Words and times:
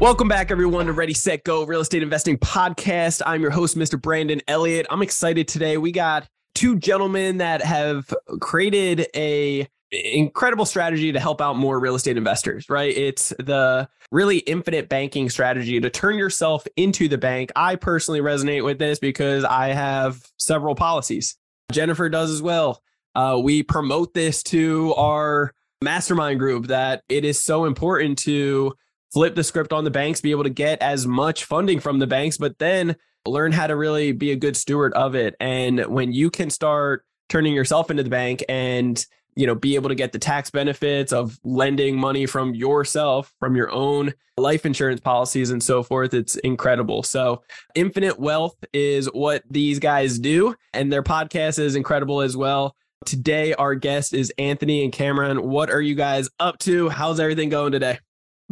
Welcome 0.00 0.28
back, 0.28 0.52
everyone, 0.52 0.86
to 0.86 0.92
Ready, 0.92 1.12
Set, 1.12 1.42
Go 1.42 1.66
Real 1.66 1.80
Estate 1.80 2.04
Investing 2.04 2.38
Podcast. 2.38 3.20
I'm 3.26 3.42
your 3.42 3.50
host, 3.50 3.76
Mr. 3.76 4.00
Brandon 4.00 4.40
Elliott. 4.46 4.86
I'm 4.90 5.02
excited 5.02 5.48
today. 5.48 5.76
We 5.76 5.90
got 5.90 6.28
two 6.54 6.78
gentlemen 6.78 7.38
that 7.38 7.62
have 7.62 8.14
created 8.40 9.08
a 9.16 9.66
incredible 9.90 10.66
strategy 10.66 11.10
to 11.10 11.18
help 11.18 11.40
out 11.40 11.56
more 11.56 11.80
real 11.80 11.96
estate 11.96 12.16
investors, 12.16 12.70
right? 12.70 12.96
It's 12.96 13.30
the 13.40 13.88
really 14.12 14.38
infinite 14.38 14.88
banking 14.88 15.30
strategy 15.30 15.80
to 15.80 15.90
turn 15.90 16.16
yourself 16.16 16.64
into 16.76 17.08
the 17.08 17.18
bank. 17.18 17.50
I 17.56 17.74
personally 17.74 18.20
resonate 18.20 18.64
with 18.64 18.78
this 18.78 19.00
because 19.00 19.42
I 19.42 19.68
have 19.68 20.24
several 20.36 20.76
policies. 20.76 21.36
Jennifer 21.72 22.08
does 22.08 22.30
as 22.30 22.40
well. 22.40 22.84
Uh, 23.16 23.40
we 23.42 23.64
promote 23.64 24.14
this 24.14 24.44
to 24.44 24.94
our 24.94 25.54
mastermind 25.82 26.38
group 26.38 26.68
that 26.68 27.02
it 27.08 27.24
is 27.24 27.42
so 27.42 27.64
important 27.64 28.18
to 28.18 28.74
flip 29.12 29.34
the 29.34 29.44
script 29.44 29.72
on 29.72 29.84
the 29.84 29.90
banks, 29.90 30.20
be 30.20 30.30
able 30.30 30.44
to 30.44 30.50
get 30.50 30.80
as 30.82 31.06
much 31.06 31.44
funding 31.44 31.80
from 31.80 31.98
the 31.98 32.06
banks, 32.06 32.36
but 32.36 32.58
then 32.58 32.96
learn 33.26 33.52
how 33.52 33.66
to 33.66 33.76
really 33.76 34.12
be 34.12 34.32
a 34.32 34.36
good 34.36 34.56
steward 34.56 34.92
of 34.94 35.14
it. 35.14 35.34
And 35.40 35.80
when 35.86 36.12
you 36.12 36.30
can 36.30 36.50
start 36.50 37.04
turning 37.28 37.54
yourself 37.54 37.90
into 37.90 38.02
the 38.02 38.10
bank 38.10 38.42
and 38.48 39.04
you 39.36 39.46
know 39.46 39.54
be 39.54 39.76
able 39.76 39.88
to 39.88 39.94
get 39.94 40.12
the 40.12 40.18
tax 40.18 40.50
benefits 40.50 41.12
of 41.12 41.38
lending 41.44 41.96
money 41.96 42.26
from 42.26 42.54
yourself 42.54 43.32
from 43.38 43.54
your 43.54 43.70
own 43.70 44.12
life 44.36 44.66
insurance 44.66 45.00
policies 45.00 45.50
and 45.50 45.62
so 45.62 45.82
forth 45.82 46.14
it's 46.14 46.36
incredible. 46.36 47.02
So 47.02 47.42
infinite 47.74 48.18
wealth 48.18 48.56
is 48.72 49.06
what 49.06 49.42
these 49.48 49.78
guys 49.78 50.18
do 50.18 50.54
and 50.72 50.92
their 50.92 51.02
podcast 51.02 51.58
is 51.58 51.76
incredible 51.76 52.20
as 52.20 52.36
well. 52.36 52.74
Today 53.06 53.54
our 53.54 53.74
guest 53.74 54.12
is 54.12 54.32
anthony 54.38 54.82
and 54.82 54.92
cameron. 54.92 55.48
What 55.48 55.70
are 55.70 55.80
you 55.82 55.94
guys 55.94 56.28
up 56.40 56.58
to? 56.60 56.88
How's 56.88 57.20
everything 57.20 57.48
going 57.48 57.72
today 57.72 57.98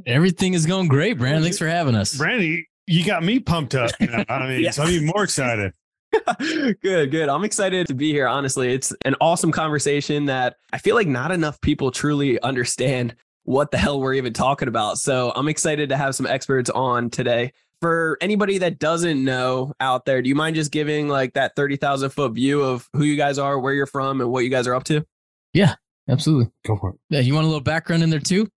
Everything 0.05 0.55
is 0.55 0.67
going 0.67 0.89
great, 0.89 1.15
Brandon. 1.19 1.43
Thanks 1.43 1.59
for 1.59 1.67
having 1.69 1.95
us. 1.95 2.17
Brandy, 2.17 2.69
you 2.87 3.05
got 3.05 3.23
me 3.25 3.39
pumped 3.41 3.75
up. 3.75 3.91
now. 4.01 4.25
I 4.29 4.47
mean, 4.49 4.61
Yes. 4.65 4.77
so 4.77 4.83
I'm 4.83 4.91
even 4.91 5.07
more 5.07 5.25
excited. 5.25 5.73
good, 6.39 7.11
good. 7.11 7.29
I'm 7.29 7.45
excited 7.45 7.87
to 7.89 7.95
be 7.95 8.13
here. 8.13 8.27
Honestly, 8.29 8.73
it's 8.73 8.93
an 9.05 9.15
awesome 9.21 9.53
conversation 9.53 10.27
that 10.27 10.57
I 10.73 10.79
feel 10.79 10.95
like 10.95 11.09
not 11.09 11.31
enough 11.33 11.61
people 11.61 11.91
truly 11.91 12.41
understand 12.43 13.15
what 13.45 13.71
the 13.71 13.79
hell 13.79 14.01
we're 14.01 14.15
even 14.15 14.33
talking 14.33 14.69
about. 14.69 14.99
So 14.99 15.33
I'm 15.37 15.49
excited 15.49 15.89
to 15.91 15.97
have 15.97 16.15
some 16.15 16.27
experts 16.27 16.71
on 16.71 17.11
today. 17.11 17.53
For 17.83 18.17
anybody 18.23 18.57
that 18.59 18.79
doesn't 18.79 19.23
know 19.23 19.73
out 19.81 20.07
there, 20.07 20.23
do 20.23 20.29
you 20.31 20.35
mind 20.35 20.57
just 20.57 20.73
giving 20.73 21.09
like 21.09 21.35
that 21.35 21.55
30,000 21.57 22.09
foot 22.11 22.33
view 22.33 22.63
of 22.63 22.89
who 22.95 23.05
you 23.05 23.17
guys 23.17 23.39
are, 23.39 23.59
where 23.59 23.75
you're 23.75 23.87
from, 23.87 24.21
and 24.23 24.31
what 24.31 24.45
you 24.45 24.51
guys 24.51 24.67
are 24.67 24.75
up 24.75 24.85
to? 24.85 25.05
Yeah, 25.53 25.75
absolutely. 26.09 26.51
Go 26.67 26.77
for 26.77 26.91
it. 26.91 26.97
Yeah, 27.11 27.21
you 27.21 27.35
want 27.35 27.45
a 27.45 27.49
little 27.49 27.61
background 27.61 28.03
in 28.03 28.09
there 28.11 28.19
too? 28.19 28.49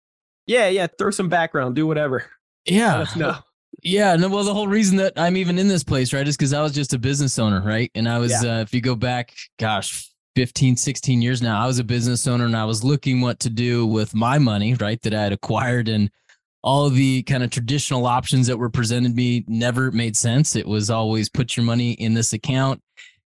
Yeah, 0.50 0.68
yeah. 0.68 0.88
Throw 0.98 1.12
some 1.12 1.30
background, 1.30 1.76
do 1.76 1.86
whatever. 1.86 2.26
Yeah. 2.66 3.06
know. 3.16 3.36
Yeah. 3.84 4.16
No, 4.16 4.30
well, 4.30 4.44
the 4.44 4.54
whole 4.54 4.68
reason 4.68 4.98
that 4.98 5.14
I'm 5.16 5.38
even 5.38 5.60
in 5.60 5.68
this 5.68 5.84
place, 5.84 6.12
right, 6.12 6.28
is 6.28 6.36
because 6.36 6.54
I 6.54 6.64
was 6.64 6.74
just 6.74 6.92
a 6.96 6.98
business 6.98 7.38
owner, 7.38 7.62
right? 7.62 7.92
And 7.94 8.10
I 8.10 8.18
was, 8.18 8.34
uh, 8.34 8.64
if 8.66 8.74
you 8.74 8.82
go 8.82 8.96
back, 8.96 9.36
gosh, 9.60 10.10
15, 10.36 10.76
16 10.76 11.22
years 11.22 11.44
now, 11.44 11.64
I 11.64 11.68
was 11.68 11.78
a 11.78 11.84
business 11.84 12.26
owner 12.26 12.46
and 12.46 12.58
I 12.58 12.66
was 12.66 12.84
looking 12.84 13.22
what 13.22 13.40
to 13.42 13.50
do 13.52 13.86
with 13.86 14.16
my 14.16 14.40
money, 14.40 14.74
right, 14.74 15.00
that 15.04 15.14
I 15.14 15.22
had 15.22 15.34
acquired. 15.34 15.88
And 15.88 16.10
all 16.64 16.88
of 16.88 16.96
the 16.96 17.22
kind 17.24 17.44
of 17.44 17.52
traditional 17.52 18.08
options 18.08 18.48
that 18.48 18.58
were 18.58 18.72
presented 18.72 19.16
me 19.16 19.46
never 19.48 19.92
made 19.92 20.18
sense. 20.18 20.56
It 20.56 20.68
was 20.68 20.90
always 20.90 21.30
put 21.30 21.56
your 21.56 21.64
money 21.64 21.92
in 21.92 22.16
this 22.16 22.34
account, 22.34 22.82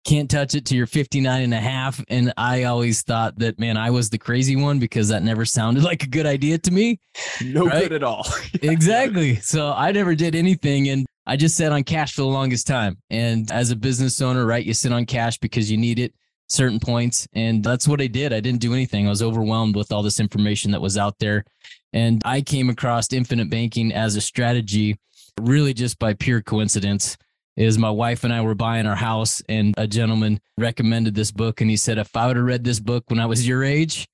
can't 0.09 0.31
touch 0.31 0.55
it 0.55 0.65
to 0.65 0.75
your 0.75 0.87
59 0.87 1.43
and 1.43 1.53
a 1.53 1.61
half. 1.61 2.03
And 2.09 2.33
I 2.39 2.63
always 2.65 3.03
thought 3.03 3.39
that, 3.41 3.59
man, 3.59 3.77
I 3.77 3.91
was 3.91 4.09
the 4.09 4.17
crazy 4.17 4.57
one 4.57 4.79
because 4.79 5.09
that 5.09 5.23
never 5.23 5.45
sounded 5.45 5.83
like 5.91 6.03
a 6.03 6.07
good 6.07 6.25
idea 6.25 6.57
to 6.59 6.71
me 6.71 6.99
No 7.45 7.67
Right? 7.67 7.83
good 7.83 7.93
at 7.93 8.03
all. 8.03 8.27
exactly. 8.63 9.37
So 9.37 9.73
I 9.77 9.93
never 9.93 10.15
did 10.15 10.35
anything 10.35 10.89
and 10.89 11.07
I 11.27 11.37
just 11.37 11.59
sat 11.59 11.73
on 11.73 11.85
cash 11.85 12.15
for 12.15 12.23
the 12.23 12.29
longest 12.29 12.67
time. 12.67 12.97
And 13.11 13.51
as 13.53 13.71
a 13.71 13.77
business 13.77 14.23
owner, 14.23 14.47
right, 14.47 14.65
you 14.65 14.73
sit 14.73 14.93
on 14.93 15.05
cash 15.05 15.37
because 15.37 15.71
you 15.71 15.77
need 15.77 15.99
it 15.99 16.15
certain 16.47 16.81
points. 16.81 17.29
And 17.35 17.63
that's 17.63 17.87
what 17.87 18.01
I 18.01 18.07
did. 18.07 18.33
I 18.33 18.41
didn't 18.41 18.63
do 18.63 18.73
anything. 18.73 19.07
I 19.07 19.11
was 19.11 19.23
overwhelmed 19.23 19.77
with 19.77 19.93
all 19.93 20.03
this 20.03 20.21
information 20.21 20.71
that 20.71 20.81
was 20.81 20.97
out 20.97 21.19
there. 21.19 21.45
And 21.93 22.23
I 22.25 22.41
came 22.41 22.71
across 22.71 23.13
infinite 23.13 23.51
banking 23.51 23.93
as 23.93 24.17
a 24.17 24.23
strategy 24.23 24.97
really 25.39 25.75
just 25.75 25.99
by 25.99 26.15
pure 26.15 26.41
coincidence. 26.41 27.19
Is 27.59 27.77
my 27.77 27.91
wife 27.91 28.23
and 28.23 28.33
I 28.33 28.41
were 28.41 28.55
buying 28.55 28.87
our 28.87 28.95
house, 28.95 29.43
and 29.49 29.75
a 29.77 29.89
gentleman 29.89 30.41
recommended 30.57 31.17
this 31.17 31.33
book. 31.33 31.61
And 31.61 31.69
he 31.69 31.77
said, 31.77 31.99
If 31.99 32.17
I 32.17 32.29
would 32.29 32.37
have 32.37 32.45
read 32.45 32.63
this 32.63 32.79
book 32.79 33.03
when 33.09 33.19
I 33.19 33.27
was 33.27 33.49
your 33.49 33.65
age, 33.65 34.07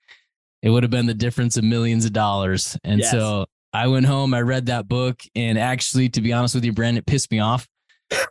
it 0.62 0.70
would 0.70 0.82
have 0.82 0.90
been 0.90 1.04
the 1.04 1.12
difference 1.12 1.58
of 1.58 1.64
millions 1.64 2.06
of 2.06 2.14
dollars. 2.14 2.74
And 2.84 3.00
Yes. 3.00 3.10
so 3.10 3.44
I 3.74 3.88
went 3.88 4.06
home, 4.06 4.32
I 4.32 4.40
read 4.40 4.64
that 4.66 4.88
book, 4.88 5.20
and 5.34 5.58
actually, 5.58 6.08
to 6.10 6.22
be 6.22 6.32
honest 6.32 6.54
with 6.54 6.64
you, 6.64 6.72
Brandon, 6.72 6.98
it 6.98 7.06
pissed 7.06 7.30
me 7.30 7.40
off. 7.40 7.68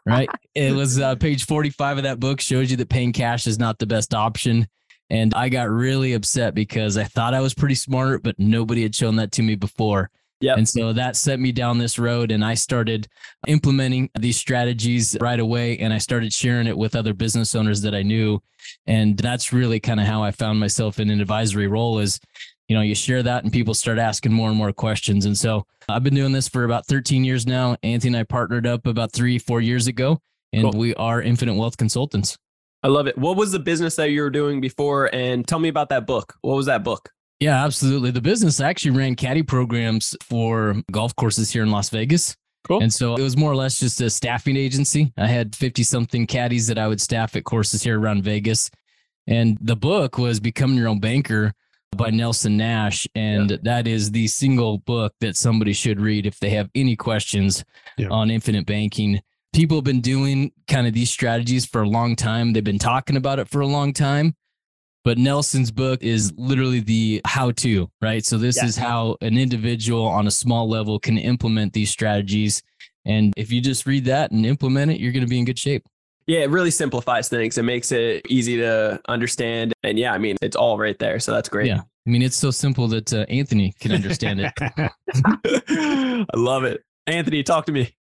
Right? 0.04 0.30
it 0.56 0.74
was 0.74 1.00
uh, 1.00 1.14
page 1.14 1.46
45 1.46 1.98
of 1.98 2.04
that 2.06 2.20
book 2.20 2.42
shows 2.42 2.72
you 2.72 2.78
that 2.78 2.90
paying 2.90 3.14
cash 3.14 3.46
is 3.46 3.60
not 3.60 3.78
the 3.78 3.86
best 3.86 4.16
option. 4.16 4.68
And 5.12 5.32
I 5.36 5.50
got 5.50 5.70
really 5.70 6.14
upset 6.14 6.56
because 6.56 6.98
I 6.98 7.04
thought 7.04 7.36
I 7.36 7.42
was 7.42 7.54
pretty 7.54 7.76
smart, 7.76 8.24
but 8.24 8.40
nobody 8.40 8.82
had 8.82 8.96
shown 8.96 9.18
that 9.18 9.32
to 9.34 9.44
me 9.44 9.54
before. 9.54 10.10
Yep. 10.44 10.58
And 10.58 10.68
so 10.68 10.92
that 10.92 11.16
set 11.16 11.40
me 11.40 11.54
down 11.54 11.78
this 11.78 11.98
road, 11.98 12.30
and 12.30 12.44
I 12.44 12.56
started 12.56 13.08
implementing 13.48 14.10
these 14.20 14.36
strategies 14.36 15.16
right 15.22 15.40
away. 15.40 15.78
And 15.78 15.94
I 15.94 16.00
started 16.00 16.34
sharing 16.34 16.68
it 16.68 16.78
with 16.78 16.98
other 16.98 17.14
business 17.14 17.56
owners 17.56 17.82
that 17.84 17.96
I 17.96 18.02
knew. 18.02 18.42
And 18.86 19.18
that's 19.18 19.54
really 19.54 19.80
kind 19.80 20.02
of 20.02 20.06
how 20.06 20.22
I 20.22 20.32
found 20.32 20.60
myself 20.60 21.00
in 21.00 21.10
an 21.10 21.22
advisory 21.22 21.68
role 21.68 22.00
is, 22.00 22.20
you 22.68 22.76
know, 22.76 22.82
you 22.82 22.94
share 22.94 23.24
that 23.24 23.46
and 23.46 23.54
people 23.54 23.74
start 23.74 24.00
asking 24.00 24.34
more 24.34 24.50
and 24.50 24.58
more 24.58 24.74
questions. 24.74 25.26
And 25.26 25.38
so 25.38 25.66
I've 25.88 26.04
been 26.04 26.14
doing 26.14 26.34
this 26.34 26.50
for 26.50 26.66
about 26.66 26.88
13 26.88 27.24
years 27.24 27.48
now. 27.48 27.78
Anthony 27.82 28.10
and 28.10 28.18
I 28.18 28.24
partnered 28.24 28.68
up 28.68 28.86
about 28.86 29.14
three, 29.14 29.40
four 29.40 29.62
years 29.62 29.88
ago, 29.88 30.20
and 30.52 30.64
Cool. 30.64 30.78
we 30.78 30.94
are 30.96 31.22
Infinite 31.22 31.56
Wealth 31.56 31.78
Consultants. 31.78 32.38
I 32.84 32.90
love 32.90 33.08
it. 33.08 33.18
What 33.18 33.38
was 33.38 33.54
the 33.54 33.60
business 33.60 33.96
that 33.96 34.12
you 34.12 34.22
were 34.22 34.30
doing 34.30 34.60
before? 34.60 35.10
And 35.16 35.48
tell 35.48 35.60
me 35.60 35.70
about 35.70 35.88
that 35.90 36.06
book. 36.06 36.36
What 36.42 36.58
was 36.58 36.66
that 36.66 36.84
book? 36.84 37.10
Yeah, 37.44 37.66
absolutely. 37.66 38.12
The 38.12 38.22
business 38.22 38.62
actually 38.62 38.92
ran 38.92 39.16
caddy 39.16 39.44
programs 39.44 40.16
for 40.22 40.82
golf 40.94 41.14
courses 41.18 41.52
here 41.52 41.62
in 41.64 41.72
Las 41.72 41.90
Vegas. 41.90 42.38
Cool. 42.66 42.82
And 42.82 42.94
so 42.94 43.16
it 43.16 43.22
was 43.22 43.36
more 43.36 43.52
or 43.52 43.56
less 43.58 43.78
just 43.78 44.00
a 44.00 44.10
staffing 44.10 44.56
agency. 44.56 45.12
I 45.18 45.28
had 45.28 45.54
50 45.54 45.84
something 45.84 46.26
caddies 46.26 46.68
that 46.68 46.78
I 46.78 46.88
would 46.88 47.02
staff 47.02 47.36
at 47.36 47.44
courses 47.44 47.84
here 47.84 48.00
around 48.00 48.24
Vegas. 48.24 48.72
And 49.28 49.58
the 49.60 49.76
book 49.76 50.18
was 50.18 50.40
Becoming 50.40 50.78
Your 50.78 50.88
Own 50.88 51.02
Banker 51.02 51.52
by 51.98 52.12
Nelson 52.12 52.56
Nash. 52.56 53.06
And 53.14 53.50
that 53.64 53.88
is 53.88 54.12
the 54.12 54.28
single 54.28 54.78
book 54.78 55.14
that 55.20 55.36
somebody 55.36 55.74
should 55.74 56.00
read 56.00 56.26
if 56.26 56.40
they 56.40 56.52
have 56.52 56.70
any 56.74 56.96
questions 56.96 57.66
Yeah. 57.98 58.08
on 58.08 58.32
infinite 58.32 58.66
banking. 58.66 59.20
People 59.52 59.78
have 59.78 59.84
been 59.84 60.00
doing 60.00 60.54
kind 60.70 60.88
of 60.88 60.94
these 60.94 61.12
strategies 61.12 61.66
for 61.66 61.82
a 61.82 61.90
long 61.90 62.16
time. 62.16 62.54
They've 62.54 62.64
been 62.64 62.80
talking 62.80 63.18
about 63.18 63.40
it 63.40 63.50
for 63.50 63.60
a 63.60 63.68
long 63.68 63.92
time. 63.92 64.36
But 65.04 65.18
Nelson's 65.18 65.70
book 65.72 66.02
is 66.02 66.32
literally 66.38 66.80
the 66.80 67.22
how 67.26 67.52
to, 67.52 67.90
right? 68.02 68.26
So, 68.26 68.38
this 68.38 68.58
Yeah. 68.58 68.66
is 68.66 68.78
how 68.78 69.18
an 69.22 69.38
individual 69.38 70.06
on 70.06 70.28
a 70.28 70.32
small 70.32 70.70
level 70.70 71.00
can 71.00 71.18
implement 71.18 71.74
these 71.74 71.90
strategies. 71.92 72.64
And 73.06 73.34
if 73.36 73.52
you 73.52 73.60
just 73.60 73.86
read 73.86 74.06
that 74.06 74.32
and 74.32 74.46
implement 74.46 74.92
it, 74.92 75.00
you're 75.02 75.12
going 75.12 75.26
to 75.26 75.30
be 75.30 75.38
in 75.40 75.46
good 75.46 75.60
shape. 75.60 75.84
Yeah, 76.26 76.40
it 76.40 76.50
really 76.50 76.72
simplifies 76.72 77.28
things. 77.28 77.58
It 77.58 77.64
makes 77.64 77.92
it 77.92 78.26
easy 78.30 78.56
to 78.58 79.02
understand. 79.10 79.74
And 79.84 80.00
yeah, 80.00 80.14
I 80.14 80.18
mean, 80.18 80.38
it's 80.42 80.56
all 80.56 80.78
right 80.78 80.98
there. 80.98 81.20
So 81.20 81.34
that's 81.34 81.50
great. 81.50 81.68
Yeah. 81.68 81.82
I 81.82 82.10
mean, 82.10 82.22
it's 82.22 82.38
so 82.38 82.50
simple 82.50 82.88
that 82.90 83.14
uh, 83.14 83.26
Anthony 83.28 83.74
can 83.80 83.92
understand 83.92 84.40
it. 84.40 84.54
I 85.70 86.26
love 86.36 86.64
it. 86.64 86.82
Anthony, 87.08 87.44
talk 87.44 87.66
to 87.66 87.74
me. 87.74 87.94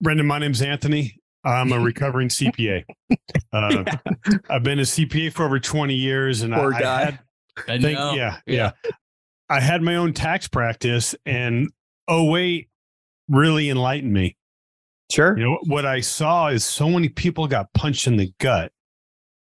Brandon, 0.00 0.26
my 0.26 0.38
name's 0.38 0.62
Anthony. 0.62 1.18
I'm 1.46 1.72
a 1.72 1.78
recovering 1.80 2.28
CPA. 2.28 2.84
Uh, 3.52 3.84
I've 4.50 4.62
been 4.62 4.80
a 4.80 4.82
CPA 4.82 5.32
for 5.32 5.44
over 5.44 5.58
20 5.58 5.94
years, 5.94 6.42
and 6.42 6.52
Poor 6.52 6.74
I, 6.74 6.80
guy. 6.80 7.00
I 7.00 7.04
had, 7.04 7.18
I 7.68 7.80
think, 7.80 7.98
know. 7.98 8.12
yeah, 8.14 8.38
yeah, 8.46 8.72
I 9.48 9.60
had 9.60 9.80
my 9.80 9.96
own 9.96 10.12
tax 10.12 10.48
practice, 10.48 11.14
and 11.24 11.70
oh 12.08 12.24
wait, 12.24 12.68
really 13.28 13.70
enlightened 13.70 14.12
me. 14.12 14.36
Sure. 15.10 15.38
You 15.38 15.44
know 15.44 15.58
what 15.66 15.86
I 15.86 16.00
saw 16.00 16.48
is 16.48 16.64
so 16.64 16.90
many 16.90 17.08
people 17.08 17.46
got 17.46 17.72
punched 17.72 18.06
in 18.06 18.16
the 18.16 18.32
gut. 18.40 18.72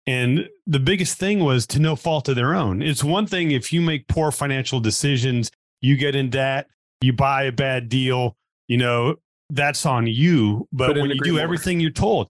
And 0.07 0.49
the 0.67 0.81
biggest 0.81 1.17
thing 1.17 1.41
was 1.41 1.67
to 1.69 1.79
no 1.79 1.97
fault 1.97 2.29
of 2.29 2.37
their 2.37 2.55
own. 2.55 2.83
It's 2.83 3.03
one 3.03 3.27
thing 3.27 3.53
if 3.53 3.73
you 3.73 3.81
make 3.81 4.07
poor 4.09 4.31
financial 4.31 4.81
decisions, 4.81 5.51
you 5.81 5.97
get 5.97 6.15
in 6.15 6.29
debt, 6.29 6.67
you 7.01 7.13
buy 7.13 7.45
a 7.45 7.53
bad 7.53 7.89
deal, 7.89 8.37
you 8.69 8.77
know, 8.77 9.17
that's 9.55 9.87
on 9.87 10.07
you. 10.07 10.69
But 10.73 10.89
Put 10.89 10.97
when 11.01 11.11
you 11.11 11.21
do 11.23 11.33
mark. 11.35 11.43
everything 11.43 11.81
you're 11.81 11.91
told, 11.91 12.29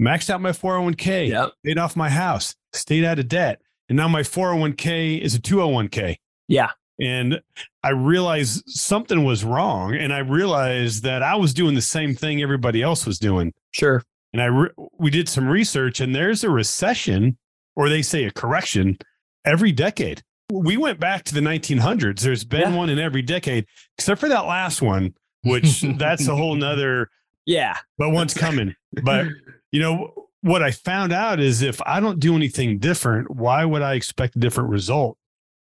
maxed 0.00 0.30
out 0.30 0.40
my 0.40 0.50
401k, 0.52 1.28
Yep. 1.28 1.52
paid 1.64 1.78
off 1.78 1.96
my 1.96 2.10
house, 2.10 2.54
stayed 2.72 3.04
out 3.04 3.18
of 3.18 3.28
debt. 3.28 3.60
And 3.88 3.96
now 3.96 4.08
my 4.08 4.22
401k 4.22 5.20
is 5.20 5.34
a 5.34 5.40
201k. 5.40 6.16
Yeah. 6.48 6.70
And 7.00 7.40
I 7.82 7.90
realized 7.90 8.62
something 8.68 9.24
was 9.24 9.44
wrong. 9.44 9.94
And 9.94 10.12
I 10.12 10.18
realized 10.18 11.02
that 11.02 11.22
I 11.22 11.34
was 11.36 11.52
doing 11.52 11.74
the 11.74 11.82
same 11.82 12.14
thing 12.14 12.40
everybody 12.42 12.82
else 12.82 13.04
was 13.06 13.18
doing. 13.18 13.52
Sure. 13.72 14.02
And 14.32 14.40
I 14.42 14.46
re- 14.46 14.70
we 14.98 15.10
did 15.10 15.28
some 15.28 15.48
research, 15.48 16.00
and 16.00 16.14
there's 16.14 16.42
a 16.44 16.50
recession, 16.50 17.36
or 17.76 17.88
they 17.88 18.02
say 18.02 18.24
a 18.24 18.30
correction, 18.30 18.96
every 19.44 19.70
decade. 19.72 20.22
We 20.52 20.76
went 20.76 21.00
back 21.00 21.24
to 21.24 21.34
the 21.34 21.40
1900s. 21.40 22.20
There's 22.22 22.44
been 22.44 22.60
Yeah. 22.72 22.76
one 22.76 22.90
in 22.90 22.98
every 22.98 23.22
decade, 23.22 23.64
except 23.98 24.20
for 24.20 24.28
that 24.28 24.46
last 24.46 24.82
one, 24.82 25.14
which 25.44 25.80
that's 25.98 26.26
a 26.28 26.34
whole 26.34 26.54
nother. 26.54 27.10
Yeah. 27.46 27.76
But 27.98 28.10
one's 28.10 28.34
coming. 28.34 28.74
But 29.02 29.26
you 29.70 29.80
know 29.80 30.28
what 30.40 30.62
I 30.62 30.70
found 30.70 31.12
out 31.12 31.40
is 31.40 31.62
if 31.62 31.80
I 31.86 32.00
don't 32.00 32.20
do 32.20 32.36
anything 32.36 32.78
different, 32.78 33.30
why 33.30 33.64
would 33.64 33.82
I 33.82 33.94
expect 33.94 34.36
a 34.36 34.38
different 34.38 34.70
result? 34.70 35.16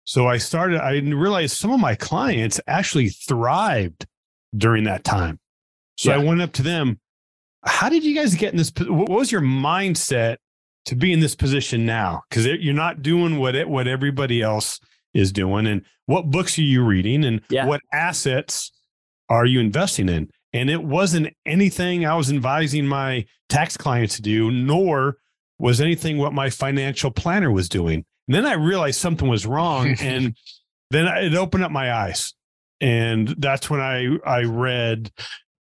So 0.06 0.28
I 0.28 0.38
started. 0.38 0.80
I 0.82 0.98
realized 1.00 1.58
some 1.58 1.72
of 1.72 1.80
my 1.80 1.96
clients 1.96 2.60
actually 2.68 3.10
thrived 3.10 4.06
during 4.56 4.84
that 4.86 5.04
time. 5.04 5.40
So 5.98 6.12
I 6.12 6.18
went 6.18 6.42
up 6.42 6.52
to 6.54 6.64
them. 6.64 7.00
How 7.64 7.90
did 7.90 8.04
you 8.04 8.14
guys 8.14 8.36
get 8.36 8.52
in 8.52 8.58
this? 8.58 8.72
What 8.80 9.10
was 9.10 9.32
your 9.32 9.42
mindset 9.42 10.38
to 10.86 10.96
be 10.96 11.12
in 11.12 11.20
this 11.20 11.34
position 11.36 11.86
now? 11.86 12.22
Because 12.30 12.46
you're 12.46 12.74
not 12.76 13.02
doing 13.02 13.38
what 13.40 13.56
it, 13.56 13.68
what 13.68 13.88
everybody 13.88 14.42
else 14.42 14.80
is 15.16 15.32
doing. 15.32 15.66
And 15.66 15.84
what 16.06 16.30
books 16.30 16.60
are 16.60 16.64
you 16.64 16.84
reading? 16.84 17.24
And 17.26 17.42
Yeah. 17.50 17.66
what 17.66 17.82
assets 17.92 18.72
are 19.30 19.46
you 19.46 19.60
investing 19.60 20.10
in? 20.10 20.30
And 20.54 20.70
it 20.70 20.84
wasn't 20.84 21.34
anything 21.46 22.06
I 22.06 22.16
was 22.16 22.32
advising 22.32 22.88
my 22.88 23.26
tax 23.50 23.76
clients 23.78 24.16
to 24.18 24.22
do, 24.22 24.52
nor 24.52 25.18
was 25.60 25.82
anything 25.82 26.18
what 26.18 26.34
my 26.34 26.50
financial 26.50 27.12
planner 27.12 27.52
was 27.52 27.68
doing. 27.70 28.06
And 28.28 28.36
then 28.36 28.46
I 28.46 28.54
realized 28.54 29.00
something 29.00 29.28
was 29.28 29.46
wrong, 29.46 29.88
and 30.00 30.36
then 30.92 31.06
it 31.08 31.36
opened 31.36 31.64
up 31.64 31.72
my 31.72 31.94
eyes. 31.94 32.34
And 32.82 33.30
that's 33.38 33.70
when 33.70 33.80
I 33.82 34.18
I 34.26 34.44
read 34.44 35.12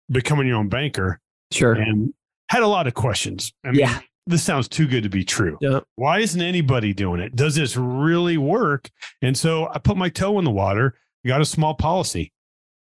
Becoming 0.09 0.47
Your 0.47 0.57
Own 0.57 0.69
Banker 0.69 1.19
Sure. 1.51 1.73
and 1.73 2.13
had 2.49 2.63
a 2.63 2.67
lot 2.67 2.87
of 2.87 2.93
questions. 2.93 3.53
I 3.63 3.71
mean, 3.71 3.79
Yeah. 3.79 3.99
this 4.27 4.43
sounds 4.43 4.67
too 4.67 4.87
good 4.87 5.03
to 5.03 5.09
be 5.09 5.23
true. 5.23 5.57
Yeah. 5.61 5.79
Why 5.95 6.19
isn't 6.19 6.41
anybody 6.41 6.93
doing 6.93 7.21
it? 7.21 7.35
Does 7.35 7.55
this 7.55 7.75
really 7.77 8.37
work? 8.37 8.89
And 9.21 9.37
so 9.37 9.69
I 9.73 9.79
put 9.79 9.97
my 9.97 10.09
toe 10.09 10.37
in 10.39 10.45
the 10.45 10.51
water, 10.51 10.97
got 11.25 11.41
a 11.41 11.45
small 11.45 11.73
policy, 11.73 12.31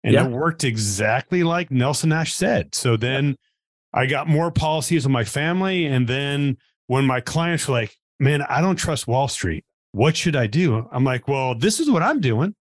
and 0.04 0.14
Yeah. 0.14 0.24
it 0.26 0.30
worked 0.30 0.64
exactly 0.64 1.42
like 1.42 1.70
Nelson 1.70 2.10
Nash 2.10 2.32
said. 2.32 2.74
So 2.74 2.96
then 2.96 3.36
I 3.92 4.06
got 4.06 4.28
more 4.28 4.50
policies 4.50 5.04
on 5.06 5.12
my 5.12 5.24
family. 5.24 5.84
And 5.86 6.06
then 6.08 6.56
when 6.86 7.04
my 7.06 7.20
clients 7.20 7.66
were 7.68 7.74
like, 7.74 7.94
man, 8.18 8.42
I 8.42 8.60
don't 8.60 8.76
trust 8.76 9.06
Wall 9.08 9.28
Street. 9.28 9.64
What 9.92 10.16
should 10.16 10.36
I 10.36 10.46
do? 10.46 10.88
I'm 10.92 11.04
like, 11.04 11.26
well, 11.28 11.54
this 11.54 11.80
is 11.80 11.90
what 11.90 12.02
I'm 12.02 12.20
doing. 12.20 12.54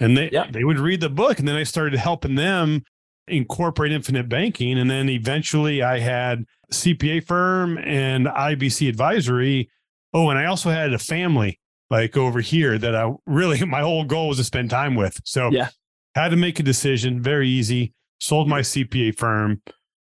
And 0.00 0.16
they, 0.16 0.30
Yeah. 0.30 0.50
they 0.50 0.64
would 0.64 0.78
read 0.78 1.00
the 1.00 1.08
book. 1.08 1.38
And 1.38 1.48
then 1.48 1.56
I 1.56 1.62
started 1.64 1.98
helping 1.98 2.34
them 2.34 2.82
incorporate 3.26 3.92
infinite 3.92 4.28
banking. 4.28 4.78
And 4.78 4.90
then 4.90 5.08
eventually 5.08 5.82
I 5.82 5.98
had 5.98 6.44
CPA 6.72 7.20
firm 7.26 7.78
and 7.78 8.26
IBC 8.26 8.88
advisory. 8.88 9.70
Oh, 10.14 10.30
and 10.30 10.38
I 10.38 10.46
also 10.46 10.70
had 10.70 10.92
a 10.92 10.98
family 10.98 11.58
like 11.90 12.16
over 12.16 12.40
here 12.40 12.76
that 12.78 12.94
I 12.94 13.10
really, 13.26 13.64
my 13.64 13.80
whole 13.80 14.04
goal 14.04 14.28
was 14.28 14.36
to 14.38 14.44
spend 14.44 14.70
time 14.70 14.94
with. 14.94 15.20
So 15.24 15.50
Yeah. 15.50 15.68
Had 16.18 16.30
to 16.30 16.36
make 16.36 16.58
a 16.58 16.62
decision, 16.62 17.22
very 17.22 17.48
easy, 17.48 17.92
sold 18.20 18.48
my 18.48 18.60
CPA 18.60 19.16
firm 19.16 19.62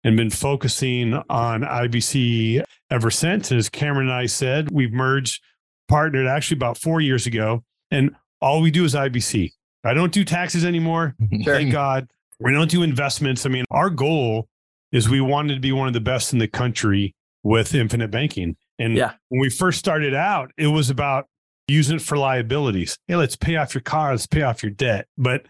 and 0.03 0.17
been 0.17 0.29
focusing 0.29 1.13
on 1.29 1.61
IBC 1.61 2.63
ever 2.89 3.09
since. 3.09 3.51
And 3.51 3.57
as 3.57 3.69
Cameron 3.69 4.07
and 4.09 4.15
I 4.15 4.25
said, 4.25 4.69
we've 4.71 4.91
merged, 4.91 5.41
partnered 5.87 6.27
actually 6.27 6.57
about 6.57 6.77
four 6.77 6.99
years 6.99 7.25
ago. 7.25 7.63
And 7.89 8.11
all 8.41 8.61
we 8.61 8.69
do 8.71 8.83
is 8.83 8.93
IBC. 8.93 9.51
I 9.85 9.93
don't 9.93 10.11
do 10.11 10.25
taxes 10.25 10.65
anymore. 10.65 11.15
Sure. 11.43 11.55
Thank 11.55 11.71
God. 11.71 12.07
We 12.39 12.51
don't 12.51 12.69
do 12.69 12.83
investments. 12.83 13.45
I 13.45 13.49
mean, 13.49 13.63
our 13.71 13.89
goal 13.89 14.49
is 14.91 15.07
we 15.07 15.21
wanted 15.21 15.55
to 15.55 15.59
be 15.61 15.71
one 15.71 15.87
of 15.87 15.93
the 15.93 16.01
best 16.01 16.33
in 16.33 16.39
the 16.39 16.47
country 16.47 17.15
with 17.43 17.73
infinite 17.73 18.11
banking. 18.11 18.57
And 18.79 18.95
Yeah. 18.97 19.13
when 19.29 19.39
we 19.39 19.49
first 19.49 19.79
started 19.79 20.13
out, 20.13 20.51
it 20.57 20.67
was 20.67 20.89
about 20.89 21.27
using 21.67 21.95
it 21.95 22.01
for 22.01 22.17
liabilities. 22.17 22.97
Hey, 23.07 23.15
let's 23.15 23.35
pay 23.37 23.55
off 23.55 23.73
your 23.73 23.81
car, 23.81 24.11
let's 24.11 24.27
pay 24.27 24.41
off 24.41 24.61
your 24.63 24.71
debt. 24.71 25.07
But 25.17 25.45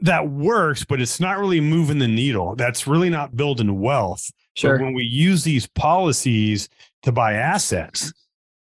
that 0.00 0.28
works, 0.28 0.84
but 0.84 1.00
it's 1.00 1.20
not 1.20 1.38
really 1.38 1.60
moving 1.60 1.98
the 1.98 2.08
needle. 2.08 2.54
That's 2.56 2.86
really 2.86 3.10
not 3.10 3.36
building 3.36 3.80
wealth. 3.80 4.30
But 4.54 4.60
Sure. 4.60 4.78
when 4.78 4.94
we 4.94 5.04
use 5.04 5.44
these 5.44 5.66
policies 5.66 6.68
to 7.02 7.12
buy 7.12 7.34
assets, 7.34 8.12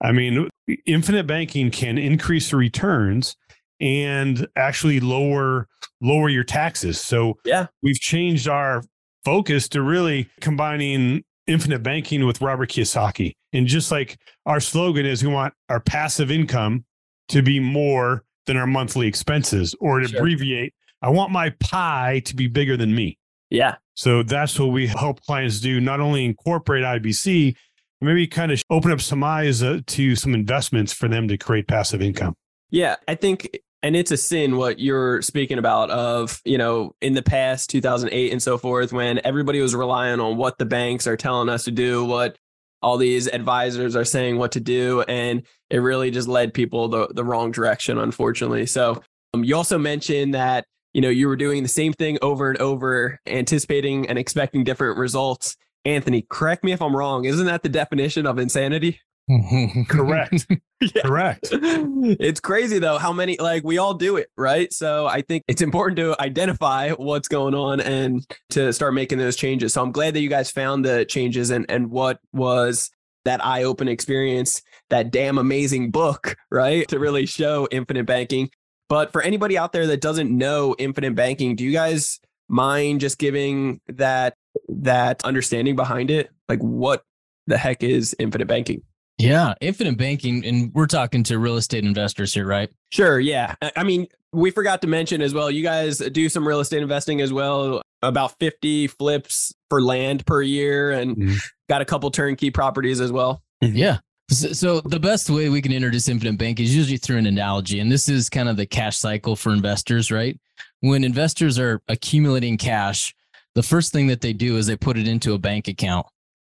I 0.01 0.13
mean, 0.13 0.49
infinite 0.87 1.27
banking 1.27 1.71
can 1.71 1.99
increase 1.99 2.51
the 2.51 2.57
returns 2.57 3.37
and 3.81 4.47
actually 4.57 5.01
lower 5.01 5.69
lower 6.01 6.29
your 6.29 6.43
taxes. 6.45 7.01
So 7.01 7.39
Yeah. 7.45 7.67
we've 7.83 8.01
changed 8.01 8.49
our 8.49 8.83
focus 9.25 9.69
to 9.69 9.83
really 9.83 10.29
combining 10.41 11.23
infinite 11.47 11.81
banking 11.85 12.27
with 12.27 12.41
Robert 12.41 12.71
Kiyosaki. 12.71 13.33
And 13.53 13.69
just 13.69 13.93
like 13.93 14.19
our 14.47 14.59
slogan 14.59 15.07
is, 15.07 15.23
we 15.25 15.33
want 15.33 15.55
our 15.69 15.79
passive 15.79 16.31
income 16.31 16.85
to 17.29 17.41
be 17.43 17.61
more 17.61 18.25
than 18.47 18.57
our 18.57 18.67
monthly 18.67 19.07
expenses, 19.07 19.75
or 19.79 20.01
to 20.01 20.09
Sure. 20.09 20.19
abbreviate, 20.19 20.75
I 21.03 21.11
want 21.11 21.33
my 21.33 21.51
pie 21.61 22.23
to 22.27 22.37
be 22.37 22.47
bigger 22.47 22.77
than 22.77 22.95
me. 22.95 23.19
Yeah. 23.51 23.77
So 23.95 24.23
that's 24.23 24.59
what 24.59 24.67
we 24.67 24.87
help 24.87 25.21
clients 25.23 25.61
do, 25.61 25.81
not 25.81 26.01
only 26.01 26.25
incorporate 26.25 26.85
IBC, 26.85 27.55
maybe 28.01 28.27
kind 28.27 28.51
of 28.51 28.63
open 28.71 28.91
up 28.91 29.01
some 29.01 29.23
eyes 29.23 29.63
uh, 29.63 29.81
to 29.87 30.17
some 30.17 30.35
investments 30.35 30.93
for 30.93 31.09
them 31.09 31.29
to 31.29 31.37
create 31.37 31.69
passive 31.69 32.01
income. 32.01 32.35
Yeah, 32.71 32.97
I 33.07 33.15
think, 33.15 33.59
and 33.83 33.95
it's 33.95 34.11
a 34.11 34.17
sin 34.17 34.57
what 34.57 34.79
you're 34.79 35.21
speaking 35.23 35.59
about 35.59 35.91
of, 35.91 36.41
you 36.45 36.57
know, 36.57 36.95
in 37.03 37.15
the 37.15 37.23
past, 37.23 37.69
2008 37.71 38.33
and 38.33 38.43
so 38.43 38.57
forth, 38.57 38.93
when 38.93 39.21
everybody 39.25 39.61
was 39.61 39.75
relying 39.75 40.21
on 40.21 40.37
what 40.37 40.59
the 40.59 40.65
banks 40.65 41.07
are 41.07 41.17
telling 41.17 41.49
us 41.49 41.65
to 41.65 41.71
do, 41.71 42.05
what 42.05 42.39
all 42.81 42.97
these 42.97 43.29
advisors 43.29 43.95
are 43.95 44.05
saying 44.05 44.39
what 44.39 44.53
to 44.53 44.61
do. 44.61 45.03
And 45.03 45.43
it 45.71 45.79
really 45.79 46.11
just 46.11 46.27
led 46.27 46.55
people 46.55 46.89
the, 46.89 47.09
the 47.09 47.25
wrong 47.25 47.53
direction, 47.53 47.99
unfortunately. 47.99 48.67
So 48.67 49.03
um, 49.35 49.45
you 49.45 49.57
also 49.57 49.79
mentioned 49.79 50.35
that, 50.35 50.65
you 50.93 51.01
know, 51.01 51.09
you 51.09 51.29
were 51.29 51.37
doing 51.37 51.63
the 51.63 51.69
same 51.69 51.93
thing 51.93 52.19
over 52.23 52.49
and 52.49 52.59
over, 52.59 53.19
anticipating 53.27 54.09
and 54.09 54.19
expecting 54.19 54.65
different 54.65 54.99
results. 54.99 55.57
Anthony, 55.85 56.25
correct 56.29 56.65
me 56.65 56.73
if 56.73 56.81
I'm 56.81 56.95
wrong. 56.95 57.25
Isn't 57.25 57.47
that 57.47 57.63
the 57.63 57.69
definition 57.69 58.27
of 58.27 58.39
insanity? 58.39 59.01
Correct. 59.89 60.47
Yeah. 60.97 61.03
Correct. 61.03 61.49
it's 61.53 62.41
crazy 62.41 62.81
though 62.81 62.99
how 62.99 63.13
many 63.13 63.39
like 63.39 63.63
we 63.63 63.79
all 63.79 63.95
do 63.95 64.17
it 64.17 64.29
right 64.37 64.73
so 64.73 65.07
i 65.07 65.23
think 65.23 65.45
it's 65.47 65.63
important 65.63 65.97
to 65.99 66.21
identify 66.21 66.91
what's 66.91 67.29
going 67.29 67.55
on 67.55 67.79
and 67.79 68.27
to 68.51 68.73
start 68.73 68.93
making 68.93 69.19
those 69.19 69.37
changes 69.37 69.73
so 69.73 69.81
i'm 69.81 69.93
glad 69.93 70.13
that 70.15 70.23
you 70.23 70.29
guys 70.29 70.51
found 70.51 70.85
the 70.85 71.05
changes 71.05 71.51
and 71.51 71.67
and 71.69 71.89
what 71.89 72.19
was 72.33 72.91
that 73.25 73.45
eye 73.47 73.63
open 73.63 73.87
experience 73.87 74.61
that 74.91 75.13
damn 75.13 75.39
amazing 75.39 75.93
book 75.93 76.35
right 76.51 76.89
to 76.89 76.99
really 76.99 77.27
show 77.27 77.69
infinite 77.71 78.05
banking 78.07 78.51
but 78.93 79.11
for 79.13 79.23
anybody 79.23 79.57
out 79.57 79.73
there 79.73 79.87
that 79.87 80.01
doesn't 80.03 80.31
know 80.31 80.75
infinite 80.79 81.15
banking 81.15 81.57
do 81.57 81.65
you 81.65 81.73
guys 81.73 82.21
mind 82.49 83.01
just 83.01 83.17
giving 83.19 83.81
that 83.89 84.35
that 84.69 85.25
understanding 85.25 85.75
behind 85.77 86.11
it 86.11 86.29
like 86.49 86.59
what 86.61 87.03
the 87.47 87.57
heck 87.57 87.83
is 87.83 88.15
infinite 88.19 88.47
banking 88.47 88.83
Yeah, 89.19 89.55
infinite 89.61 89.97
banking, 89.99 90.45
and 90.45 90.71
we're 90.75 90.87
talking 90.87 91.23
to 91.25 91.39
real 91.39 91.57
estate 91.57 91.85
investors 91.85 92.35
here, 92.35 92.47
right? 92.47 92.71
Sure. 92.91 93.21
Yeah. 93.21 93.55
I- 93.63 93.71
I 93.77 93.83
mean, 93.85 94.07
we 94.33 94.51
forgot 94.51 94.81
to 94.83 94.89
mention 94.89 95.23
as 95.23 95.33
well, 95.33 95.49
you 95.51 95.63
guys 95.63 95.99
do 95.99 96.29
some 96.29 96.49
real 96.49 96.61
estate 96.61 96.83
investing 96.83 97.21
as 97.21 97.33
well, 97.33 97.83
about 98.03 98.37
50 98.41 98.89
flips 98.89 99.53
for 99.71 99.81
land 99.83 100.25
per 100.27 100.43
year 100.43 100.91
and 100.91 101.17
Mhm. 101.17 101.39
got 101.69 101.81
a 101.83 101.85
couple 101.85 102.11
turnkey 102.11 102.51
properties 102.51 103.01
as 103.01 103.13
well. 103.13 103.43
Yeah. 103.61 103.99
So, 104.33 104.81
the 104.81 105.01
best 105.01 105.29
way 105.31 105.49
we 105.49 105.61
can 105.61 105.73
introduce 105.73 106.09
infinite 106.09 106.39
bank 106.39 106.59
is 106.59 106.75
usually 106.75 106.97
through 106.97 107.19
an 107.19 107.27
analogy, 107.27 107.81
and 107.81 107.93
this 107.93 108.09
is 108.09 108.31
kind 108.31 108.49
of 108.49 108.57
the 108.57 108.67
cash 108.67 108.97
cycle 108.97 109.37
for 109.37 109.53
investors, 109.53 110.11
right? 110.11 110.39
When 110.81 111.05
investors 111.05 111.59
are 111.59 111.83
accumulating 111.89 112.57
cash, 112.57 113.15
the 113.55 113.63
first 113.63 113.93
thing 113.93 114.07
that 114.07 114.21
they 114.21 114.33
do 114.33 114.57
is 114.57 114.67
they 114.67 114.77
put 114.77 114.97
it 114.97 115.07
into 115.07 115.35
a 115.35 115.39
bank 115.39 115.69
account, 115.69 116.07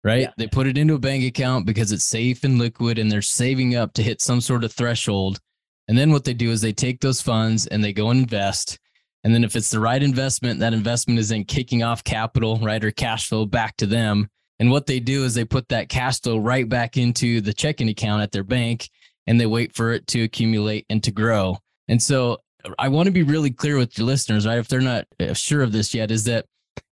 right? 0.04 0.22
Yeah. 0.22 0.30
They 0.36 0.46
put 0.46 0.66
it 0.66 0.78
into 0.78 0.94
a 0.94 0.98
bank 0.98 1.24
account 1.24 1.66
because 1.66 1.90
it's 1.90 2.04
safe 2.04 2.44
and 2.44 2.58
liquid, 2.58 2.98
and 2.98 3.10
they're 3.10 3.22
saving 3.22 3.74
up 3.74 3.92
to 3.94 4.02
hit 4.02 4.20
some 4.20 4.40
sort 4.40 4.64
of 4.64 4.72
threshold. 4.72 5.40
And 5.88 5.98
then 5.98 6.12
what 6.12 6.24
they 6.24 6.34
do 6.34 6.50
is 6.50 6.60
they 6.60 6.72
take 6.72 7.00
those 7.00 7.20
funds 7.20 7.66
and 7.66 7.82
they 7.82 7.92
go 7.92 8.10
and 8.10 8.20
invest. 8.20 8.78
And 9.24 9.34
then 9.34 9.42
if 9.42 9.56
it's 9.56 9.70
the 9.70 9.80
right 9.80 10.02
investment, 10.02 10.60
that 10.60 10.74
investment 10.74 11.18
is 11.18 11.30
then 11.30 11.44
kicking 11.44 11.82
off 11.82 12.04
capital, 12.04 12.58
right, 12.58 12.82
or 12.84 12.90
cash 12.90 13.28
flow 13.28 13.46
back 13.46 13.76
to 13.78 13.86
them. 13.86 14.28
And 14.60 14.70
what 14.70 14.86
they 14.86 15.00
do 15.00 15.24
is 15.24 15.34
they 15.34 15.44
put 15.44 15.68
that 15.68 15.88
cash 15.88 16.20
flow 16.20 16.38
right 16.38 16.68
back 16.68 16.96
into 16.96 17.40
the 17.40 17.52
checking 17.52 17.88
account 17.88 18.22
at 18.22 18.32
their 18.32 18.44
bank 18.44 18.88
and 19.26 19.40
they 19.40 19.46
wait 19.46 19.74
for 19.74 19.92
it 19.92 20.06
to 20.08 20.22
accumulate 20.22 20.86
and 20.88 21.02
to 21.02 21.10
grow. 21.10 21.58
And 21.88 22.02
so 22.02 22.38
I 22.78 22.88
want 22.88 23.06
to 23.06 23.12
be 23.12 23.22
really 23.22 23.50
clear 23.50 23.76
with 23.76 23.98
your 23.98 24.06
listeners, 24.06 24.46
right? 24.46 24.58
If 24.58 24.68
they're 24.68 24.80
not 24.80 25.06
uh, 25.20 25.34
sure 25.34 25.62
of 25.62 25.72
this 25.72 25.92
yet, 25.92 26.10
is 26.10 26.24
that 26.24 26.46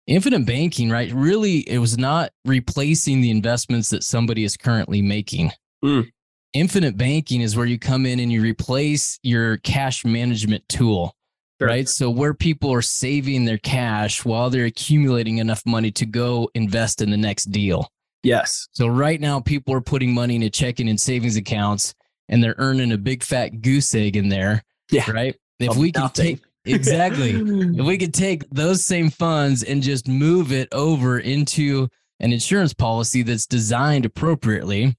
Infinite 0.08 0.46
banking, 0.46 0.90
right? 0.90 1.12
Really, 1.14 1.60
it 1.60 1.78
was 1.78 1.98
not 1.98 2.32
replacing 2.44 3.22
the 3.22 3.30
investments 3.30 3.90
that 3.90 4.04
somebody 4.04 4.44
is 4.44 4.58
currently 4.58 5.02
making. 5.02 5.52
Mm. 5.86 6.10
Infinite 6.54 6.98
banking 6.98 7.42
is 7.42 7.56
where 7.56 7.68
you 7.68 7.78
come 7.78 8.06
in 8.06 8.20
and 8.20 8.32
you 8.32 8.42
replace 8.42 9.20
your 9.24 9.58
cash 9.58 10.04
management 10.04 10.68
tool, 10.68 11.16
Sure. 11.62 11.68
right? 11.68 11.88
So, 11.88 12.10
where 12.10 12.34
people 12.34 12.74
are 12.74 12.82
saving 12.82 13.46
their 13.46 13.58
cash 13.60 14.26
while 14.26 14.50
they're 14.50 14.66
accumulating 14.66 15.38
enough 15.38 15.64
money 15.66 15.92
to 15.92 16.06
go 16.06 16.50
invest 16.56 17.02
in 17.02 17.12
the 17.12 17.18
next 17.18 17.46
deal. 17.52 17.88
Yes. 18.24 18.68
So, 18.72 18.88
right 18.88 19.20
now, 19.22 19.40
people 19.40 19.74
are 19.74 19.82
putting 19.82 20.14
money 20.14 20.36
into 20.36 20.50
checking 20.50 20.90
and 20.90 21.00
savings 21.00 21.36
accounts 21.38 21.94
and 22.30 22.44
they're 22.44 22.56
earning 22.58 22.92
a 22.94 22.98
big 22.98 23.24
fat 23.24 23.62
goose 23.62 23.94
egg 23.94 24.16
in 24.16 24.30
there, 24.30 24.64
Yeah. 24.92 25.10
right? 25.12 25.36
If 25.60 25.72
Of 25.72 25.78
we 25.78 25.92
can 25.92 26.10
take 26.12 26.40
exactly 26.66 27.32
if 27.36 27.86
we 27.86 27.98
could 27.98 28.14
take 28.14 28.50
those 28.52 28.84
same 28.86 29.10
funds 29.10 29.64
and 29.64 29.82
just 29.84 30.08
move 30.08 30.52
it 30.52 30.68
over 30.72 31.20
into 31.20 31.88
an 32.20 32.32
insurance 32.32 32.74
policy 32.74 33.22
that's 33.24 33.46
designed 33.48 34.06
appropriately, 34.06 34.96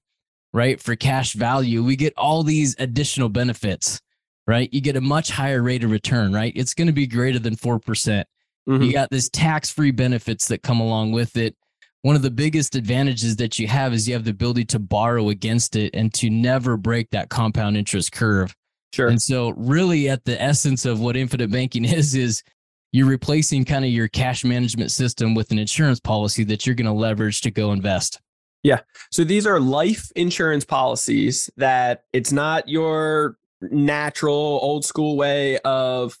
right, 0.53 0.79
for 0.79 0.95
cash 0.95 1.33
value, 1.33 1.83
we 1.83 1.95
get 1.95 2.13
all 2.17 2.43
these 2.43 2.75
additional 2.79 3.29
benefits, 3.29 3.99
right? 4.47 4.69
You 4.73 4.81
get 4.81 4.95
a 4.95 5.01
much 5.01 5.31
higher 5.31 5.61
rate 5.61 5.83
of 5.83 5.91
return, 5.91 6.33
right? 6.33 6.53
It's 6.55 6.73
going 6.73 6.87
to 6.87 6.93
be 6.93 7.07
greater 7.07 7.39
than 7.39 7.55
4%. 7.55 8.25
Mhm. 8.67 8.85
You 8.85 8.93
got 8.93 9.09
this 9.09 9.29
tax 9.29 9.69
free 9.69 9.91
benefits 9.91 10.47
that 10.47 10.63
come 10.63 10.79
along 10.79 11.11
with 11.11 11.35
it. 11.37 11.55
One 12.01 12.15
of 12.15 12.21
the 12.21 12.31
biggest 12.31 12.75
advantages 12.75 13.37
that 13.37 13.59
you 13.59 13.67
have 13.67 13.93
is 13.93 14.07
you 14.07 14.13
have 14.13 14.25
the 14.25 14.31
ability 14.31 14.65
to 14.65 14.79
borrow 14.79 15.29
against 15.29 15.75
it 15.75 15.91
and 15.93 16.13
to 16.15 16.29
never 16.29 16.75
break 16.75 17.09
that 17.11 17.29
compound 17.29 17.77
interest 17.77 18.11
curve. 18.11 18.53
Sure. 18.93 19.07
And 19.07 19.21
so, 19.21 19.49
really, 19.51 20.09
at 20.09 20.25
the 20.25 20.39
essence 20.41 20.85
of 20.85 20.99
what 20.99 21.15
infinite 21.17 21.49
banking 21.49 21.85
is, 21.85 22.13
is 22.13 22.43
you're 22.91 23.07
replacing 23.07 23.65
kind 23.65 23.83
of 23.83 23.91
your 23.91 24.07
cash 24.07 24.43
management 24.43 24.91
system 24.91 25.33
with 25.33 25.51
an 25.51 25.59
insurance 25.59 25.99
policy 25.99 26.43
that 26.43 26.65
you're 26.65 26.75
going 26.75 26.85
to 26.85 26.93
leverage 26.93 27.41
to 27.41 27.51
go 27.51 27.71
invest. 27.71 28.21
Yeah. 28.61 28.79
So 29.11 29.23
these 29.23 29.47
are 29.47 29.59
life 29.59 30.11
insurance 30.15 30.63
policies 30.63 31.49
that 31.57 32.03
it's 32.13 32.31
not 32.31 32.69
your 32.69 33.37
natural 33.71 34.59
old 34.61 34.85
school 34.85 35.17
way 35.17 35.57
of 35.59 36.17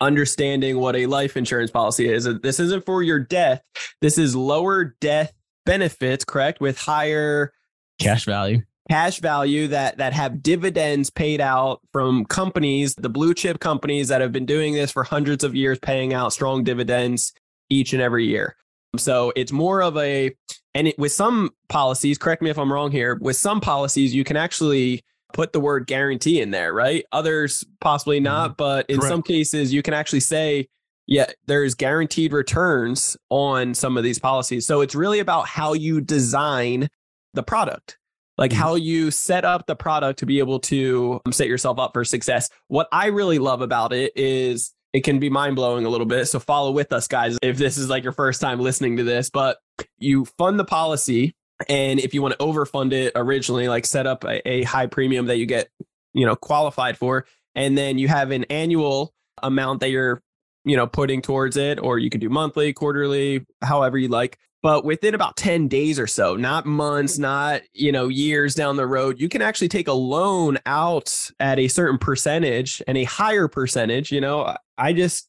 understanding 0.00 0.78
what 0.78 0.94
a 0.94 1.06
life 1.06 1.36
insurance 1.36 1.70
policy 1.70 2.08
is. 2.08 2.24
This 2.42 2.60
isn't 2.60 2.84
for 2.84 3.02
your 3.02 3.18
death. 3.18 3.62
This 4.00 4.18
is 4.18 4.36
lower 4.36 4.96
death 5.00 5.32
benefits, 5.64 6.24
correct? 6.24 6.60
With 6.60 6.78
higher 6.78 7.52
Cash 7.98 8.26
value. 8.26 8.62
cash 8.90 9.20
value 9.20 9.68
that 9.68 9.96
that 9.98 10.12
have 10.12 10.42
dividends 10.42 11.10
paid 11.10 11.40
out 11.40 11.80
from 11.92 12.24
companies, 12.26 12.94
the 12.94 13.08
blue 13.08 13.34
chip 13.34 13.58
companies 13.58 14.08
that 14.08 14.20
have 14.20 14.32
been 14.32 14.46
doing 14.46 14.74
this 14.74 14.92
for 14.92 15.02
hundreds 15.02 15.42
of 15.44 15.54
years, 15.54 15.78
paying 15.80 16.12
out 16.12 16.32
strong 16.32 16.62
dividends 16.62 17.32
each 17.70 17.92
and 17.92 18.02
every 18.02 18.26
year. 18.26 18.54
So 18.96 19.32
it's 19.34 19.52
more 19.52 19.82
of 19.82 19.96
a, 19.96 20.34
and 20.74 20.88
it, 20.88 20.98
with 20.98 21.12
some 21.12 21.50
policies, 21.68 22.18
correct 22.18 22.42
me 22.42 22.50
if 22.50 22.58
I'm 22.58 22.72
wrong 22.72 22.90
here, 22.90 23.18
with 23.20 23.36
some 23.36 23.60
policies, 23.60 24.14
you 24.14 24.24
can 24.24 24.36
actually 24.36 25.04
put 25.32 25.52
the 25.52 25.60
word 25.60 25.86
guarantee 25.86 26.40
in 26.40 26.50
there, 26.50 26.72
right? 26.72 27.04
Others 27.12 27.64
possibly 27.80 28.20
not, 28.20 28.56
but 28.56 28.86
in 28.88 28.98
Correct. 28.98 29.10
some 29.12 29.22
cases, 29.22 29.72
you 29.72 29.82
can 29.82 29.92
actually 29.94 30.20
say, 30.20 30.68
yeah, 31.06 31.26
there's 31.46 31.74
guaranteed 31.74 32.32
returns 32.32 33.16
on 33.28 33.74
some 33.74 33.96
of 33.96 34.04
these 34.04 34.18
policies. 34.18 34.66
So 34.66 34.80
it's 34.80 34.94
really 34.94 35.18
about 35.20 35.46
how 35.46 35.72
you 35.74 36.00
design 36.00 36.88
the 37.34 37.42
product, 37.42 37.98
like 38.38 38.50
Mhm. 38.50 38.54
how 38.56 38.74
you 38.76 39.10
set 39.10 39.44
up 39.44 39.66
the 39.66 39.76
product 39.76 40.18
to 40.20 40.26
be 40.26 40.38
able 40.38 40.58
to 40.60 41.20
um, 41.26 41.32
set 41.32 41.48
yourself 41.48 41.78
up 41.78 41.92
for 41.92 42.04
success. 42.04 42.48
What 42.68 42.88
I 42.92 43.06
really 43.06 43.38
love 43.38 43.60
about 43.60 43.92
it 43.92 44.12
is 44.16 44.72
it 44.92 45.04
can 45.04 45.18
be 45.18 45.28
mind 45.28 45.54
blowing 45.56 45.84
a 45.84 45.90
little 45.90 46.06
bit. 46.06 46.26
So 46.26 46.38
follow 46.40 46.70
with 46.70 46.92
us, 46.92 47.06
guys, 47.06 47.36
if 47.42 47.58
this 47.58 47.76
is 47.76 47.88
like 47.90 48.02
your 48.02 48.12
first 48.14 48.40
time 48.40 48.58
listening 48.60 48.96
to 48.96 49.04
this. 49.04 49.28
But 49.28 49.58
you 49.98 50.24
fund 50.38 50.58
the 50.58 50.64
policy, 50.64 51.34
and 51.68 52.00
if 52.00 52.12
you 52.14 52.22
want 52.22 52.38
to 52.38 52.44
overfund 52.44 52.92
it 52.92 53.12
originally, 53.16 53.68
like 53.68 53.86
set 53.86 54.06
up 54.06 54.24
a, 54.24 54.46
a 54.48 54.62
high 54.64 54.86
premium 54.86 55.26
that 55.26 55.38
you 55.38 55.46
get, 55.46 55.68
you 56.12 56.26
know, 56.26 56.36
qualified 56.36 56.98
for, 56.98 57.26
and 57.54 57.76
then 57.76 57.98
you 57.98 58.08
have 58.08 58.30
an 58.30 58.44
annual 58.44 59.14
amount 59.42 59.80
that 59.80 59.90
you're, 59.90 60.22
you 60.64 60.76
know, 60.76 60.86
putting 60.86 61.22
towards 61.22 61.56
it, 61.56 61.78
or 61.80 61.98
you 61.98 62.10
can 62.10 62.20
do 62.20 62.28
monthly, 62.28 62.72
quarterly, 62.72 63.46
however 63.62 63.96
you 63.96 64.08
like. 64.08 64.38
But 64.62 64.84
within 64.84 65.14
about 65.14 65.36
10 65.36 65.68
days 65.68 65.98
or 65.98 66.06
so, 66.06 66.34
not 66.34 66.66
months, 66.66 67.14
mm-hmm. 67.14 67.22
not, 67.22 67.62
you 67.72 67.92
know, 67.92 68.08
years 68.08 68.54
down 68.54 68.76
the 68.76 68.86
road, 68.86 69.20
you 69.20 69.28
can 69.28 69.40
actually 69.40 69.68
take 69.68 69.88
a 69.88 69.92
loan 69.92 70.58
out 70.66 71.30
at 71.38 71.58
a 71.58 71.68
certain 71.68 71.98
percentage 71.98 72.82
and 72.88 72.98
a 72.98 73.04
higher 73.04 73.48
percentage. 73.48 74.10
You 74.10 74.20
know, 74.20 74.56
I 74.76 74.92
just, 74.92 75.28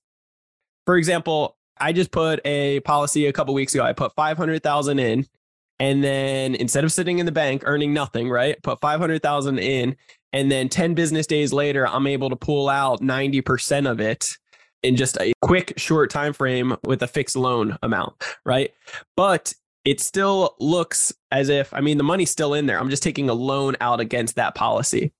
for 0.86 0.98
example, 0.98 1.55
I 1.79 1.93
just 1.93 2.12
put 2.12 2.39
a 2.46 2.79
policy 2.81 3.27
a 3.27 3.34
couple 3.34 3.53
weeks 3.53 3.75
ago. 3.75 3.84
I 3.84 3.93
put 3.93 4.15
500,000 4.15 5.00
in 5.00 5.27
and 5.79 6.03
then 6.03 6.55
instead 6.55 6.84
of 6.84 6.91
sitting 6.91 7.19
in 7.19 7.25
the 7.25 7.31
bank 7.31 7.63
earning 7.65 7.93
nothing, 7.93 8.29
right? 8.29 8.62
Put 8.63 8.81
500,000 8.81 9.60
in 9.60 9.96
and 10.34 10.51
then 10.51 10.69
10 10.69 10.93
business 10.93 11.27
days 11.27 11.53
later 11.53 11.88
I'm 11.88 12.07
able 12.07 12.29
to 12.29 12.36
pull 12.36 12.69
out 12.69 13.01
90% 13.01 13.89
of 13.89 14.00
it 14.00 14.38
in 14.84 14.96
just 14.96 15.17
a 15.17 15.34
quick 15.41 15.74
short 15.77 16.10
time 16.10 16.34
frame 16.34 16.75
with 16.84 17.01
a 17.01 17.07
fixed 17.07 17.36
loan 17.36 17.77
amount, 17.81 18.15
right? 18.46 18.72
But 19.15 19.53
it 19.86 20.01
still 20.01 20.55
looks 20.60 21.13
as 21.31 21.50
if 21.50 21.74
I 21.74 21.81
mean 21.81 21.98
the 21.98 22.03
money's 22.03 22.31
still 22.31 22.53
in 22.53 22.65
there. 22.65 22.79
I'm 22.79 22.89
just 22.89 23.03
taking 23.03 23.29
a 23.29 23.34
loan 23.34 23.75
out 23.79 24.00
against 24.00 24.36
that 24.36 24.55
policy. 24.55 25.13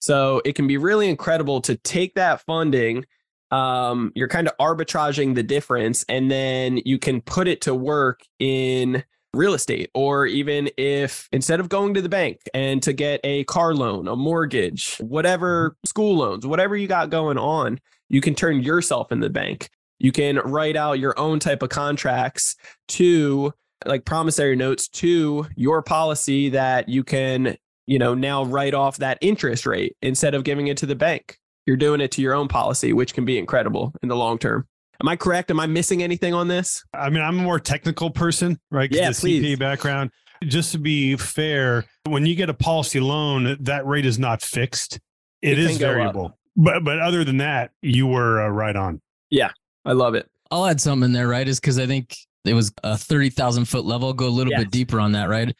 So 0.00 0.42
it 0.44 0.54
can 0.54 0.66
be 0.66 0.76
really 0.76 1.08
incredible 1.08 1.62
to 1.62 1.76
take 1.76 2.14
that 2.14 2.42
funding 2.42 3.06
um, 3.50 4.10
you're 4.16 4.28
kind 4.28 4.48
of 4.48 4.56
arbitraging 4.56 5.36
the 5.36 5.42
difference 5.42 6.04
and 6.08 6.28
then 6.28 6.80
you 6.84 6.98
can 6.98 7.20
put 7.20 7.46
it 7.46 7.60
to 7.62 7.74
work 7.74 8.22
in 8.40 9.04
real 9.36 9.54
estate 9.54 9.90
or 9.94 10.26
even 10.26 10.68
if 10.76 11.28
instead 11.32 11.60
of 11.60 11.68
going 11.68 11.94
to 11.94 12.02
the 12.02 12.08
bank 12.08 12.38
and 12.52 12.82
to 12.82 12.92
get 12.92 13.20
a 13.24 13.44
car 13.44 13.74
loan 13.74 14.08
a 14.08 14.16
mortgage 14.16 14.96
whatever 14.98 15.70
mm-hmm. 15.70 15.86
school 15.86 16.16
loans 16.16 16.46
whatever 16.46 16.76
you 16.76 16.86
got 16.86 17.10
going 17.10 17.38
on 17.38 17.78
you 18.08 18.20
can 18.20 18.34
turn 18.34 18.62
yourself 18.62 19.12
in 19.12 19.20
the 19.20 19.30
bank. 19.30 19.68
You 19.98 20.12
can 20.12 20.38
write 20.38 20.76
out 20.76 20.98
your 20.98 21.18
own 21.18 21.38
type 21.38 21.62
of 21.62 21.70
contracts 21.70 22.56
to 22.88 23.52
like 23.86 24.04
promissory 24.04 24.56
notes 24.56 24.88
to 24.88 25.46
your 25.56 25.82
policy 25.82 26.50
that 26.50 26.88
you 26.88 27.04
can 27.04 27.56
you 27.86 27.98
know 27.98 28.14
now 28.14 28.44
write 28.44 28.72
off 28.72 28.98
that 28.98 29.18
interest 29.20 29.66
rate 29.66 29.96
instead 30.00 30.34
of 30.34 30.44
giving 30.44 30.68
it 30.68 30.76
to 30.78 30.86
the 30.86 30.94
bank. 30.94 31.38
You're 31.66 31.76
doing 31.76 32.00
it 32.00 32.10
to 32.12 32.22
your 32.22 32.34
own 32.34 32.48
policy, 32.48 32.92
which 32.92 33.14
can 33.14 33.24
be 33.24 33.38
incredible 33.38 33.92
in 34.02 34.08
the 34.08 34.16
long 34.16 34.38
term. 34.38 34.66
Am 35.02 35.08
I 35.08 35.16
correct? 35.16 35.50
Am 35.50 35.58
I 35.60 35.66
missing 35.66 36.02
anything 36.02 36.34
on 36.34 36.48
this? 36.48 36.84
I 36.94 37.10
mean, 37.10 37.22
I'm 37.22 37.38
a 37.38 37.42
more 37.42 37.58
technical 37.60 38.10
person, 38.10 38.58
right? 38.70 38.90
Yeah, 38.92 39.10
the 39.10 39.14
please. 39.16 39.42
CPA 39.44 39.58
background. 39.58 40.10
Just 40.44 40.72
to 40.72 40.78
be 40.78 41.16
fair, 41.16 41.84
when 42.06 42.26
you 42.26 42.34
get 42.34 42.50
a 42.50 42.54
policy 42.54 43.00
loan, 43.00 43.56
that 43.60 43.86
rate 43.86 44.06
is 44.06 44.18
not 44.18 44.42
fixed. 44.42 44.98
It 45.42 45.52
it 45.52 45.58
is 45.58 45.70
can 45.72 45.78
go 45.78 45.88
up. 45.88 45.94
variable. 45.94 46.38
But 46.56 46.84
but 46.84 47.00
other 47.00 47.24
than 47.24 47.38
that, 47.38 47.70
you 47.82 48.06
were 48.06 48.42
uh, 48.42 48.48
right 48.48 48.76
on. 48.76 49.00
Yeah, 49.30 49.50
I 49.84 49.92
love 49.92 50.14
it. 50.14 50.28
I'll 50.50 50.66
add 50.66 50.80
something 50.80 51.06
in 51.06 51.12
there, 51.12 51.26
right? 51.28 51.46
Is 51.48 51.58
because 51.60 51.78
I 51.78 51.86
think 51.86 52.16
it 52.44 52.54
was 52.54 52.72
a 52.84 52.96
30,000 52.96 53.64
foot 53.64 53.84
level. 53.84 54.12
Go 54.12 54.26
a 54.26 54.28
little 54.28 54.52
Yes. 54.52 54.60
bit 54.64 54.70
deeper 54.70 55.00
on 55.00 55.12
that, 55.12 55.28
right? 55.28 55.54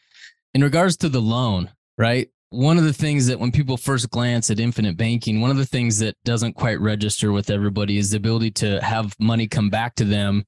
In 0.53 0.63
regards 0.63 0.95
to 0.97 1.09
the 1.09 1.19
loan, 1.19 1.71
right? 1.97 2.29
One 2.55 2.77
of 2.77 2.85
the 2.85 2.93
things 2.93 3.27
that 3.27 3.39
when 3.39 3.51
people 3.51 3.75
first 3.75 4.09
glance 4.09 4.49
at 4.49 4.59
infinite 4.61 4.95
banking, 4.95 5.41
one 5.41 5.51
of 5.51 5.57
the 5.57 5.65
things 5.65 5.99
that 5.99 6.15
doesn't 6.23 6.53
quite 6.53 6.79
register 6.79 7.33
with 7.33 7.49
everybody 7.49 7.97
is 7.97 8.11
the 8.11 8.17
ability 8.17 8.51
to 8.51 8.81
have 8.81 9.13
money 9.19 9.45
come 9.47 9.69
back 9.69 9.95
to 9.95 10.05
them 10.05 10.45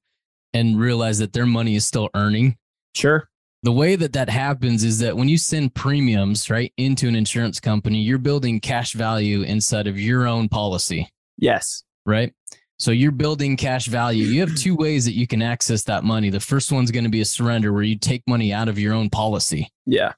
and 0.54 0.80
realize 0.80 1.18
that 1.18 1.34
their 1.34 1.44
money 1.44 1.74
is 1.76 1.86
still 1.86 2.08
earning. 2.14 2.56
Sure. 2.94 3.28
The 3.62 3.72
way 3.72 3.94
that 3.96 4.14
that 4.14 4.30
happens 4.30 4.84
is 4.84 5.00
that 5.00 5.16
when 5.16 5.28
you 5.28 5.36
send 5.36 5.74
premiums, 5.74 6.48
right, 6.48 6.72
into 6.78 7.08
an 7.08 7.14
insurance 7.14 7.60
company, 7.60 8.00
you're 8.00 8.16
building 8.18 8.58
cash 8.60 8.94
value 8.94 9.42
inside 9.42 9.86
of 9.86 10.00
your 10.00 10.26
own 10.26 10.48
policy 10.48 11.10
Yes. 11.36 11.82
right? 12.06 12.32
So 12.78 12.90
you're 12.92 13.12
building 13.12 13.56
cash 13.56 13.86
value. 13.86 14.24
You 14.24 14.40
have 14.40 14.54
two 14.54 14.76
ways 14.76 15.04
that 15.04 15.14
you 15.14 15.26
can 15.26 15.42
access 15.42 15.82
that 15.84 16.04
money. 16.04 16.30
The 16.30 16.40
first 16.40 16.70
one's 16.72 16.90
going 16.92 17.04
to 17.04 17.10
be 17.10 17.20
a 17.20 17.24
surrender 17.24 17.72
where 17.72 17.82
you 17.82 17.98
take 17.98 18.22
money 18.26 18.52
out 18.52 18.68
of 18.68 18.78
your 18.78 18.94
own 18.94 19.10
policy. 19.10 19.68
Yeah. 19.84 20.12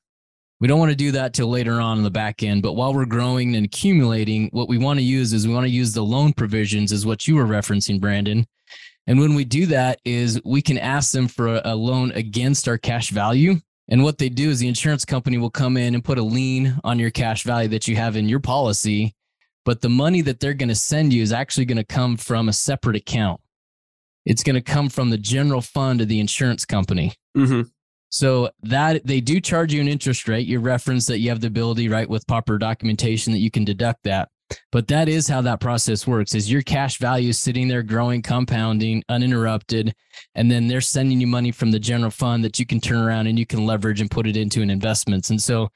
We 0.61 0.69
don't 0.69 0.79
want 0.79 0.90
to 0.90 0.97
do 0.97 1.12
that 1.12 1.33
till 1.33 1.49
later 1.49 1.81
on 1.81 1.99
in 1.99 2.05
the 2.05 2.11
back 2.11 2.43
end, 2.43 2.62
but 2.62 2.75
while 2.75 2.93
we're 2.93 3.07
growing 3.07 3.57
and 3.57 3.64
accumulating, 3.64 4.50
what 4.52 4.69
we 4.69 4.76
want 4.76 4.99
to 4.99 5.05
use 5.05 5.33
is 5.33 5.49
we 5.49 5.55
want 5.55 5.64
to 5.64 5.71
use 5.71 5.93
the 5.95 6.05
loan 6.05 6.33
provisions 6.35 6.93
is 6.93 7.07
what 7.07 7.26
you 7.26 7.37
were 7.37 7.47
referencing, 7.47 8.00
Brandon. 8.00 8.47
And 9.07 9.19
when 9.19 9.35
we 9.35 9.45
do 9.45 9.67
that 9.67 10.00
is 10.05 10.40
we 10.45 10.61
can 10.61 10.76
ask 10.76 11.12
them 11.12 11.29
for 11.29 11.61
a, 11.64 11.75
loan 11.75 12.12
against 12.12 12.69
our 12.69 12.76
cash 12.76 13.11
value. 13.11 13.57
And 13.88 14.05
what 14.05 14.19
they 14.19 14.29
do 14.29 14.50
is 14.50 14.61
the 14.61 14.69
insurance 14.69 15.05
company 15.05 15.38
will 15.38 15.50
come 15.50 15.76
in 15.76 15.95
and 15.95 16.05
put 16.05 16.19
a 16.19 16.23
lien 16.23 16.79
on 16.85 16.99
your 16.99 17.11
cash 17.11 17.43
value 17.43 17.69
that 17.71 17.88
you 17.88 17.97
have 17.97 18.17
in 18.17 18.29
your 18.29 18.38
policy 18.38 19.14
but 19.64 19.81
the 19.83 19.88
money 19.88 20.21
that 20.23 20.40
they're 20.40 20.55
going 20.55 20.69
to 20.69 20.75
send 20.75 21.12
you 21.12 21.23
is 21.23 21.33
actually 21.33 21.64
going 21.64 21.76
to 21.76 21.85
come 21.85 22.17
from 22.17 22.49
a 22.49 22.52
separate 22.52 22.97
account. 22.97 23.40
It's 24.25 24.43
going 24.43 24.55
to 24.55 24.61
come 24.61 24.88
from 24.88 25.11
the 25.11 25.19
general 25.19 25.61
fund 25.61 26.00
of 26.00 26.09
the 26.09 26.21
insurance 26.21 26.64
company. 26.64 27.14
hmm 27.35 27.62
So 28.11 28.50
that 28.64 29.07
they 29.07 29.21
do 29.21 29.40
charge 29.40 29.73
you 29.73 29.81
an 29.81 29.88
interest 29.88 30.29
rate. 30.29 30.47
You 30.47 30.59
reference 30.61 31.07
that 31.07 31.21
you 31.21 31.29
have 31.31 31.40
the 31.40 31.47
ability, 31.47 31.88
right, 31.88 32.09
with 32.09 32.26
proper 32.26 32.59
documentation 32.59 33.33
that 33.33 33.38
you 33.38 33.50
can 33.50 33.64
deduct 33.64 34.02
that. 34.05 34.29
But 34.73 34.88
that 34.88 35.09
is 35.09 35.29
how 35.29 35.43
that 35.43 35.61
process 35.61 36.09
works 36.09 36.35
is 36.35 36.50
your 36.50 36.62
cash 36.62 36.99
value 36.99 37.29
is 37.29 37.38
sitting 37.38 37.69
there 37.69 37.85
growing, 37.85 38.21
compounding, 38.21 39.05
uninterrupted. 39.09 39.95
And 40.35 40.50
then 40.50 40.67
they're 40.67 40.81
sending 40.81 41.21
you 41.21 41.29
money 41.29 41.52
from 41.52 41.71
the 41.71 41.79
general 41.79 42.11
fund 42.11 42.43
that 42.45 42.59
you 42.59 42.67
can 42.67 42.81
turn 42.81 42.99
around 42.99 43.29
and 43.29 43.38
you 43.38 43.47
can 43.47 43.64
leverage 43.64 44.00
and 44.00 44.11
put 44.11 44.26
it 44.26 44.37
into 44.37 44.61
an 44.61 44.69
investments. 44.71 45.31
And 45.31 45.40
so 45.40 45.69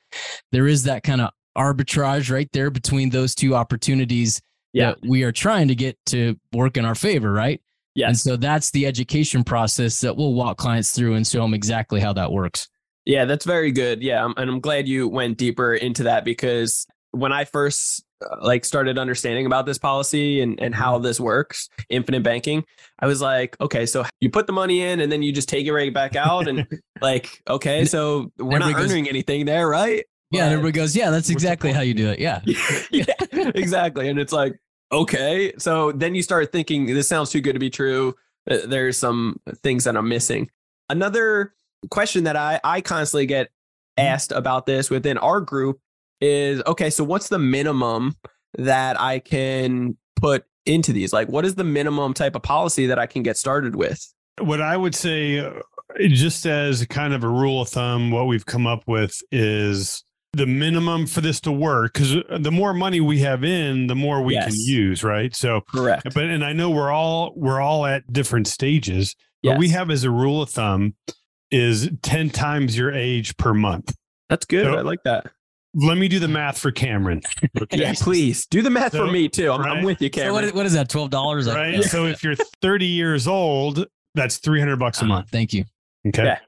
there 0.51 0.67
is 0.67 0.83
that 0.85 1.05
kind 1.05 1.21
of 1.21 1.31
arbitrage 1.57 2.33
right 2.33 2.49
there 2.53 2.69
between 2.69 3.11
those 3.11 3.37
two 3.37 3.55
opportunities 3.55 4.41
Yeah. 4.73 4.87
that 4.91 4.99
we 5.09 5.23
are 5.23 5.31
trying 5.31 5.69
to 5.69 5.77
get 5.77 5.97
to 6.07 6.35
work 6.53 6.77
in 6.77 6.85
our 6.85 6.97
favor, 6.97 7.33
right? 7.33 7.61
And 7.97 8.19
so 8.19 8.37
that's 8.37 8.71
the 8.71 8.87
education 8.87 9.45
process 9.45 10.01
that 10.01 10.17
we'll 10.17 10.35
walk 10.35 10.59
clients 10.59 10.93
through 10.93 11.15
and 11.15 11.27
show 11.27 11.43
them 11.43 11.55
exactly 11.55 12.01
how 12.01 12.13
that 12.15 12.33
works. 12.33 12.69
Yeah, 13.05 13.25
that's 13.25 13.45
very 13.45 13.71
good. 13.71 14.03
Yeah, 14.03 14.25
and 14.37 14.51
I'm 14.51 14.61
glad 14.61 14.89
you 14.89 15.09
went 15.09 15.37
deeper 15.37 15.75
into 15.75 16.05
that 16.05 16.25
because 16.25 16.87
when 17.11 17.33
I 17.33 17.45
first 17.45 18.05
uh, 18.25 18.37
like 18.41 18.65
started 18.65 18.99
understanding 18.99 19.47
about 19.47 19.67
this 19.67 19.79
policy 19.79 20.41
and 20.41 20.59
and 20.61 20.75
how 20.75 20.99
this 20.99 21.21
works, 21.21 21.69
infinite 21.91 22.23
banking, 22.23 22.65
I 22.99 23.07
was 23.07 23.21
like, 23.21 23.57
okay, 23.61 23.87
so 23.87 24.05
you 24.21 24.31
put 24.31 24.47
the 24.47 24.53
money 24.53 24.81
in 24.81 25.01
and 25.01 25.13
then 25.13 25.23
you 25.23 25.33
just 25.33 25.49
take 25.49 25.67
it 25.67 25.73
right 25.73 25.93
back 25.93 26.17
out 26.17 26.49
and 26.49 26.67
like, 27.01 27.43
okay, 27.49 27.85
so 27.85 28.33
we're 28.39 28.59
not 28.59 28.75
goes- 28.75 28.91
earning 28.91 29.09
anything 29.09 29.45
there, 29.45 29.69
right? 29.69 30.05
Yeah. 30.35 30.45
And 30.45 30.53
everybody 30.55 30.73
goes, 30.73 30.97
yeah, 30.97 31.11
that's 31.11 31.31
exactly 31.31 31.73
how 31.73 31.83
you 31.83 31.95
do 31.95 32.09
it. 32.09 32.19
Yeah. 32.19 32.41
yeah, 32.91 33.05
exactly. 33.55 34.09
And 34.09 34.19
it's 34.19 34.33
like, 34.33 34.55
okay. 34.95 35.53
So 35.59 35.93
then 35.93 36.15
you 36.15 36.23
start 36.23 36.53
thinking, 36.53 36.87
this 36.87 37.09
sounds 37.09 37.31
too 37.31 37.41
good 37.41 37.55
to 37.55 37.59
be 37.59 37.71
true. 37.71 38.15
There's 38.47 38.97
some 38.97 39.41
things 39.63 39.85
that 39.85 39.97
I'm 39.97 40.09
missing. 40.09 40.51
Another 40.89 41.55
question 41.91 42.25
that 42.25 42.37
I, 42.37 42.61
I 42.63 42.81
constantly 42.81 43.27
get 43.27 43.51
asked 43.97 44.33
about 44.33 44.67
this 44.67 44.91
within 44.91 45.19
our 45.19 45.41
group 45.41 45.81
is 46.21 46.63
okay, 46.67 46.91
so 46.91 47.05
what's 47.05 47.29
the 47.29 47.39
minimum 47.39 48.17
that 48.59 49.01
I 49.01 49.19
can 49.19 49.97
put 50.17 50.45
into 50.67 50.93
these? 50.93 51.13
Like, 51.13 51.29
what 51.29 51.45
is 51.45 51.55
the 51.55 51.65
minimum 51.65 52.15
type 52.15 52.37
of 52.37 52.43
policy 52.43 52.87
that 52.87 52.99
I 52.99 53.07
can 53.07 53.23
get 53.23 53.37
started 53.37 53.77
with? 53.77 54.15
What 54.41 54.61
I 54.61 54.77
would 54.77 54.95
say, 54.95 55.39
uh, 55.39 55.53
just 56.01 56.47
as 56.47 56.85
kind 56.87 57.15
of 57.15 57.25
a 57.25 57.29
rule 57.29 57.63
of 57.63 57.69
thumb, 57.69 58.11
what 58.11 58.27
we've 58.27 58.47
come 58.47 58.67
up 58.67 58.85
with 58.87 59.21
is 59.31 60.05
the 60.37 60.47
minimum 60.47 61.07
for 61.07 61.21
this 61.21 61.41
to 61.41 61.53
work. 61.53 61.95
Because 61.95 62.17
uh, 62.17 62.39
the 62.39 62.51
more 62.51 62.75
money 62.75 63.01
we 63.01 63.21
have 63.21 63.45
in, 63.45 63.87
the 63.87 63.95
more 63.95 64.23
we 64.23 64.35
can 64.35 64.55
use, 64.55 65.03
right? 65.03 65.35
So, 65.35 65.63
Correct. 65.63 66.15
but 66.15 66.25
and 66.25 66.45
I 66.45 66.53
know 66.53 66.71
we're 66.71 66.91
all 66.91 67.33
we're 67.37 67.61
all 67.61 67.87
at 67.87 68.13
different 68.13 68.47
stages. 68.47 69.15
But 69.43 69.59
we 69.59 69.69
have 69.69 69.91
as 69.91 70.05
a 70.05 70.11
rule 70.11 70.41
of 70.41 70.49
thumb 70.49 70.95
is 71.51 71.91
ten 72.03 72.31
times 72.31 72.77
your 72.79 72.93
age 72.93 73.37
per 73.37 73.53
month. 73.53 73.95
That's 74.31 74.47
good. 74.47 74.65
So- 74.65 74.79
I 74.79 74.81
like 74.81 75.03
that. 75.05 75.31
Let 75.77 75.99
me 75.99 76.07
do 76.07 76.21
the 76.21 76.29
math 76.29 76.59
for 76.59 76.71
Cameron. 76.71 77.23
Okay. 77.61 77.79
Yeah, 77.79 77.95
please 77.97 78.47
do 78.47 78.63
the 78.63 78.71
math 78.71 78.93
for 78.93 79.07
me 79.07 79.29
too. 79.29 79.51
I'm, 79.51 79.63
I'm 79.63 79.85
with 79.85 80.01
you, 80.03 80.09
So 80.09 80.21
Cameron. 80.21 80.47
what, 80.47 80.55
what 80.55 80.67
is 80.67 80.73
that? 80.75 80.89
Twelve 80.89 81.11
dollars? 81.11 81.49
right? 81.49 81.83
So 81.83 82.07
if 82.07 82.23
you're 82.23 82.35
30 82.63 82.87
years 82.87 83.27
old, 83.29 83.87
that's 84.15 84.39
300 84.39 84.77
bucks 84.77 84.99
a 84.99 85.05
uh-huh. 85.05 85.09
month. 85.09 85.31
Thank 85.31 85.53
you. 85.53 85.65
Okay. 86.07 86.25
Yeah. 86.25 86.39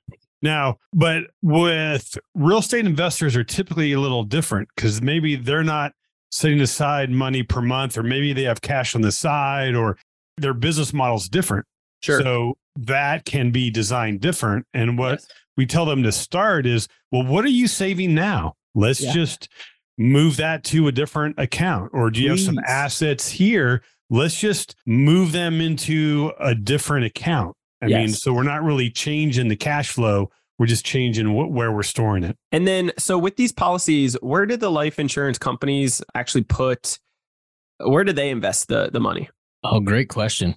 Now, 0.43 0.77
but 0.93 1.25
with 1.43 2.17
real 2.35 2.59
estate 2.59 2.87
investors 2.87 3.35
are 3.37 3.45
typically 3.45 3.93
a 3.93 4.01
little 4.01 4.23
different 4.25 4.69
because 4.77 5.01
maybe 5.01 5.37
they're 5.37 5.65
not 5.65 5.93
setting 6.31 6.61
aside 6.61 7.11
money 7.11 7.43
per 7.43 7.63
month, 7.63 7.97
or 7.97 8.03
maybe 8.03 8.33
they 8.33 8.43
have 8.43 8.61
cash 8.61 8.95
on 8.95 9.01
the 9.01 9.13
side, 9.13 9.75
or 9.75 9.97
their 10.37 10.53
business 10.55 10.93
model 10.93 11.17
is 11.17 11.29
different. 11.29 11.65
sure. 12.03 12.21
So 12.21 12.59
that 12.77 13.25
can 13.25 13.51
be 13.51 13.71
designed 13.71 14.21
different. 14.21 14.67
And 14.75 14.99
what 14.99 15.13
Yes. 15.13 15.29
we 15.57 15.65
tell 15.65 15.87
them 15.87 16.03
to 16.03 16.13
start 16.13 16.67
is, 16.67 16.87
well, 17.11 17.25
what 17.25 17.45
are 17.45 17.49
you 17.49 17.67
saving 17.67 18.15
now? 18.15 18.53
Let's 18.75 19.03
Yeah. 19.03 19.13
just 19.15 19.49
move 19.97 20.37
that 20.37 20.63
to 20.65 20.87
a 20.89 20.93
different 20.93 21.37
account. 21.39 21.91
Or 21.95 22.11
do 22.11 22.21
you 22.21 22.29
have 22.31 22.41
some 22.41 22.59
assets 22.67 23.31
here? 23.31 23.83
Let's 24.11 24.39
just 24.39 24.77
move 24.85 25.33
them 25.33 25.61
into 25.63 26.33
a 26.39 26.55
different 26.55 27.07
account. 27.07 27.57
I 27.83 27.87
mean, 27.87 28.09
so 28.09 28.33
we're 28.33 28.43
not 28.43 28.63
really 28.63 28.91
changing 28.91 29.49
the 29.49 29.57
cash 29.57 29.91
flow. 29.91 30.31
We're 30.59 30.67
just 30.67 30.87
changing 30.87 31.35
what, 31.35 31.51
where 31.51 31.71
we're 31.71 31.83
storing 31.83 32.25
it. 32.25 32.37
And 32.51 32.67
then, 32.67 32.93
so 32.97 33.19
with 33.19 33.37
these 33.37 33.53
policies, 33.53 34.15
where 34.23 34.47
did 34.47 34.61
the 34.61 34.71
life 34.71 34.99
insurance 34.99 35.39
companies 35.39 36.03
actually 36.15 36.45
put? 36.45 36.99
Where 37.79 38.05
did 38.05 38.17
they 38.17 38.31
invest 38.31 38.69
the 38.69 38.89
the 38.91 39.01
money? 39.01 39.29
Oh, 39.65 39.81
great 39.81 40.09
question. 40.09 40.57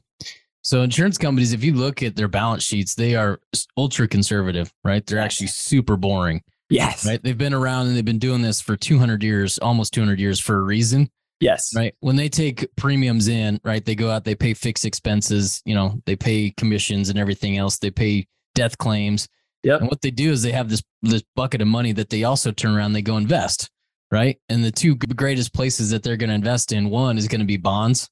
So 0.64 0.82
insurance 0.82 1.18
companies, 1.18 1.52
if 1.52 1.64
you 1.64 1.74
look 1.74 2.02
at 2.04 2.16
their 2.16 2.28
balance 2.28 2.64
sheets, 2.64 2.96
they 2.96 3.16
are 3.16 3.40
ultra 3.78 4.08
conservative, 4.08 4.72
right? 4.84 5.06
They're 5.06 5.20
actually 5.20 5.48
super 5.48 5.98
boring, 5.98 6.42
Yes. 6.70 7.06
right? 7.06 7.22
They've 7.22 7.38
been 7.38 7.54
around 7.54 7.88
and 7.88 7.96
they've 7.98 8.06
been 8.06 8.20
doing 8.20 8.42
this 8.42 8.62
for 8.62 8.76
200 8.76 9.24
years, 9.24 9.58
almost 9.60 9.94
200 9.94 10.20
years 10.20 10.40
for 10.40 10.58
a 10.58 10.62
reason, 10.62 11.10
Yes. 11.40 11.74
right? 11.76 11.96
When 12.02 12.16
they 12.16 12.30
take 12.30 12.68
premiums 12.76 13.28
in, 13.28 13.62
right? 13.64 13.84
They 13.84 13.96
go 13.96 14.10
out, 14.10 14.26
they 14.26 14.36
pay 14.36 14.54
fixed 14.54 14.86
expenses, 14.86 15.62
you 15.66 15.74
know, 15.74 16.02
they 16.06 16.16
pay 16.16 16.54
commissions 16.58 17.10
and 17.10 17.18
everything 17.18 17.58
else. 17.58 17.78
They 17.78 17.92
pay 17.92 18.28
death 18.56 18.78
claims. 18.78 19.28
Yep. 19.64 19.82
And 19.82 19.90
what 19.90 20.02
they 20.02 20.12
do 20.12 20.32
is 20.32 20.42
they 20.42 20.52
have 20.52 20.70
this 20.70 20.84
this 21.02 21.24
bucket 21.36 21.62
of 21.62 21.68
money 21.68 21.92
that 21.94 22.10
they 22.10 22.24
also 22.24 22.52
turn 22.52 22.76
around, 22.76 22.94
they 22.94 23.02
go 23.02 23.18
invest, 23.18 23.70
right? 24.12 24.38
And 24.50 24.64
the 24.64 24.72
two 24.72 24.96
greatest 24.96 25.54
places 25.54 25.90
that 25.92 26.04
they're 26.04 26.18
going 26.18 26.30
to 26.30 26.36
invest 26.36 26.72
in, 26.72 26.90
one 26.90 27.18
is 27.18 27.28
going 27.28 27.42
to 27.42 27.48
be 27.48 27.58
bonds, 27.58 28.10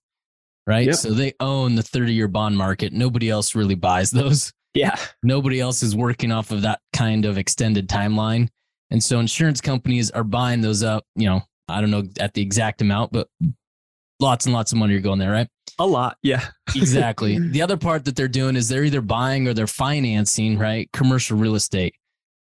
right? 0.66 0.88
Yep. 0.88 0.96
So 0.96 1.12
they 1.12 1.34
own 1.40 1.76
the 1.76 1.84
30 1.84 2.14
year 2.14 2.28
bond 2.28 2.58
market. 2.58 2.94
Nobody 2.94 3.30
else 3.30 3.56
really 3.56 3.76
buys 3.76 4.12
those. 4.12 4.54
Yeah. 4.74 4.96
Nobody 5.24 5.60
else 5.60 5.84
is 5.84 5.96
working 5.96 6.32
off 6.32 6.52
of 6.52 6.62
that 6.62 6.80
kind 6.94 7.26
of 7.26 7.38
extended 7.38 7.90
timeline. 7.90 8.50
And 8.92 9.04
so 9.04 9.20
insurance 9.20 9.60
companies 9.60 10.12
are 10.12 10.24
buying 10.24 10.62
those 10.62 10.84
up, 10.84 11.04
you 11.16 11.28
know, 11.28 11.42
I 11.68 11.82
don't 11.82 11.92
know 11.92 12.04
at 12.20 12.34
the 12.34 12.42
exact 12.42 12.82
amount, 12.82 13.12
but 13.12 13.28
lots 14.20 14.46
and 14.46 14.54
lots 14.54 14.72
of 14.72 14.78
money 14.78 14.96
are 14.96 15.00
going 15.00 15.20
there, 15.20 15.32
right? 15.32 15.48
A 15.80 15.86
lot. 15.86 16.18
Yeah. 16.24 16.46
Exactly. 16.76 17.40
the 17.52 17.62
other 17.62 17.78
part 17.78 18.06
that 18.06 18.16
they're 18.16 18.28
doing 18.28 18.56
is 18.56 18.68
they're 18.68 18.84
either 18.84 19.02
buying 19.02 19.48
or 19.48 19.54
they're 19.54 19.68
financing, 19.68 20.60
right? 20.60 20.92
Commercial 20.92 21.38
real 21.38 21.56
estate. 21.56 21.96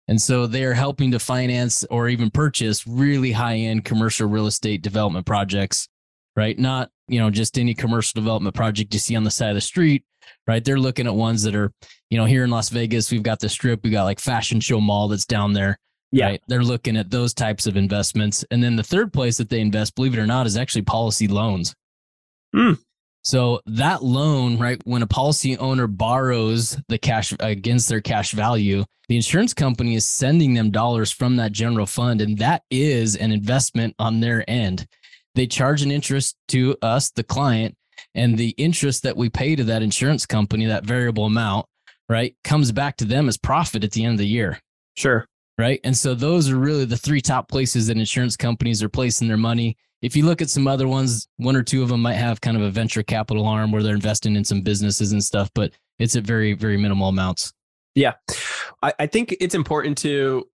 And 0.07 0.19
so 0.19 0.47
they 0.47 0.63
are 0.63 0.73
helping 0.73 1.11
to 1.11 1.19
finance 1.19 1.83
or 1.91 2.09
even 2.09 2.31
purchase 2.31 2.87
really 2.87 3.31
high 3.31 3.57
end 3.57 3.85
commercial 3.85 4.27
real 4.27 4.47
estate 4.47 4.81
development 4.81 5.25
projects, 5.25 5.87
right? 6.35 6.57
Not, 6.57 6.89
you 7.07 7.19
know, 7.19 7.29
just 7.29 7.59
any 7.59 7.73
commercial 7.73 8.19
development 8.19 8.55
project 8.55 8.93
you 8.93 8.99
see 8.99 9.15
on 9.15 9.23
the 9.23 9.31
side 9.31 9.49
of 9.49 9.55
the 9.55 9.61
street, 9.61 10.03
right? 10.47 10.63
They're 10.63 10.79
looking 10.79 11.05
at 11.05 11.15
ones 11.15 11.43
that 11.43 11.55
are, 11.55 11.71
you 12.09 12.17
know, 12.17 12.25
here 12.25 12.43
in 12.43 12.49
Las 12.49 12.69
Vegas, 12.69 13.11
we've 13.11 13.23
got 13.23 13.39
the 13.39 13.49
strip, 13.49 13.83
we 13.83 13.91
got 13.91 14.05
like 14.05 14.19
Fashion 14.19 14.59
Show 14.59 14.81
Mall 14.81 15.07
that's 15.09 15.25
down 15.25 15.53
there. 15.53 15.77
Yeah. 16.13 16.27
Right? 16.27 16.41
They're 16.47 16.63
looking 16.63 16.95
at 16.95 17.09
those 17.09 17.33
types 17.33 17.65
of 17.65 17.75
investments. 17.75 18.45
And 18.51 18.63
then 18.63 18.75
the 18.75 18.83
third 18.83 19.11
place 19.11 19.37
that 19.37 19.49
they 19.49 19.59
invest, 19.59 19.95
believe 19.95 20.13
it 20.13 20.19
or 20.19 20.27
not, 20.27 20.45
is 20.45 20.55
actually 20.55 20.83
policy 20.83 21.27
loans. 21.27 21.75
Hmm. 22.53 22.73
So 23.23 23.61
that 23.65 24.03
loan, 24.03 24.59
right, 24.59 24.79
when 24.85 25.01
a 25.01 25.07
policy 25.07 25.57
owner 25.57 25.87
borrows 25.87 26.77
the 26.87 26.97
cash 26.97 27.33
against 27.39 27.89
their 27.89 28.01
cash 28.01 28.31
value, 28.31 28.83
the 29.07 29.15
insurance 29.15 29.53
company 29.53 29.95
is 29.95 30.05
sending 30.05 30.53
them 30.53 30.71
dollars 30.71 31.09
from 31.11 31.37
that 31.37 31.51
general 31.51 31.85
fund, 31.85 32.21
and 32.21 32.37
that 32.37 32.63
is 32.69 33.15
an 33.15 33.31
investment 33.31 33.95
on 33.97 34.19
their 34.19 34.47
end. 34.49 34.85
They 35.35 35.47
charge 35.47 35.81
an 35.81 35.91
interest 35.91 36.35
to 36.49 36.75
us, 36.81 37.11
the 37.11 37.23
client, 37.23 37.75
and 38.13 38.37
the 38.37 38.49
interest 38.49 39.03
that 39.03 39.17
we 39.17 39.29
pay 39.29 39.55
to 39.55 39.63
that 39.63 39.81
insurance 39.81 40.25
company, 40.25 40.65
that 40.65 40.85
variable 40.85 41.25
amount, 41.25 41.65
right, 42.09 42.35
comes 42.43 42.71
back 42.71 42.97
to 42.97 43.05
them 43.05 43.27
as 43.29 43.37
profit 43.37 43.83
at 43.83 43.91
the 43.91 44.03
end 44.03 44.13
of 44.13 44.19
the 44.19 44.27
year 44.27 44.59
Sure. 44.95 45.27
Right? 45.57 45.79
And 45.83 45.95
so 45.95 46.15
those 46.15 46.49
are 46.49 46.57
really 46.57 46.85
the 46.85 46.97
three 46.97 47.21
top 47.21 47.47
places 47.47 47.87
that 47.87 47.97
insurance 47.97 48.35
companies 48.35 48.81
are 48.81 48.89
placing 48.89 49.27
their 49.27 49.37
money. 49.37 49.77
If 50.01 50.15
you 50.15 50.25
look 50.25 50.41
at 50.41 50.49
some 50.49 50.67
other 50.67 50.87
ones, 50.87 51.27
one 51.37 51.55
or 51.55 51.63
two 51.63 51.81
of 51.81 51.89
them 51.89 52.01
might 52.01 52.13
have 52.15 52.41
kind 52.41 52.57
of 52.57 52.63
a 52.63 52.69
venture 52.69 53.03
capital 53.03 53.45
arm 53.45 53.71
where 53.71 53.81
they're 53.81 53.95
investing 53.95 54.35
in 54.35 54.43
some 54.43 54.61
businesses 54.61 55.11
and 55.11 55.23
stuff, 55.23 55.49
but 55.55 55.71
it's 55.99 56.15
at 56.15 56.23
very, 56.23 56.53
very 56.53 56.77
minimal 56.77 57.07
amounts. 57.07 57.53
Yeah. 57.95 58.13
I, 58.81 58.93
I 58.99 59.07
think 59.07 59.35
it's 59.39 59.55
important 59.55 59.97
to 59.99 60.47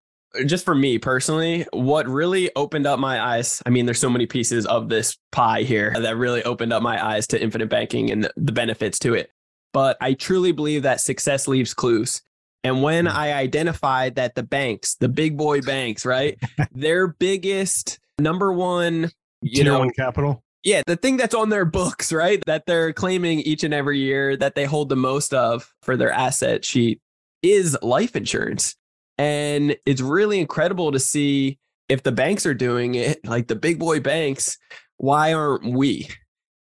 just 0.45 0.65
for 0.65 0.75
me 0.75 0.97
personally, 0.99 1.65
what 1.73 2.07
really 2.07 2.51
opened 2.55 2.85
up 2.85 2.99
my 2.99 3.19
eyes. 3.19 3.61
I 3.65 3.69
mean, 3.69 3.85
there's 3.85 3.99
so 3.99 4.09
many 4.09 4.25
pieces 4.25 4.65
of 4.65 4.89
this 4.89 5.17
pie 5.31 5.63
here 5.63 5.95
that 5.99 6.17
really 6.17 6.43
opened 6.43 6.71
up 6.73 6.83
my 6.83 7.03
eyes 7.03 7.27
to 7.27 7.41
infinite 7.41 7.69
banking 7.69 8.11
and 8.11 8.23
the, 8.23 8.33
the 8.37 8.51
benefits 8.51 8.99
to 8.99 9.15
it. 9.15 9.31
But 9.73 9.97
I 10.01 10.13
truly 10.13 10.51
believe 10.51 10.83
that 10.83 11.01
success 11.01 11.47
leaves 11.47 11.73
clues. 11.73 12.21
And 12.63 12.83
when 12.83 13.05
hmm. 13.05 13.15
I 13.15 13.33
identified 13.33 14.15
that 14.15 14.35
the 14.35 14.43
banks, 14.43 14.95
the 14.95 15.09
big 15.09 15.37
boy 15.37 15.61
banks, 15.61 16.05
right, 16.05 16.37
their 16.71 17.07
biggest 17.07 17.99
number 18.19 18.51
one, 18.51 19.11
you 19.41 19.63
Tier 19.63 19.65
know, 19.65 19.79
one 19.79 19.91
capital. 19.91 20.43
yeah, 20.63 20.81
the 20.85 20.97
thing 20.97 21.17
that's 21.17 21.35
on 21.35 21.49
their 21.49 21.65
books, 21.65 22.11
right? 22.11 22.43
That 22.45 22.65
they're 22.65 22.91
claiming 22.93 23.39
each 23.41 23.63
and 23.63 23.73
every 23.73 23.99
year 23.99 24.35
that 24.37 24.55
they 24.55 24.65
hold 24.65 24.89
the 24.89 24.97
most 24.97 25.33
of 25.33 25.73
for 25.81 25.95
their 25.95 26.11
asset 26.11 26.65
sheet 26.65 26.99
is 27.41 27.77
life 27.81 28.15
insurance. 28.15 28.75
And 29.17 29.75
it's 29.85 30.01
really 30.01 30.39
incredible 30.39 30.91
to 30.91 30.99
see 30.99 31.59
if 31.87 32.03
the 32.03 32.11
banks 32.11 32.45
are 32.45 32.53
doing 32.53 32.95
it, 32.95 33.25
like 33.25 33.47
the 33.47 33.55
big 33.55 33.79
boy 33.79 33.99
banks, 33.99 34.57
why 34.97 35.33
aren't 35.33 35.65
we? 35.65 36.07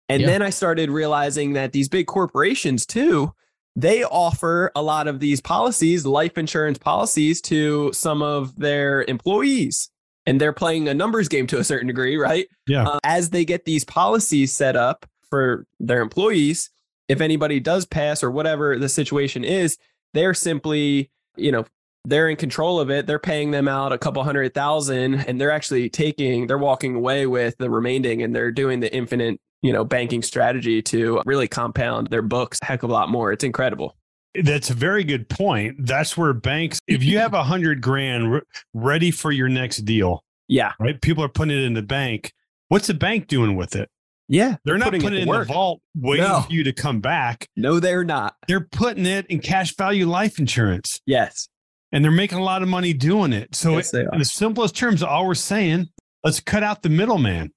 And 0.09 0.21
Yeah. 0.21 0.27
then 0.27 0.41
I 0.41 0.49
started 0.49 0.89
realizing 0.89 1.53
that 1.53 1.71
these 1.71 1.87
big 1.87 2.07
corporations 2.07 2.85
too, 2.85 3.33
they 3.81 4.03
offer 4.03 4.71
a 4.75 4.81
lot 4.81 5.07
of 5.07 5.19
these 5.19 5.39
policies, 5.39 6.05
life 6.05 6.37
insurance 6.37 6.77
policies 6.77 7.39
to 7.41 7.91
some 7.93 8.21
of 8.21 8.53
their 8.57 9.03
employees. 9.07 9.89
and 10.25 10.39
they're 10.39 10.53
playing 10.53 10.87
a 10.87 10.93
numbers 10.93 11.27
game 11.27 11.47
to 11.47 11.57
a 11.59 11.63
certain 11.63 11.87
degree, 11.87 12.15
right? 12.15 12.47
Yeah. 12.67 12.87
Uh, 12.87 12.99
as 13.03 13.29
they 13.31 13.45
get 13.45 13.65
these 13.65 13.83
policies 13.83 14.53
set 14.53 14.75
up 14.75 15.05
for 15.29 15.65
their 15.79 16.01
employees, 16.01 16.69
if 17.07 17.21
anybody 17.21 17.59
does 17.59 17.85
pass 17.85 18.21
or 18.21 18.29
whatever 18.29 18.77
the 18.77 18.89
situation 18.89 19.43
is, 19.43 19.77
they're 20.13 20.35
simply, 20.35 21.09
you 21.35 21.51
know, 21.51 21.65
they're 22.05 22.29
in 22.29 22.35
control 22.35 22.79
of 22.79 22.91
it. 22.91 23.07
They're 23.07 23.17
paying 23.17 23.51
them 23.51 23.67
out 23.67 23.91
a 23.91 23.97
couple 23.97 24.23
hundred 24.23 24.53
thousand 24.53 25.15
and 25.15 25.39
they're 25.41 25.51
actually 25.51 25.89
taking, 25.89 26.47
they're 26.47 26.57
walking 26.57 26.95
away 26.95 27.25
with 27.25 27.57
the 27.57 27.69
remaining 27.69 28.21
and 28.21 28.35
they're 28.35 28.51
doing 28.51 28.81
the 28.81 28.93
infinite, 28.93 29.39
you 29.61 29.73
know, 29.73 29.83
banking 29.83 30.21
strategy 30.21 30.81
to 30.83 31.21
really 31.25 31.47
compound 31.47 32.07
their 32.07 32.21
books 32.21 32.59
a 32.61 32.65
heck 32.65 32.83
of 32.83 32.89
a 32.89 32.93
lot 32.93 33.09
more. 33.09 33.31
It's 33.31 33.43
incredible. 33.43 33.95
That's 34.43 34.69
a 34.69 34.73
very 34.75 35.03
good 35.03 35.27
point. 35.27 35.75
That's 35.85 36.15
where 36.15 36.33
banks, 36.33 36.79
if 36.87 37.03
you 37.03 37.17
have 37.17 37.33
a 37.33 37.43
hundred 37.43 37.81
grand 37.81 38.31
re- 38.33 38.41
ready 38.73 39.11
for 39.11 39.31
your 39.31 39.49
next 39.49 39.77
deal, 39.79 40.23
Yeah. 40.47 40.73
right? 40.79 41.01
People 41.01 41.23
are 41.23 41.29
putting 41.29 41.57
it 41.57 41.63
in 41.63 41.73
the 41.73 41.81
bank. 41.81 42.31
What's 42.67 42.87
the 42.87 42.93
bank 42.93 43.27
doing 43.27 43.55
with 43.55 43.75
it? 43.75 43.89
Yeah. 44.27 44.57
They're 44.63 44.77
not 44.77 44.85
putting, 44.91 45.01
to 45.01 45.07
it 45.07 45.13
in 45.23 45.27
work. 45.27 45.47
the 45.47 45.53
vault 45.53 45.81
waiting 45.95 46.25
No. 46.27 46.41
for 46.41 46.53
you 46.53 46.63
to 46.63 46.71
come 46.71 46.99
back. 47.01 47.47
No, 47.55 47.79
they're 47.79 48.03
not. 48.03 48.35
They're 48.47 48.67
putting 48.71 49.07
it 49.07 49.25
in 49.25 49.39
cash 49.39 49.75
value 49.75 50.05
life 50.07 50.37
insurance 50.37 51.01
Yes. 51.07 51.47
and 51.91 52.03
they're 52.03 52.11
making 52.11 52.37
a 52.37 52.43
lot 52.43 52.61
of 52.61 52.67
money 52.69 52.93
doing 52.93 53.33
it. 53.33 53.55
So, 53.55 53.71
Yes, 53.77 53.91
are. 53.95 54.01
in 54.13 54.19
the 54.19 54.25
simplest 54.25 54.75
terms, 54.75 55.01
all 55.01 55.25
we're 55.25 55.33
saying, 55.33 55.87
let's 56.23 56.39
cut 56.39 56.61
out 56.61 56.83
the 56.83 56.89
middleman 56.89 57.51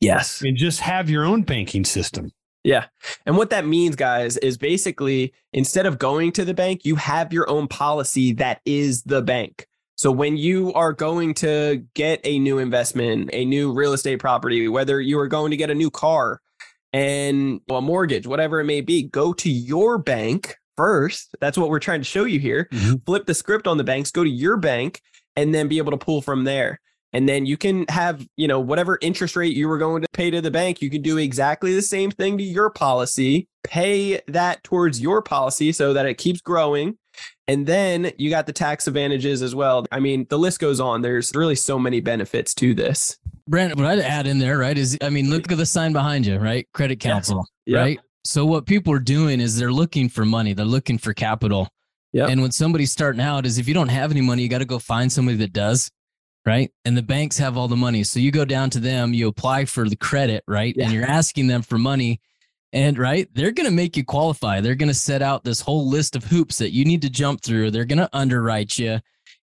Yes. 0.00 0.42
and 0.42 0.56
just 0.56 0.80
have 0.80 1.08
your 1.10 1.24
own 1.24 1.42
banking 1.42 1.84
system. 1.84 2.30
Yeah. 2.64 2.86
And 3.26 3.36
what 3.36 3.50
that 3.50 3.66
means, 3.66 3.96
guys, 3.96 4.36
is 4.36 4.56
basically 4.56 5.32
instead 5.52 5.84
of 5.84 5.98
going 5.98 6.30
to 6.32 6.44
the 6.44 6.54
bank, 6.54 6.84
you 6.84 6.94
have 6.96 7.32
your 7.32 7.48
own 7.50 7.66
policy 7.66 8.32
that 8.34 8.60
is 8.64 9.02
the 9.02 9.20
bank. 9.22 9.66
So 9.96 10.10
when 10.12 10.36
you 10.36 10.72
are 10.74 10.92
going 10.92 11.34
to 11.34 11.84
get 11.94 12.20
a 12.24 12.38
new 12.38 12.58
investment, 12.58 13.30
a 13.32 13.44
new 13.44 13.72
real 13.72 13.92
estate 13.92 14.20
property, 14.20 14.68
whether 14.68 15.00
you 15.00 15.18
are 15.18 15.28
going 15.28 15.50
to 15.50 15.56
get 15.56 15.70
a 15.70 15.74
new 15.74 15.90
car 15.90 16.40
and 16.92 17.60
a 17.70 17.80
mortgage, 17.80 18.26
whatever 18.26 18.60
it 18.60 18.64
may 18.64 18.80
be, 18.80 19.02
go 19.02 19.32
to 19.34 19.50
your 19.50 19.98
bank 19.98 20.56
first. 20.76 21.34
That's 21.40 21.58
what 21.58 21.68
we're 21.68 21.78
trying 21.80 22.00
to 22.00 22.04
show 22.04 22.24
you 22.24 22.38
here. 22.40 22.68
Mhm. 22.72 23.04
Flip 23.06 23.26
the 23.26 23.34
script 23.34 23.66
on 23.66 23.76
the 23.76 23.84
banks, 23.84 24.10
go 24.10 24.24
to 24.24 24.30
your 24.30 24.56
bank, 24.56 25.00
and 25.36 25.54
then 25.54 25.68
be 25.68 25.78
able 25.78 25.90
to 25.92 25.98
pull 25.98 26.22
from 26.22 26.44
there. 26.44 26.80
And 27.12 27.28
then 27.28 27.44
you 27.44 27.56
can 27.56 27.84
have, 27.88 28.26
you 28.36 28.48
know, 28.48 28.58
whatever 28.58 28.98
interest 29.02 29.36
rate 29.36 29.54
you 29.54 29.68
were 29.68 29.78
going 29.78 30.02
to 30.02 30.08
pay 30.12 30.30
to 30.30 30.40
the 30.40 30.50
bank, 30.50 30.80
you 30.80 30.88
can 30.88 31.02
do 31.02 31.18
exactly 31.18 31.74
the 31.74 31.82
same 31.82 32.10
thing 32.10 32.38
to 32.38 32.44
your 32.44 32.70
policy, 32.70 33.48
pay 33.64 34.20
that 34.28 34.64
towards 34.64 35.00
your 35.00 35.20
policy 35.20 35.72
so 35.72 35.92
that 35.92 36.06
it 36.06 36.14
keeps 36.14 36.40
growing. 36.40 36.96
And 37.46 37.66
then 37.66 38.12
you 38.16 38.30
got 38.30 38.46
the 38.46 38.52
tax 38.52 38.86
advantages 38.86 39.42
as 39.42 39.54
well. 39.54 39.84
I 39.92 40.00
mean, 40.00 40.26
the 40.30 40.38
list 40.38 40.58
goes 40.58 40.80
on. 40.80 41.02
There's 41.02 41.32
really 41.34 41.54
so 41.54 41.78
many 41.78 42.00
benefits 42.00 42.54
to 42.54 42.74
this. 42.74 43.18
Brandon, 43.46 43.78
what 43.78 43.86
I'd 43.90 43.98
add 43.98 44.26
in 44.26 44.38
there, 44.38 44.56
right, 44.56 44.78
is 44.78 44.96
I 45.02 45.10
mean, 45.10 45.28
look 45.28 45.50
at 45.50 45.58
the 45.58 45.66
sign 45.66 45.92
behind 45.92 46.24
you, 46.24 46.38
right? 46.38 46.66
Credit 46.72 46.98
counsel, 46.98 47.44
Yeah. 47.66 47.80
right? 47.80 48.00
So 48.24 48.46
what 48.46 48.66
people 48.66 48.92
are 48.94 49.00
doing 49.00 49.40
is 49.40 49.58
they're 49.58 49.72
looking 49.72 50.08
for 50.08 50.24
money, 50.24 50.54
they're 50.54 50.64
looking 50.64 50.96
for 50.96 51.12
capital. 51.12 51.68
Yep. 52.12 52.28
And 52.30 52.40
when 52.40 52.52
somebody's 52.52 52.92
starting 52.92 53.20
out, 53.20 53.44
is 53.44 53.58
if 53.58 53.66
you 53.66 53.74
don't 53.74 53.88
have 53.88 54.10
any 54.10 54.20
money, 54.20 54.42
you 54.42 54.48
got 54.48 54.58
to 54.58 54.64
go 54.64 54.78
find 54.78 55.10
somebody 55.10 55.36
that 55.38 55.52
does, 55.52 55.90
right? 56.46 56.70
And 56.84 56.96
the 56.96 57.02
banks 57.02 57.38
have 57.38 57.56
all 57.56 57.68
the 57.68 57.76
money. 57.76 58.02
So 58.04 58.20
you 58.20 58.30
go 58.30 58.44
down 58.44 58.70
to 58.70 58.80
them, 58.80 59.14
you 59.14 59.28
apply 59.28 59.64
for 59.66 59.88
the 59.88 59.96
credit, 59.96 60.42
right? 60.46 60.74
Yeah. 60.76 60.84
And 60.84 60.92
you're 60.92 61.06
asking 61.06 61.46
them 61.46 61.62
for 61.62 61.78
money. 61.78 62.20
And 62.74 62.96
right, 62.96 63.28
they're 63.34 63.50
going 63.52 63.68
to 63.68 63.74
make 63.74 63.98
you 63.98 64.04
qualify. 64.04 64.60
They're 64.60 64.74
going 64.74 64.88
to 64.88 64.94
set 64.94 65.20
out 65.20 65.44
this 65.44 65.60
whole 65.60 65.86
list 65.88 66.16
of 66.16 66.24
hoops 66.24 66.56
that 66.58 66.72
you 66.72 66.86
need 66.86 67.02
to 67.02 67.10
jump 67.10 67.42
through. 67.42 67.70
They're 67.70 67.84
going 67.84 67.98
to 67.98 68.08
underwrite 68.14 68.78
you. 68.78 68.98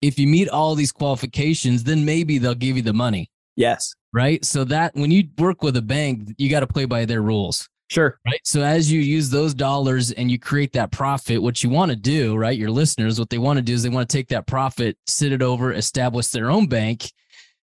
If 0.01 0.17
you 0.17 0.25
meet 0.27 0.49
all 0.49 0.73
these 0.73 0.91
qualifications, 0.91 1.83
then 1.83 2.03
maybe 2.03 2.39
they'll 2.39 2.55
give 2.55 2.75
you 2.77 2.81
the 2.81 2.93
money 2.93 3.29
Yes. 3.55 3.93
right? 4.11 4.43
So 4.43 4.63
that 4.63 4.95
when 4.95 5.11
you 5.11 5.25
work 5.37 5.61
with 5.61 5.77
a 5.77 5.81
bank, 5.83 6.33
you 6.39 6.49
got 6.49 6.61
to 6.61 6.67
play 6.67 6.85
by 6.85 7.05
their 7.05 7.21
rules, 7.21 7.69
Sure. 7.91 8.17
right? 8.25 8.39
So 8.45 8.61
as 8.61 8.89
you 8.89 9.01
use 9.01 9.29
those 9.29 9.53
dollars 9.53 10.11
and 10.13 10.31
you 10.31 10.39
create 10.39 10.71
that 10.73 10.91
profit, 10.91 11.41
what 11.41 11.61
you 11.61 11.69
want 11.69 11.91
to 11.91 11.97
do, 11.97 12.37
right? 12.37 12.57
Your 12.57 12.71
listeners, 12.71 13.19
what 13.19 13.29
they 13.29 13.37
want 13.37 13.57
to 13.57 13.61
do 13.61 13.73
is 13.73 13.83
they 13.83 13.89
want 13.89 14.09
to 14.09 14.17
take 14.17 14.29
that 14.29 14.47
profit, 14.47 14.97
sit 15.07 15.33
it 15.33 15.41
over, 15.41 15.73
establish 15.73 16.29
their 16.29 16.49
own 16.49 16.67
bank. 16.67 17.11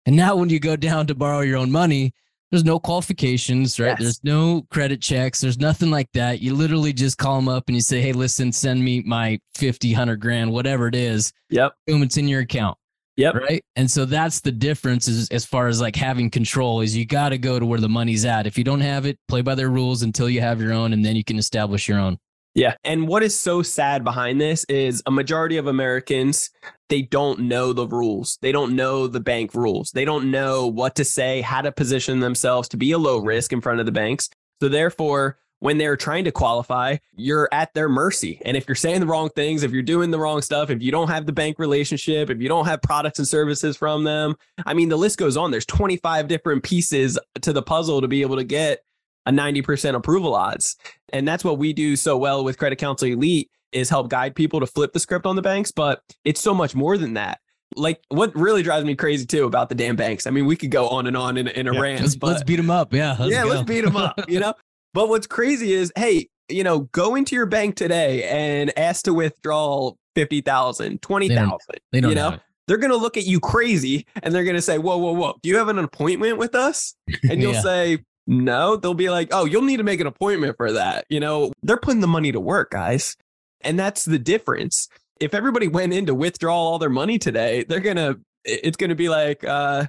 And 0.07 0.15
now 0.15 0.35
when 0.35 0.49
you 0.49 0.59
go 0.59 0.75
down 0.75 1.05
to 1.07 1.15
borrow 1.15 1.41
your 1.41 1.57
own 1.57 1.71
money, 1.71 2.11
there's 2.49 2.63
no 2.63 2.79
qualifications, 2.79 3.79
right? 3.79 3.89
Yes. 3.89 3.99
There's 3.99 4.23
no 4.23 4.65
credit 4.71 4.99
checks. 4.99 5.41
There's 5.41 5.59
nothing 5.59 5.91
like 5.91 6.11
that. 6.13 6.41
You 6.41 6.55
literally 6.55 6.91
just 6.91 7.19
call 7.19 7.35
them 7.35 7.47
up 7.47 7.65
and 7.67 7.75
you 7.75 7.81
say, 7.81 8.01
Hey, 8.01 8.11
listen, 8.11 8.51
send 8.51 8.83
me 8.83 9.03
my 9.05 9.39
50, 9.53 9.93
100 9.93 10.15
grand, 10.19 10.51
whatever 10.51 10.87
it 10.87 10.95
is. 10.95 11.31
Yep. 11.51 11.73
Boom, 11.85 12.01
it's 12.01 12.17
in 12.17 12.27
your 12.27 12.41
account 12.41 12.79
Yep. 13.17 13.35
right 13.35 13.63
and 13.75 13.89
so 13.89 14.05
that's 14.05 14.41
the 14.41 14.51
difference 14.51 15.07
is, 15.07 15.29
as 15.29 15.45
far 15.45 15.67
as 15.67 15.79
like 15.79 15.95
having 15.95 16.29
control 16.29 16.81
is 16.81 16.95
you 16.95 17.05
got 17.05 17.29
to 17.29 17.37
go 17.37 17.59
to 17.59 17.65
where 17.65 17.79
the 17.79 17.89
money's 17.89 18.25
at 18.25 18.45
if 18.45 18.57
you 18.57 18.63
don't 18.63 18.81
have 18.81 19.05
it 19.05 19.17
play 19.27 19.41
by 19.41 19.55
their 19.55 19.69
rules 19.69 20.01
until 20.03 20.29
you 20.29 20.41
have 20.41 20.61
your 20.61 20.73
own 20.73 20.91
and 20.93 21.05
then 21.05 21.15
you 21.15 21.23
can 21.23 21.37
establish 21.37 21.87
your 21.87 21.99
own 21.99 22.17
Yeah. 22.55 22.75
And 22.83 23.07
what 23.07 23.21
is 23.21 23.37
so 23.37 23.61
sad 23.61 24.03
behind 24.03 24.39
this 24.39 24.63
is 24.69 25.03
a 25.05 25.11
majority 25.11 25.57
of 25.57 25.67
Americans, 25.67 26.49
they 26.87 27.01
don't 27.01 27.41
know 27.41 27.73
the 27.73 27.87
rules. 27.87 28.37
They 28.41 28.53
don't 28.53 28.75
know 28.75 29.07
the 29.07 29.19
bank 29.19 29.53
rules. 29.53 29.91
They 29.91 30.05
don't 30.05 30.31
know 30.31 30.67
what 30.67 30.95
to 30.95 31.03
say, 31.03 31.41
how 31.41 31.61
to 31.61 31.71
position 31.71 32.21
themselves 32.21 32.69
to 32.69 32.77
be 32.77 32.91
a 32.91 32.97
low 32.97 33.17
risk 33.17 33.51
in 33.51 33.59
front 33.59 33.81
of 33.81 33.85
the 33.85 33.91
banks. 33.91 34.29
So 34.61 34.69
therefore, 34.69 35.37
when 35.65 35.79
they're 35.79 35.97
trying 35.97 36.23
to 36.25 36.31
qualify, 36.31 36.95
you're 37.15 37.49
at 37.51 37.73
their 37.73 37.89
mercy. 37.89 38.39
And 38.45 38.55
if 38.55 38.67
you're 38.67 38.75
saying 38.75 38.99
the 38.99 39.07
wrong 39.07 39.29
things, 39.35 39.63
if 39.63 39.71
you're 39.71 39.81
doing 39.81 40.11
the 40.11 40.19
wrong 40.19 40.43
stuff, 40.43 40.69
if 40.69 40.79
you 40.83 40.91
don't 40.91 41.07
have 41.07 41.25
the 41.25 41.33
bank 41.33 41.57
relationship, 41.57 42.29
if 42.29 42.39
you 42.39 42.47
don't 42.47 42.65
have 42.65 42.83
products 42.83 43.17
and 43.17 43.27
services 43.27 43.75
from 43.75 44.03
them, 44.03 44.35
I 44.63 44.75
mean, 44.75 44.89
the 44.89 44.95
list 44.95 45.17
goes 45.17 45.35
on. 45.35 45.49
There's 45.49 45.65
25 45.65 46.27
different 46.27 46.61
pieces 46.63 47.17
to 47.41 47.51
the 47.51 47.63
puzzle 47.63 47.99
to 48.01 48.07
be 48.07 48.21
able 48.21 48.35
to 48.35 48.43
get 48.43 48.83
a 49.25 49.31
90% 49.31 49.95
approval 49.95 50.35
odds. 50.35 50.75
And 51.11 51.27
that's 51.27 51.43
what 51.43 51.57
we 51.57 51.73
do 51.73 51.95
so 51.95 52.15
well 52.15 52.43
with 52.43 52.59
Credit 52.59 52.75
Counsel 52.75 53.07
Elite 53.07 53.49
is 53.71 53.89
help 53.89 54.07
guide 54.09 54.35
people 54.35 54.59
to 54.59 54.67
flip 54.67 54.93
the 54.93 54.99
script 54.99 55.25
on 55.25 55.35
the 55.35 55.41
banks, 55.41 55.71
but 55.71 56.03
it's 56.23 56.39
so 56.41 56.53
much 56.53 56.75
more 56.75 56.95
than 56.95 57.15
that. 57.15 57.39
Like 57.75 58.01
what 58.09 58.35
really 58.35 58.61
drives 58.61 58.85
me 58.85 58.93
crazy 58.93 59.25
too 59.25 59.45
about 59.45 59.69
the 59.69 59.75
damn 59.75 59.95
banks. 59.95 60.27
I 60.27 60.29
mean, 60.29 60.45
we 60.45 60.55
could 60.55 60.69
go 60.69 60.87
on 60.89 61.07
and 61.07 61.17
on 61.17 61.37
in, 61.37 61.47
in 61.47 61.67
a 61.67 61.73
Yeah, 61.73 61.79
rant. 61.79 62.01
let's, 62.01 62.15
but- 62.15 62.27
let's 62.27 62.43
beat 62.43 62.57
them 62.57 62.69
up 62.69 62.93
yeah 62.93 63.15
let's 63.19 63.31
yeah, 63.33 63.41
go. 63.43 63.49
let's 63.49 63.63
beat 63.63 63.81
them 63.81 63.95
up, 63.97 64.13
you 64.29 64.39
know? 64.39 64.53
But 64.95 65.09
what's 65.09 65.27
crazy 65.27 65.73
is, 65.73 65.91
hey, 65.97 66.29
you 66.47 66.63
know, 66.63 66.79
go 66.93 67.15
into 67.15 67.35
your 67.35 67.45
bank 67.45 67.75
today 67.75 68.23
and 68.23 68.71
ask 68.79 69.03
to 69.05 69.13
withdraw 69.13 69.91
50,000, 70.15 71.01
20,000. 71.01 71.59
they 71.91 71.99
don't 71.99 72.09
you 72.09 72.15
know, 72.15 72.29
know, 72.31 72.37
they're 72.67 72.77
going 72.77 72.91
to 72.91 72.97
look 72.97 73.17
at 73.17 73.25
you 73.25 73.41
crazy 73.41 74.07
and 74.23 74.33
they're 74.33 74.45
going 74.45 74.55
to 74.55 74.61
say, 74.61 74.77
whoa, 74.77 74.95
whoa, 74.97 75.11
whoa, 75.11 75.33
do 75.43 75.49
you 75.49 75.57
have 75.57 75.67
an 75.67 75.79
appointment 75.79 76.37
with 76.37 76.55
us? 76.55 76.95
And 77.29 77.41
you'll 77.41 77.53
Yeah. 77.53 77.61
say, 77.61 77.99
no. 78.25 78.77
They'll 78.77 78.93
be 78.93 79.09
like, 79.09 79.27
oh, 79.31 79.43
you'll 79.43 79.63
need 79.63 79.77
to 79.77 79.83
make 79.83 79.99
an 79.99 80.07
appointment 80.07 80.55
for 80.55 80.71
that. 80.71 81.05
You 81.09 81.19
know, 81.19 81.51
they're 81.61 81.77
putting 81.77 81.99
the 81.99 82.07
money 82.07 82.31
to 82.31 82.39
work, 82.39 82.71
guys. 82.71 83.17
And 83.61 83.77
that's 83.77 84.05
the 84.05 84.17
difference. 84.17 84.87
If 85.19 85.33
everybody 85.33 85.67
went 85.67 85.91
in 85.93 86.05
to 86.05 86.15
withdraw 86.15 86.55
all 86.55 86.79
their 86.79 86.89
money 86.89 87.19
today, 87.19 87.65
they're 87.67 87.81
going 87.81 87.97
to, 87.97 88.17
it's 88.45 88.77
going 88.77 88.89
to 88.91 88.95
be 88.95 89.09
like, 89.09 89.43
uh, 89.43 89.87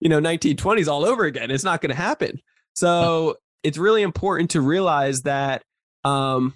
you 0.00 0.08
know, 0.08 0.20
1920s 0.20 0.88
all 0.88 1.04
over 1.04 1.24
again. 1.26 1.52
It's 1.52 1.64
not 1.64 1.80
going 1.80 1.90
to 1.90 1.96
happen. 1.96 2.40
So 2.74 3.36
it's 3.62 3.78
really 3.78 4.02
important 4.02 4.50
to 4.50 4.60
realize 4.60 5.22
that 5.22 5.62
um, 6.04 6.54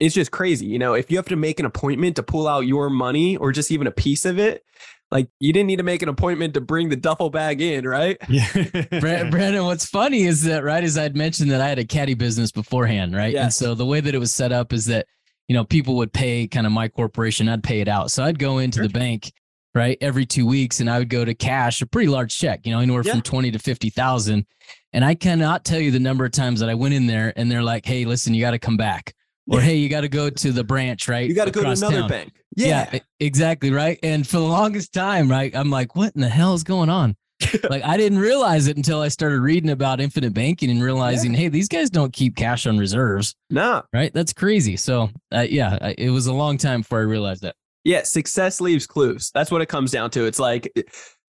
it's 0.00 0.14
just 0.14 0.30
crazy. 0.30 0.66
You 0.66 0.78
know, 0.78 0.94
if 0.94 1.10
you 1.10 1.16
have 1.16 1.26
to 1.28 1.36
make 1.36 1.60
an 1.60 1.66
appointment 1.66 2.16
to 2.16 2.22
pull 2.22 2.46
out 2.46 2.60
your 2.60 2.90
money 2.90 3.36
or 3.36 3.52
just 3.52 3.70
even 3.70 3.86
a 3.86 3.90
piece 3.92 4.24
of 4.24 4.38
it, 4.38 4.62
like 5.10 5.28
you 5.38 5.52
didn't 5.52 5.68
need 5.68 5.76
to 5.76 5.82
make 5.84 6.02
an 6.02 6.08
appointment 6.08 6.54
to 6.54 6.60
bring 6.60 6.88
the 6.88 6.96
duffel 6.96 7.30
bag 7.30 7.60
in, 7.60 7.86
right? 7.86 8.16
Yeah. 8.28 8.46
Brandon, 9.00 9.64
what's 9.64 9.86
funny 9.86 10.22
is 10.24 10.42
that, 10.44 10.64
right, 10.64 10.82
as 10.82 10.98
I'd 10.98 11.16
mentioned 11.16 11.50
that 11.50 11.60
I 11.60 11.68
had 11.68 11.78
a 11.78 11.84
caddy 11.84 12.14
business 12.14 12.50
beforehand, 12.50 13.14
right? 13.14 13.32
Yeah. 13.32 13.44
And 13.44 13.52
so 13.54 13.74
the 13.74 13.86
way 13.86 14.00
that 14.00 14.14
it 14.14 14.18
was 14.18 14.34
set 14.34 14.50
up 14.50 14.72
is 14.72 14.86
that, 14.86 15.06
you 15.46 15.54
know, 15.54 15.64
people 15.64 15.96
would 15.96 16.12
pay 16.12 16.48
kind 16.48 16.66
of 16.66 16.72
my 16.72 16.88
corporation, 16.88 17.48
I'd 17.48 17.62
pay 17.62 17.80
it 17.80 17.88
out. 17.88 18.10
So 18.10 18.24
I'd 18.24 18.38
go 18.38 18.58
into 18.58 18.78
Sure. 18.78 18.88
the 18.88 18.92
bank, 18.92 19.32
right, 19.74 19.98
every 20.00 20.24
two 20.26 20.46
weeks 20.46 20.80
and 20.80 20.88
I 20.88 20.98
would 20.98 21.08
go 21.08 21.24
to 21.24 21.34
cash 21.34 21.82
a 21.82 21.86
pretty 21.86 22.08
large 22.08 22.36
check, 22.36 22.60
you 22.64 22.72
know, 22.72 22.80
anywhere 22.80 23.02
Yeah. 23.04 23.12
from 23.12 23.22
20 23.22 23.50
to 23.52 23.58
50,000. 23.58 24.46
And 24.92 25.04
I 25.04 25.14
cannot 25.14 25.64
tell 25.64 25.80
you 25.80 25.90
the 25.90 25.98
number 26.00 26.24
of 26.24 26.32
times 26.32 26.60
that 26.60 26.68
I 26.68 26.74
went 26.74 26.94
in 26.94 27.06
there 27.06 27.32
and 27.36 27.50
they're 27.50 27.62
like, 27.62 27.84
hey, 27.84 28.04
listen, 28.04 28.32
you 28.34 28.40
got 28.40 28.52
to 28.52 28.58
come 28.58 28.76
back. 28.76 29.12
Or, 29.48 29.58
Yeah. 29.58 29.64
hey, 29.66 29.76
you 29.76 29.88
got 29.88 30.02
to 30.02 30.08
go 30.08 30.30
to 30.30 30.52
the 30.52 30.64
branch, 30.64 31.08
right? 31.08 31.28
You 31.28 31.34
got 31.34 31.46
to 31.46 31.50
go 31.50 31.62
to 31.62 31.70
another 31.70 32.00
town." 32.00 32.08
bank. 32.08 32.32
Yeah. 32.56 32.88
Yeah. 32.92 33.00
exactly. 33.20 33.70
Right. 33.72 33.98
And 34.02 34.26
for 34.26 34.36
the 34.38 34.44
longest 34.44 34.92
time, 34.92 35.28
right, 35.30 35.54
I'm 35.54 35.70
like, 35.70 35.96
what 35.96 36.14
in 36.14 36.20
the 36.20 36.28
hell 36.28 36.54
is 36.54 36.62
going 36.62 36.88
on? 36.88 37.16
like, 37.68 37.82
I 37.84 37.96
didn't 37.96 38.18
realize 38.20 38.68
it 38.68 38.76
until 38.76 39.00
I 39.00 39.08
started 39.08 39.40
reading 39.40 39.68
about 39.70 40.00
infinite 40.00 40.32
banking 40.32 40.70
and 40.70 40.80
realizing, 40.82 41.34
hey, 41.34 41.48
these 41.48 41.68
guys 41.68 41.90
don't 41.90 42.12
keep 42.12 42.36
cash 42.36 42.64
on 42.66 42.78
reserves. 42.78 43.34
No. 43.50 43.82
Right. 43.92 44.14
That's 44.14 44.32
crazy. 44.32 44.76
So, 44.76 45.10
uh, 45.34 45.40
yeah, 45.50 45.76
I- 45.80 45.94
it 45.98 46.10
was 46.10 46.26
a 46.28 46.32
long 46.32 46.56
time 46.56 46.82
before 46.82 47.00
I 47.00 47.02
realized 47.02 47.42
that. 47.42 47.56
Yeah, 47.84 48.02
success 48.02 48.60
leaves 48.60 48.86
clues. 48.86 49.30
That's 49.34 49.50
what 49.50 49.60
it 49.62 49.66
comes 49.66 49.90
down 49.90 50.10
to. 50.10 50.24
It's 50.24 50.38
like 50.38 50.72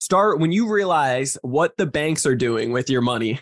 start 0.00 0.40
when 0.40 0.52
you 0.52 0.68
realize 0.72 1.36
what 1.42 1.76
the 1.76 1.86
banks 1.86 2.24
are 2.26 2.34
doing 2.36 2.72
with 2.72 2.88
your 2.90 3.02
money 3.02 3.40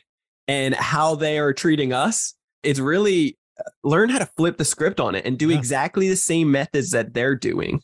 and 0.48 0.74
how 0.74 1.14
they 1.14 1.38
are 1.38 1.52
treating 1.52 1.92
us. 1.92 2.34
It's 2.62 2.80
really 2.80 3.38
uh, 3.58 3.62
learn 3.84 4.08
how 4.08 4.18
to 4.18 4.26
flip 4.36 4.58
the 4.58 4.64
script 4.64 4.98
on 5.00 5.14
it 5.14 5.24
and 5.24 5.38
do 5.38 5.50
Yeah. 5.50 5.58
exactly 5.58 6.08
the 6.08 6.16
same 6.16 6.50
methods 6.50 6.90
that 6.90 7.14
they're 7.14 7.36
doing. 7.36 7.80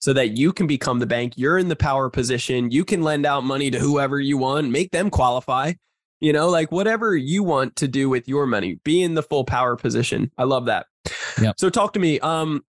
so 0.00 0.12
that 0.12 0.36
you 0.36 0.52
can 0.52 0.66
become 0.66 0.98
the 0.98 1.06
bank. 1.06 1.32
You're 1.36 1.56
in 1.56 1.68
the 1.68 1.76
power 1.76 2.10
position. 2.10 2.70
You 2.70 2.84
can 2.84 3.00
lend 3.02 3.24
out 3.24 3.42
money 3.44 3.70
to 3.70 3.78
whoever 3.78 4.20
you 4.20 4.36
want, 4.36 4.68
make 4.70 4.90
them 4.90 5.08
qualify. 5.08 5.72
You 6.20 6.32
know, 6.32 6.50
like 6.50 6.70
whatever 6.70 7.16
you 7.16 7.42
want 7.42 7.76
to 7.76 7.88
do 7.88 8.10
with 8.10 8.28
your 8.28 8.46
money, 8.46 8.78
be 8.84 9.00
in 9.02 9.14
the 9.14 9.22
full 9.22 9.44
power 9.44 9.76
position. 9.76 10.30
I 10.36 10.44
love 10.44 10.66
that. 10.66 10.86
Yep. 11.40 11.54
So 11.58 11.70
talk 11.70 11.94
to 11.94 12.00
me. 12.00 12.20
Um, 12.20 12.62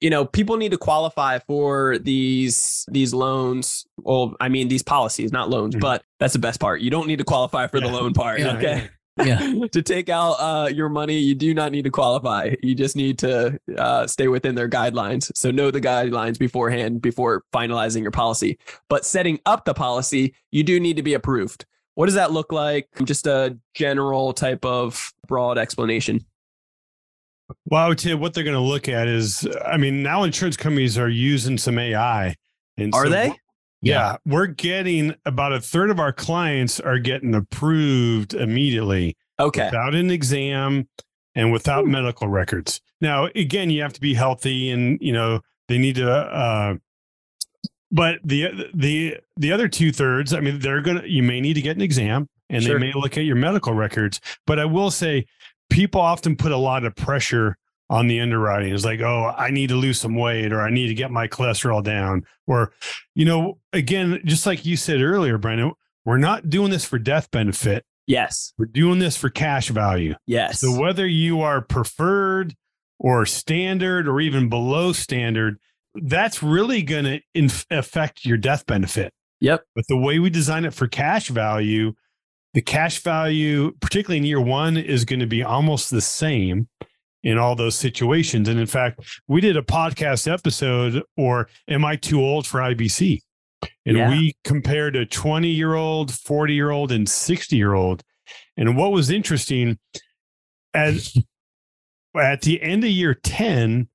you 0.00 0.10
know, 0.10 0.24
people 0.24 0.56
need 0.56 0.70
to 0.72 0.78
qualify 0.78 1.38
for 1.40 1.98
these 1.98 2.84
these 2.90 3.12
loans. 3.14 3.86
Well, 3.98 4.34
I 4.40 4.48
mean 4.48 4.68
these 4.68 4.82
policies, 4.82 5.32
not 5.32 5.50
loans, 5.50 5.74
Mhm. 5.76 5.80
but 5.80 6.02
that's 6.18 6.32
the 6.32 6.38
best 6.38 6.60
part. 6.60 6.80
You 6.80 6.90
don't 6.90 7.06
need 7.06 7.18
to 7.18 7.24
qualify 7.24 7.66
for 7.66 7.80
the 7.80 7.88
loan 7.88 8.12
part. 8.14 8.40
Yeah. 8.40 8.56
okay. 8.56 8.88
Yeah. 9.24 9.38
to 9.72 9.80
take 9.80 10.10
out 10.10 10.32
uh, 10.32 10.68
your 10.68 10.90
money, 10.90 11.16
you 11.18 11.34
do 11.34 11.54
not 11.54 11.72
need 11.72 11.84
to 11.84 11.90
qualify. 11.90 12.54
You 12.62 12.74
just 12.74 12.96
need 12.96 13.18
to 13.20 13.58
uh, 13.78 14.06
stay 14.06 14.28
within 14.28 14.54
their 14.54 14.68
guidelines. 14.68 15.32
So 15.34 15.50
know 15.50 15.70
the 15.70 15.80
guidelines 15.80 16.38
beforehand 16.38 17.00
before 17.00 17.42
finalizing 17.50 18.02
your 18.02 18.10
policy. 18.10 18.58
But 18.90 19.06
setting 19.06 19.40
up 19.46 19.64
the 19.64 19.72
policy, 19.72 20.34
you 20.52 20.62
do 20.62 20.78
need 20.78 20.96
to 20.98 21.02
be 21.02 21.14
approved. 21.14 21.64
What 21.94 22.04
does 22.06 22.14
that 22.16 22.30
look 22.30 22.52
like? 22.52 22.88
Just 23.04 23.26
a 23.26 23.56
general 23.72 24.34
type 24.34 24.66
of 24.66 25.14
broad 25.26 25.56
explanation. 25.56 26.20
Well, 27.66 27.84
I 27.84 27.88
would 27.88 28.00
say 28.00 28.14
what 28.14 28.34
they're 28.34 28.44
going 28.44 28.54
to 28.56 28.60
look 28.60 28.88
at 28.88 29.06
is, 29.08 29.46
I 29.64 29.76
mean, 29.76 30.02
now 30.02 30.24
insurance 30.24 30.56
companies 30.56 30.98
are 30.98 31.08
using 31.08 31.58
some 31.58 31.78
AI. 31.78 32.34
And 32.76 32.94
Are 32.94 33.04
so 33.04 33.10
they? 33.10 33.28
we're- 33.28 33.38
Yeah, 33.82 34.16
we're 34.26 34.46
getting 34.48 35.14
about 35.24 35.52
a 35.52 35.60
third 35.60 35.90
of 35.90 36.00
our 36.00 36.12
clients 36.12 36.80
are 36.80 36.98
getting 36.98 37.34
approved 37.34 38.34
immediately 38.34 39.16
Okay. 39.38 39.66
without 39.66 39.94
an 39.94 40.10
exam 40.10 40.88
and 41.34 41.52
without 41.52 41.86
medical 41.86 42.26
records. 42.26 42.80
Now, 43.00 43.26
again, 43.34 43.70
you 43.70 43.82
have 43.82 43.92
to 43.92 44.00
be 44.00 44.14
healthy, 44.14 44.70
and 44.70 44.98
you 45.00 45.12
know 45.12 45.40
they 45.68 45.78
need 45.78 45.96
to. 45.96 46.10
Uh, 46.10 46.76
but 47.92 48.18
the 48.24 48.70
the 48.74 49.18
the 49.36 49.52
other 49.52 49.68
two 49.68 49.92
thirds, 49.92 50.32
I 50.34 50.40
mean, 50.40 50.58
they're 50.58 50.80
gonna. 50.80 51.02
You 51.06 51.22
may 51.22 51.40
need 51.40 51.54
to 51.54 51.60
get 51.62 51.76
an 51.76 51.82
exam, 51.82 52.28
and 52.48 52.62
Sure. 52.62 52.78
they 52.80 52.86
may 52.86 52.92
look 52.94 53.16
at 53.18 53.24
your 53.24 53.36
medical 53.36 53.74
records. 53.74 54.20
But 54.46 54.58
I 54.58 54.64
will 54.64 54.90
say, 54.90 55.26
people 55.70 56.00
often 56.00 56.36
put 56.36 56.52
a 56.52 56.56
lot 56.56 56.84
of 56.84 56.94
pressure 56.94 57.56
on 57.88 58.08
the 58.08 58.20
underwriting. 58.20 58.74
It's 58.74 58.84
like, 58.84 59.00
oh, 59.00 59.32
I 59.36 59.50
need 59.50 59.68
to 59.68 59.76
lose 59.76 60.00
some 60.00 60.16
weight, 60.16 60.52
or 60.52 60.60
I 60.60 60.70
need 60.70 60.88
to 60.88 60.94
get 60.94 61.10
my 61.10 61.28
cholesterol 61.28 61.82
down, 61.84 62.24
or, 62.46 62.72
you 63.14 63.24
know, 63.24 63.58
again, 63.72 64.20
just 64.24 64.46
like 64.46 64.66
you 64.66 64.76
said 64.76 65.00
earlier, 65.00 65.38
Brandon, 65.38 65.72
we're 66.04 66.18
not 66.18 66.50
doing 66.50 66.70
this 66.70 66.84
for 66.84 66.98
death 66.98 67.30
benefit. 67.30 67.84
Yes. 68.06 68.52
We're 68.58 68.66
doing 68.66 68.98
this 69.00 69.16
for 69.16 69.28
cash 69.30 69.68
value. 69.68 70.14
Yes. 70.26 70.60
So 70.60 70.78
whether 70.78 71.06
you 71.06 71.40
are 71.40 71.60
preferred 71.60 72.54
or 72.98 73.26
standard 73.26 74.08
or 74.08 74.20
even 74.20 74.48
below 74.48 74.92
standard, 74.92 75.58
that's 75.94 76.42
really 76.42 76.82
going 76.82 77.04
to 77.04 77.20
inf- 77.34 77.66
affect 77.70 78.24
your 78.24 78.36
death 78.36 78.66
benefit. 78.66 79.12
Yep. 79.40 79.64
But 79.74 79.84
the 79.88 79.96
way 79.96 80.18
we 80.18 80.30
design 80.30 80.64
it 80.64 80.74
for 80.74 80.86
cash 80.86 81.28
value, 81.28 81.94
the 82.56 82.62
cash 82.62 83.00
value, 83.02 83.70
particularly 83.82 84.16
in 84.16 84.24
year 84.24 84.40
one, 84.40 84.78
is 84.78 85.04
going 85.04 85.20
to 85.20 85.26
be 85.26 85.42
almost 85.42 85.90
the 85.90 86.00
same 86.00 86.66
in 87.22 87.36
all 87.36 87.54
those 87.54 87.74
situations. 87.74 88.48
And 88.48 88.58
in 88.58 88.66
fact, 88.66 89.00
we 89.28 89.42
did 89.42 89.58
a 89.58 89.62
podcast 89.62 90.26
episode, 90.32 91.02
or 91.18 91.48
Am 91.68 91.84
I 91.84 91.96
Too 91.96 92.18
Old 92.18 92.46
for 92.46 92.60
IBC? 92.60 93.20
And 93.84 93.98
Yeah. 93.98 94.08
we 94.08 94.34
compared 94.42 94.96
a 94.96 95.04
20 95.04 95.48
year 95.48 95.74
old, 95.74 96.10
40 96.10 96.54
year 96.54 96.70
old, 96.70 96.90
and 96.92 97.06
60 97.06 97.56
year 97.56 97.74
old. 97.74 98.02
And 98.56 98.74
what 98.74 98.90
was 98.90 99.10
interesting, 99.10 99.78
at, 100.72 100.94
at 102.18 102.40
the 102.40 102.62
end 102.62 102.84
of 102.84 102.90
year 102.90 103.12
10, 103.12 103.88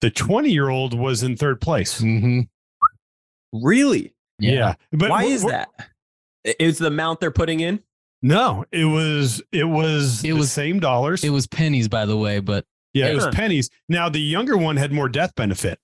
the 0.00 0.10
20 0.10 0.50
year 0.50 0.70
old 0.70 0.92
was 0.98 1.22
in 1.22 1.36
third 1.36 1.60
place. 1.60 2.00
hmm 2.00 2.40
Really? 3.52 4.12
Yeah. 4.40 4.74
But 4.90 5.10
Why 5.10 5.22
we're- 5.22 5.34
is 5.34 5.44
we're- 5.44 5.56
that? 6.44 6.56
Is 6.58 6.78
the 6.78 6.86
amount 6.88 7.20
they're 7.20 7.30
putting 7.30 7.60
in? 7.60 7.80
No, 8.22 8.64
it 8.72 8.84
was 8.84 9.42
it 9.52 9.64
was 9.64 10.24
It 10.24 10.28
the 10.28 10.32
was- 10.34 10.52
same 10.52 10.80
dollars. 10.80 11.22
It 11.24 11.30
was 11.30 11.46
pennies, 11.46 11.88
by 11.88 12.04
the 12.06 12.16
way, 12.16 12.40
but 12.40 12.64
yeah, 12.94 13.06
it 13.08 13.14
was 13.14 13.24
Huh. 13.24 13.30
pennies. 13.32 13.70
Now 13.88 14.08
the 14.08 14.20
younger 14.20 14.56
one 14.56 14.76
had 14.76 14.92
more 14.92 15.08
death 15.08 15.34
benefit, 15.36 15.78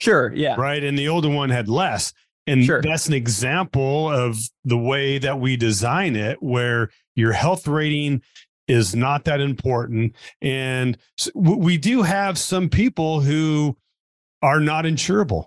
Sure. 0.00 0.32
Yeah. 0.34 0.56
right? 0.56 0.82
And 0.82 0.98
the 0.98 1.08
older 1.08 1.28
one 1.28 1.50
had 1.50 1.68
less. 1.68 2.12
And 2.48 2.64
Sure. 2.64 2.80
that's 2.82 3.06
an 3.08 3.14
example 3.14 4.10
of 4.10 4.38
the 4.64 4.78
way 4.78 5.18
that 5.18 5.38
we 5.40 5.56
design 5.56 6.16
it, 6.16 6.42
where 6.42 6.90
your 7.14 7.32
health 7.32 7.66
rating 7.68 8.22
is 8.68 8.94
not 8.96 9.24
that 9.24 9.40
important. 9.40 10.14
And 10.40 10.96
s- 11.18 11.28
w- 11.34 11.56
we 11.56 11.76
do 11.78 12.02
have 12.02 12.36
some 12.38 12.68
people 12.68 13.20
who 13.20 13.76
are 14.42 14.60
not 14.60 14.84
insurable. 14.84 15.46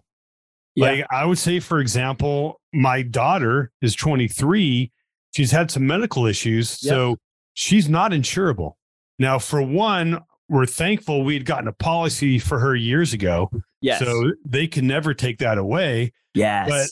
Yeah. 0.75 0.85
Like 0.91 1.05
I 1.11 1.25
would 1.25 1.37
say, 1.37 1.59
for 1.59 1.79
example, 1.79 2.61
my 2.73 3.01
daughter 3.01 3.71
is 3.81 3.95
23. 3.95 4.91
She's 5.35 5.51
had 5.51 5.69
some 5.71 5.85
medical 5.85 6.25
issues. 6.25 6.83
Yep. 6.83 6.91
So 6.91 7.15
she's 7.53 7.87
not 7.89 8.11
insurable. 8.11 8.73
Now, 9.19 9.37
for 9.39 9.61
one, 9.61 10.19
we're 10.47 10.65
thankful 10.65 11.23
we'd 11.23 11.45
gotten 11.45 11.67
a 11.67 11.73
policy 11.73 12.39
for 12.39 12.59
her 12.59 12.75
years 12.75 13.13
ago. 13.13 13.51
yes. 13.81 13.99
So 13.99 14.31
they 14.45 14.67
can 14.67 14.87
never 14.87 15.13
take 15.13 15.37
that 15.39 15.57
away. 15.57 16.13
yes. 16.33 16.67
But 16.69 16.87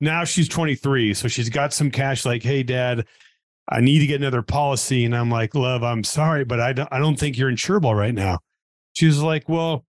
now 0.00 0.24
she's 0.24 0.48
23. 0.48 1.14
So 1.14 1.28
she's 1.28 1.48
got 1.48 1.72
some 1.72 1.90
cash 1.90 2.24
like, 2.26 2.42
hey, 2.42 2.62
dad, 2.62 3.06
I 3.68 3.80
need 3.80 4.00
to 4.00 4.06
get 4.06 4.20
another 4.20 4.42
policy. 4.42 5.04
And 5.04 5.16
I'm 5.16 5.30
like, 5.30 5.54
love, 5.54 5.82
I'm 5.82 6.04
sorry, 6.04 6.44
but 6.44 6.60
I 6.60 6.72
don't, 6.72 6.88
I 6.92 6.98
don't 6.98 7.18
think 7.18 7.38
you're 7.38 7.50
insurable 7.50 7.96
right 7.96 8.14
now. 8.14 8.38
She 8.94 9.06
was 9.06 9.22
like, 9.22 9.48
well, 9.48 9.84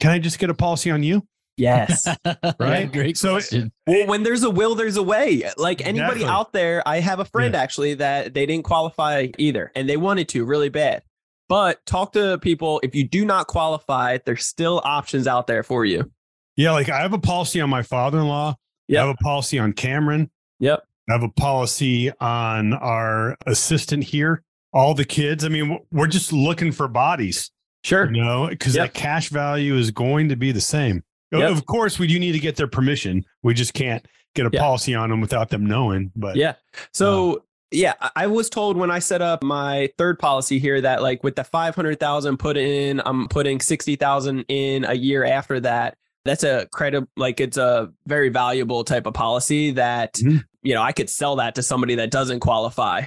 can 0.00 0.10
I 0.10 0.18
just 0.18 0.38
get 0.38 0.50
a 0.50 0.54
policy 0.54 0.90
on 0.90 1.02
you? 1.02 1.26
Yes. 1.56 2.06
Right? 2.58 2.90
Great 2.92 3.16
So- 3.16 3.32
question. 3.32 3.72
Well, 3.86 4.06
when 4.06 4.22
there's 4.22 4.42
a 4.42 4.50
will, 4.50 4.74
there's 4.74 4.96
a 4.96 5.02
way. 5.02 5.42
Like 5.56 5.80
anybody 5.86 6.20
Exactly. 6.22 6.26
out 6.26 6.52
there, 6.52 6.82
I 6.86 7.00
have 7.00 7.18
a 7.20 7.24
friend 7.24 7.54
actually 7.54 7.94
that 7.94 8.34
they 8.34 8.46
didn't 8.46 8.64
qualify 8.64 9.28
either, 9.38 9.70
and 9.74 9.88
they 9.88 9.96
wanted 9.96 10.28
to 10.30 10.44
really 10.44 10.68
bad. 10.68 11.02
But 11.48 11.84
talk 11.84 12.12
to 12.12 12.38
people. 12.38 12.80
If 12.82 12.94
you 12.94 13.06
do 13.06 13.24
not 13.24 13.46
qualify, 13.46 14.18
there's 14.24 14.46
still 14.46 14.80
options 14.84 15.26
out 15.26 15.46
there 15.46 15.62
for 15.62 15.84
you. 15.84 16.10
Yeah, 16.56 16.72
like 16.72 16.88
I 16.88 17.00
have 17.00 17.12
a 17.12 17.18
policy 17.18 17.60
on 17.60 17.68
my 17.70 17.82
father-in-law. 17.82 18.54
Yep. 18.88 19.02
I 19.02 19.06
have 19.06 19.14
a 19.18 19.22
policy 19.22 19.58
on 19.58 19.72
Cameron. 19.72 20.30
Yep. 20.60 20.82
I 21.08 21.12
have 21.12 21.22
a 21.22 21.28
policy 21.28 22.10
on 22.20 22.72
our 22.74 23.36
assistant 23.46 24.04
here. 24.04 24.42
All 24.72 24.94
the 24.94 25.04
kids. 25.04 25.44
I 25.44 25.48
mean, 25.48 25.78
we're 25.90 26.06
just 26.06 26.32
looking 26.32 26.72
for 26.72 26.88
bodies, 26.88 27.50
Sure. 27.84 28.10
you 28.10 28.22
know, 28.22 28.48
because 28.48 28.74
Yep. 28.76 28.92
the 28.92 28.98
cash 28.98 29.28
value 29.28 29.76
is 29.76 29.90
going 29.90 30.28
to 30.30 30.36
be 30.36 30.52
the 30.52 30.60
same. 30.60 31.02
Yep. 31.40 31.50
Of 31.50 31.66
course, 31.66 31.98
we 31.98 32.06
do 32.06 32.18
need 32.18 32.32
to 32.32 32.38
get 32.38 32.56
their 32.56 32.66
permission. 32.68 33.24
We 33.42 33.54
just 33.54 33.74
can't 33.74 34.06
get 34.34 34.46
a 34.46 34.50
Yeah. 34.52 34.60
policy 34.60 34.94
on 34.94 35.10
them 35.10 35.20
without 35.20 35.48
them 35.50 35.64
knowing. 35.66 36.10
But 36.16 36.36
Yeah. 36.36 36.54
So 36.92 37.44
yeah, 37.70 37.94
I- 38.16 38.26
was 38.26 38.50
told 38.50 38.76
when 38.76 38.90
I 38.90 38.98
set 38.98 39.22
up 39.22 39.42
my 39.42 39.88
third 39.96 40.18
policy 40.18 40.58
here 40.58 40.80
that 40.82 41.00
like 41.02 41.24
with 41.24 41.36
the 41.36 41.44
five 41.44 41.74
hundred 41.74 41.98
thousand 42.00 42.36
put 42.38 42.56
in, 42.58 43.00
I'm 43.06 43.28
putting 43.28 43.60
sixty 43.60 43.96
thousand 43.96 44.44
in 44.48 44.84
a 44.84 44.94
year 44.94 45.24
after 45.24 45.58
that. 45.60 45.96
That's 46.24 46.44
a 46.44 46.68
credit, 46.72 47.04
like 47.16 47.40
it's 47.40 47.56
a 47.56 47.90
very 48.06 48.28
valuable 48.28 48.84
type 48.84 49.06
of 49.06 49.14
policy 49.14 49.70
that 49.72 50.14
Mhm. 50.14 50.44
you 50.62 50.74
know 50.74 50.82
I 50.82 50.92
could 50.92 51.08
sell 51.10 51.36
that 51.36 51.54
to 51.56 51.62
somebody 51.62 51.94
that 51.96 52.10
doesn't 52.10 52.40
qualify 52.40 53.00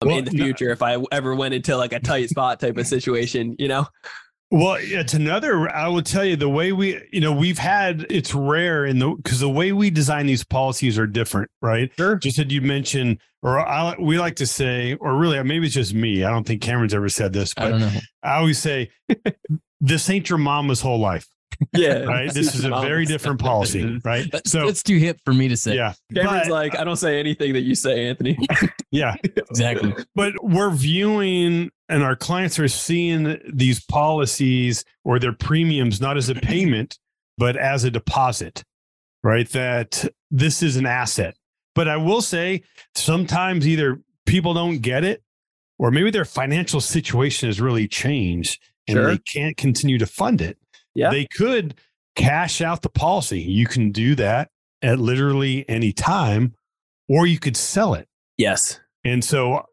um, 0.00 0.08
Well, 0.08 0.18
in 0.18 0.24
the 0.24 0.32
no- 0.32 0.44
future 0.44 0.70
if 0.70 0.80
I 0.82 0.96
ever 1.12 1.34
went 1.34 1.54
into 1.54 1.76
like 1.76 1.92
a 1.92 2.00
tight 2.00 2.30
spot 2.30 2.60
type 2.60 2.76
of 2.78 2.86
situation. 2.86 3.56
You 3.58 3.68
know, 3.68 3.86
Well, 4.50 4.78
it's 4.80 5.12
another. 5.12 5.68
I 5.68 5.88
will 5.88 6.02
tell 6.02 6.24
you 6.24 6.34
the 6.34 6.48
way 6.48 6.72
we, 6.72 7.00
you 7.12 7.20
know, 7.20 7.32
we've 7.32 7.58
had. 7.58 8.06
It's 8.08 8.34
rare 8.34 8.86
in 8.86 8.98
the 8.98 9.10
because 9.10 9.40
the 9.40 9.48
way 9.48 9.72
we 9.72 9.90
design 9.90 10.26
these 10.26 10.42
policies 10.42 10.98
are 10.98 11.06
different, 11.06 11.50
right? 11.60 11.90
Sure. 11.98 12.16
Just 12.16 12.38
that 12.38 12.50
you 12.50 12.62
mentioned, 12.62 13.18
or 13.42 13.60
I, 13.60 13.94
we 13.98 14.18
like 14.18 14.36
to 14.36 14.46
say, 14.46 14.94
or 14.94 15.14
really, 15.16 15.38
uh, 15.38 15.44
maybe 15.44 15.66
it's 15.66 15.74
just 15.74 15.92
me. 15.92 16.24
I 16.24 16.30
don't 16.30 16.46
think 16.46 16.62
Cameron's 16.62 16.94
ever 16.94 17.10
said 17.10 17.34
this, 17.34 17.52
but 17.52 17.70
don't. 17.70 18.00
I 18.22 18.36
always 18.36 18.58
say, 18.58 18.90
"This 19.80 20.08
ain't 20.08 20.30
your 20.30 20.38
mama's 20.38 20.80
whole 20.80 20.98
life." 20.98 21.28
Yeah. 21.74 21.98
Right? 22.04 22.32
This 22.32 22.54
is 22.54 22.64
a 22.64 22.70
very 22.70 23.04
different 23.04 23.40
policy, 23.40 24.00
right? 24.04 24.30
That's, 24.30 24.50
So, 24.50 24.68
it's 24.68 24.82
too 24.82 24.96
hip 24.98 25.18
for 25.24 25.32
me 25.34 25.48
to 25.48 25.56
say. 25.56 25.74
yeah, 25.76 25.94
Cameron's 26.14 26.48
but- 26.48 26.54
like, 26.54 26.78
I 26.78 26.84
don't 26.84 26.96
say 26.96 27.18
anything 27.20 27.52
that 27.54 27.62
you 27.62 27.74
say, 27.74 28.08
Anthony. 28.08 28.38
yeah. 28.90 29.16
Exactly. 29.24 29.94
but 30.14 30.32
we're 30.42 30.70
viewing 30.70 31.70
and 31.88 32.02
our 32.02 32.14
clients 32.16 32.58
are 32.58 32.68
seeing 32.68 33.38
these 33.52 33.84
policies 33.84 34.84
or 35.04 35.18
their 35.18 35.32
premiums 35.32 36.00
not 36.00 36.16
as 36.16 36.28
a 36.28 36.34
payment 36.52 36.98
but 37.38 37.56
as 37.56 37.84
a 37.84 37.90
deposit 37.90 38.62
right 39.22 39.48
that 39.50 40.04
this 40.30 40.62
is 40.62 40.76
an 40.76 40.86
asset 40.86 41.34
but 41.74 41.88
i 41.88 41.96
will 41.96 42.20
say 42.22 42.62
sometimes 42.94 43.66
either 43.66 44.00
people 44.26 44.52
don't 44.54 44.78
get 44.78 45.02
it 45.04 45.22
or 45.78 45.90
maybe 45.90 46.10
their 46.10 46.24
financial 46.26 46.80
situation 46.80 47.48
has 47.48 47.60
really 47.60 47.88
changed 47.88 48.60
and 48.86 48.96
Sure. 48.96 49.06
they 49.10 49.18
can't 49.18 49.56
continue 49.56 49.98
to 49.98 50.06
fund 50.06 50.40
it 50.40 50.58
Yeah. 50.98 51.10
they 51.10 51.26
could 51.26 51.74
cash 52.16 52.60
out 52.60 52.82
the 52.82 52.88
policy 52.88 53.40
you 53.40 53.66
can 53.66 53.92
do 53.92 54.14
that 54.16 54.50
at 54.82 54.98
literally 54.98 55.64
any 55.68 55.92
time 55.92 56.54
or 57.08 57.26
you 57.26 57.38
could 57.38 57.56
sell 57.56 57.94
it 57.94 58.08
yes. 58.36 58.80
and 59.04 59.22
so 59.24 59.64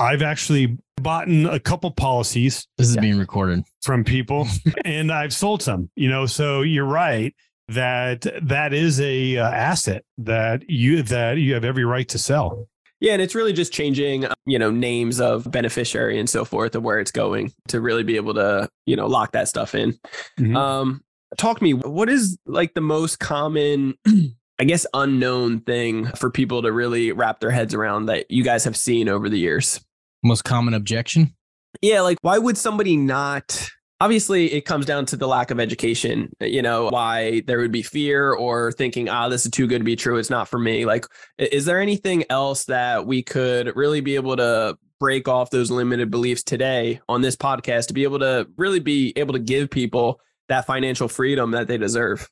I've 0.00 0.22
actually 0.22 0.78
bought 0.96 1.28
a 1.28 1.58
couple 1.58 1.90
policies 1.90 2.68
This 2.78 2.88
is 2.88 2.94
Yeah. 2.94 3.00
being 3.00 3.18
recorded. 3.18 3.64
from 3.82 4.04
people 4.04 4.46
and 4.84 5.10
I've 5.10 5.34
sold 5.34 5.60
some, 5.60 5.90
you 5.96 6.08
know. 6.08 6.26
So 6.26 6.62
you're 6.62 6.84
right. 6.84 7.34
that 7.68 8.24
that 8.42 8.72
is 8.72 9.00
a 9.00 9.36
uh, 9.38 9.50
asset 9.50 10.04
that 10.18 10.70
you 10.70 11.02
that 11.02 11.38
you 11.38 11.54
have 11.54 11.64
every 11.64 11.84
right 11.84 12.08
to 12.10 12.18
sell. 12.18 12.68
Yeah, 13.00 13.12
and 13.12 13.22
it's 13.22 13.34
really 13.34 13.52
just 13.52 13.72
changing, 13.72 14.26
you 14.44 14.58
know, 14.58 14.70
names 14.70 15.20
of 15.20 15.50
beneficiary 15.50 16.18
and 16.18 16.28
so 16.28 16.44
forth 16.44 16.74
of 16.74 16.82
where 16.82 16.98
it's 16.98 17.12
going 17.12 17.52
to 17.68 17.80
really 17.80 18.02
be 18.02 18.16
able 18.16 18.34
to, 18.34 18.68
you 18.86 18.96
know, 18.96 19.06
lock 19.06 19.32
that 19.32 19.46
stuff 19.48 19.74
in. 19.74 19.96
Mhm. 20.38 20.56
Um, 20.56 21.02
talk 21.36 21.58
to 21.58 21.64
me. 21.64 21.74
What 21.74 22.08
is 22.08 22.38
like 22.46 22.74
the 22.74 22.80
most 22.80 23.20
common, 23.20 23.94
I 24.58 24.64
guess, 24.64 24.84
unknown 24.94 25.60
thing 25.60 26.06
for 26.16 26.30
people 26.30 26.62
to 26.62 26.72
really 26.72 27.12
wrap 27.12 27.38
their 27.38 27.52
heads 27.52 27.72
around 27.72 28.06
that 28.06 28.28
you 28.30 28.42
guys 28.42 28.64
have 28.64 28.76
seen 28.76 29.08
over 29.08 29.28
the 29.28 29.38
years? 29.38 29.80
Most 30.24 30.42
common 30.42 30.74
objection. 30.74 31.34
Yeah, 31.80 32.00
like 32.00 32.18
why 32.22 32.38
would 32.38 32.58
somebody 32.58 32.96
not? 32.96 33.68
Obviously, 34.00 34.52
it 34.52 34.60
comes 34.60 34.86
down 34.86 35.06
to 35.06 35.16
the 35.16 35.26
lack 35.26 35.50
of 35.50 35.58
education. 35.58 36.32
You 36.40 36.62
know, 36.62 36.88
why 36.88 37.42
there 37.46 37.58
would 37.58 37.72
be 37.72 37.82
fear 37.82 38.32
or 38.32 38.70
thinking, 38.72 39.08
ah, 39.08 39.28
this 39.28 39.44
is 39.44 39.50
too 39.50 39.66
good 39.66 39.78
to 39.78 39.84
be 39.84 39.96
true. 39.96 40.18
It's 40.18 40.30
not 40.30 40.48
for 40.48 40.58
me. 40.58 40.84
Like, 40.84 41.04
is 41.38 41.64
there 41.64 41.80
anything 41.80 42.24
else 42.30 42.66
that 42.66 43.06
we 43.06 43.22
could 43.22 43.74
really 43.74 44.00
be 44.00 44.14
able 44.14 44.36
to 44.36 44.78
break 45.00 45.26
off 45.28 45.50
those 45.50 45.70
limited 45.70 46.10
beliefs 46.10 46.42
today 46.42 47.00
on 47.08 47.22
this 47.22 47.36
podcast 47.36 47.88
to 47.88 47.94
be 47.94 48.04
able 48.04 48.20
to 48.20 48.48
really 48.56 48.80
be 48.80 49.12
able 49.16 49.32
to 49.32 49.40
give 49.40 49.70
people 49.70 50.20
that 50.48 50.66
financial 50.66 51.08
freedom 51.08 51.50
that 51.52 51.66
they 51.66 51.78
deserve? 51.78 52.28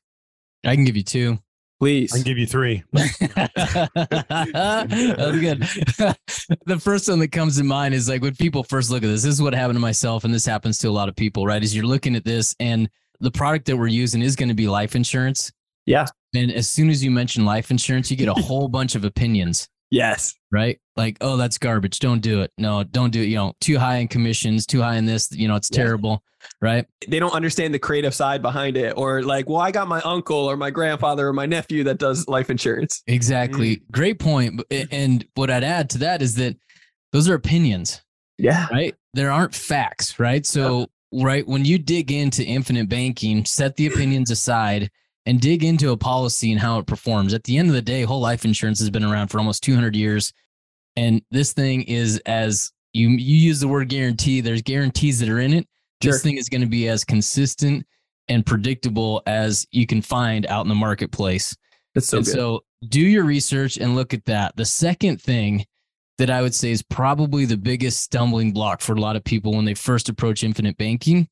I 0.64 0.74
can 0.74 0.84
give 0.84 0.96
you 0.96 1.04
two. 1.04 1.38
Please. 1.78 2.12
I 2.12 2.16
can 2.18 2.24
give 2.24 2.38
you 2.38 2.46
three. 2.46 2.82
That's 2.92 3.18
good. 5.38 5.60
the 6.66 6.80
first 6.80 7.08
one 7.08 7.18
that 7.18 7.32
comes 7.32 7.58
to 7.58 7.64
mind 7.64 7.94
is 7.94 8.08
like 8.08 8.22
when 8.22 8.34
people 8.34 8.62
first 8.62 8.90
look 8.90 9.02
at 9.02 9.08
this, 9.08 9.22
this 9.22 9.34
is 9.34 9.42
what 9.42 9.54
happened 9.54 9.76
to 9.76 9.80
myself, 9.80 10.24
and 10.24 10.32
this 10.32 10.46
happens 10.46 10.78
to 10.78 10.88
a 10.88 10.90
lot 10.90 11.08
of 11.08 11.16
people, 11.16 11.44
right? 11.46 11.62
Is 11.62 11.76
you're 11.76 11.84
looking 11.84 12.16
at 12.16 12.24
this 12.24 12.54
and 12.60 12.88
the 13.20 13.30
product 13.30 13.66
that 13.66 13.76
we're 13.76 13.88
using 13.88 14.22
is 14.22 14.36
going 14.36 14.48
to 14.48 14.54
be 14.54 14.68
life 14.68 14.96
insurance. 14.96 15.52
Yeah. 15.84 16.06
And 16.34 16.50
as 16.50 16.68
soon 16.68 16.90
as 16.90 17.04
you 17.04 17.10
mention 17.10 17.44
life 17.44 17.70
insurance, 17.70 18.10
you 18.10 18.16
get 18.16 18.28
a 18.28 18.34
whole 18.34 18.68
bunch 18.68 18.94
of 18.94 19.04
opinions, 19.04 19.68
Yes. 19.90 20.34
right? 20.52 20.78
Like, 20.96 21.18
oh, 21.20 21.36
that's 21.36 21.58
garbage. 21.58 21.98
Don't 21.98 22.20
do 22.20 22.40
it. 22.40 22.50
No, 22.56 22.82
don't 22.82 23.10
do 23.10 23.20
it. 23.20 23.26
You 23.26 23.36
know, 23.36 23.52
too 23.60 23.78
high 23.78 23.96
in 23.96 24.08
commissions, 24.08 24.64
too 24.64 24.80
high 24.80 24.96
in 24.96 25.04
this, 25.04 25.30
you 25.32 25.46
know, 25.48 25.54
it's 25.56 25.68
Yeah. 25.70 25.82
terrible, 25.82 26.22
right? 26.62 26.86
They 27.06 27.18
don't 27.18 27.34
understand 27.34 27.74
the 27.74 27.78
creative 27.78 28.14
side 28.14 28.40
behind 28.42 28.76
it, 28.76 28.94
or 28.96 29.22
like, 29.22 29.48
well, 29.48 29.60
I 29.60 29.70
got 29.70 29.86
my 29.86 30.00
uncle 30.00 30.36
or 30.38 30.56
my 30.56 30.70
grandfather 30.70 31.28
or 31.28 31.32
my 31.34 31.44
nephew 31.46 31.84
that 31.84 31.98
does 31.98 32.26
life 32.26 32.48
insurance. 32.48 33.02
Exactly. 33.06 33.76
Mm. 33.76 33.80
Great 33.92 34.18
point. 34.18 34.62
And 34.90 35.26
what 35.34 35.50
I'd 35.50 35.64
add 35.64 35.90
to 35.90 35.98
that 35.98 36.22
is 36.22 36.36
that 36.36 36.56
those 37.12 37.28
are 37.28 37.34
opinions. 37.34 38.00
Yeah. 38.38 38.66
right? 38.70 38.94
There 39.14 39.30
aren't 39.30 39.54
facts, 39.54 40.18
right? 40.18 40.44
So, 40.46 40.88
right, 41.12 41.46
when 41.46 41.64
you 41.64 41.78
dig 41.78 42.12
into 42.12 42.44
infinite 42.44 42.88
banking, 42.88 43.44
set 43.44 43.76
the 43.76 43.86
opinions 43.86 44.30
aside 44.30 44.90
and 45.26 45.40
dig 45.40 45.64
into 45.64 45.90
a 45.90 45.96
policy 45.96 46.52
and 46.52 46.60
how 46.60 46.78
it 46.78 46.86
performs. 46.86 47.34
At 47.34 47.44
the 47.44 47.58
end 47.58 47.68
of 47.68 47.74
the 47.74 47.82
day, 47.82 48.02
whole 48.02 48.20
life 48.20 48.44
insurance 48.44 48.78
has 48.78 48.90
been 48.90 49.04
around 49.04 49.28
for 49.28 49.38
almost 49.38 49.62
200 49.64 49.94
years. 49.96 50.32
And 50.94 51.20
this 51.30 51.52
thing 51.52 51.82
is 51.82 52.22
as 52.24 52.72
you 52.92 53.08
you 53.08 53.36
use 53.36 53.60
the 53.60 53.68
word 53.68 53.88
guarantee, 53.88 54.40
there's 54.40 54.62
guarantees 54.62 55.18
that 55.20 55.28
are 55.28 55.40
in 55.40 55.52
it. 55.52 55.66
Sure. 56.02 56.12
This 56.12 56.22
thing 56.22 56.36
is 56.38 56.48
going 56.48 56.60
to 56.60 56.66
be 56.66 56.88
as 56.88 57.04
consistent 57.04 57.84
and 58.28 58.46
predictable 58.46 59.22
as 59.26 59.66
you 59.72 59.86
can 59.86 60.00
find 60.00 60.46
out 60.46 60.64
in 60.64 60.68
the 60.68 60.74
marketplace 60.74 61.56
That's 61.94 62.08
so 62.08 62.18
and 62.18 62.26
good. 62.26 62.32
so 62.32 62.64
do 62.88 63.00
your 63.00 63.24
research 63.24 63.76
and 63.76 63.94
look 63.94 64.14
at 64.14 64.24
that. 64.26 64.56
The 64.56 64.64
second 64.64 65.20
thing 65.20 65.64
that 66.18 66.30
I 66.30 66.42
would 66.42 66.54
say 66.54 66.70
is 66.70 66.82
probably 66.82 67.44
the 67.44 67.56
biggest 67.56 68.00
stumbling 68.00 68.52
block 68.52 68.80
for 68.80 68.94
a 68.94 69.00
lot 69.00 69.16
of 69.16 69.24
people 69.24 69.54
when 69.54 69.64
they 69.64 69.74
first 69.74 70.08
approach 70.08 70.44
infinite 70.44 70.76
banking 70.76 71.28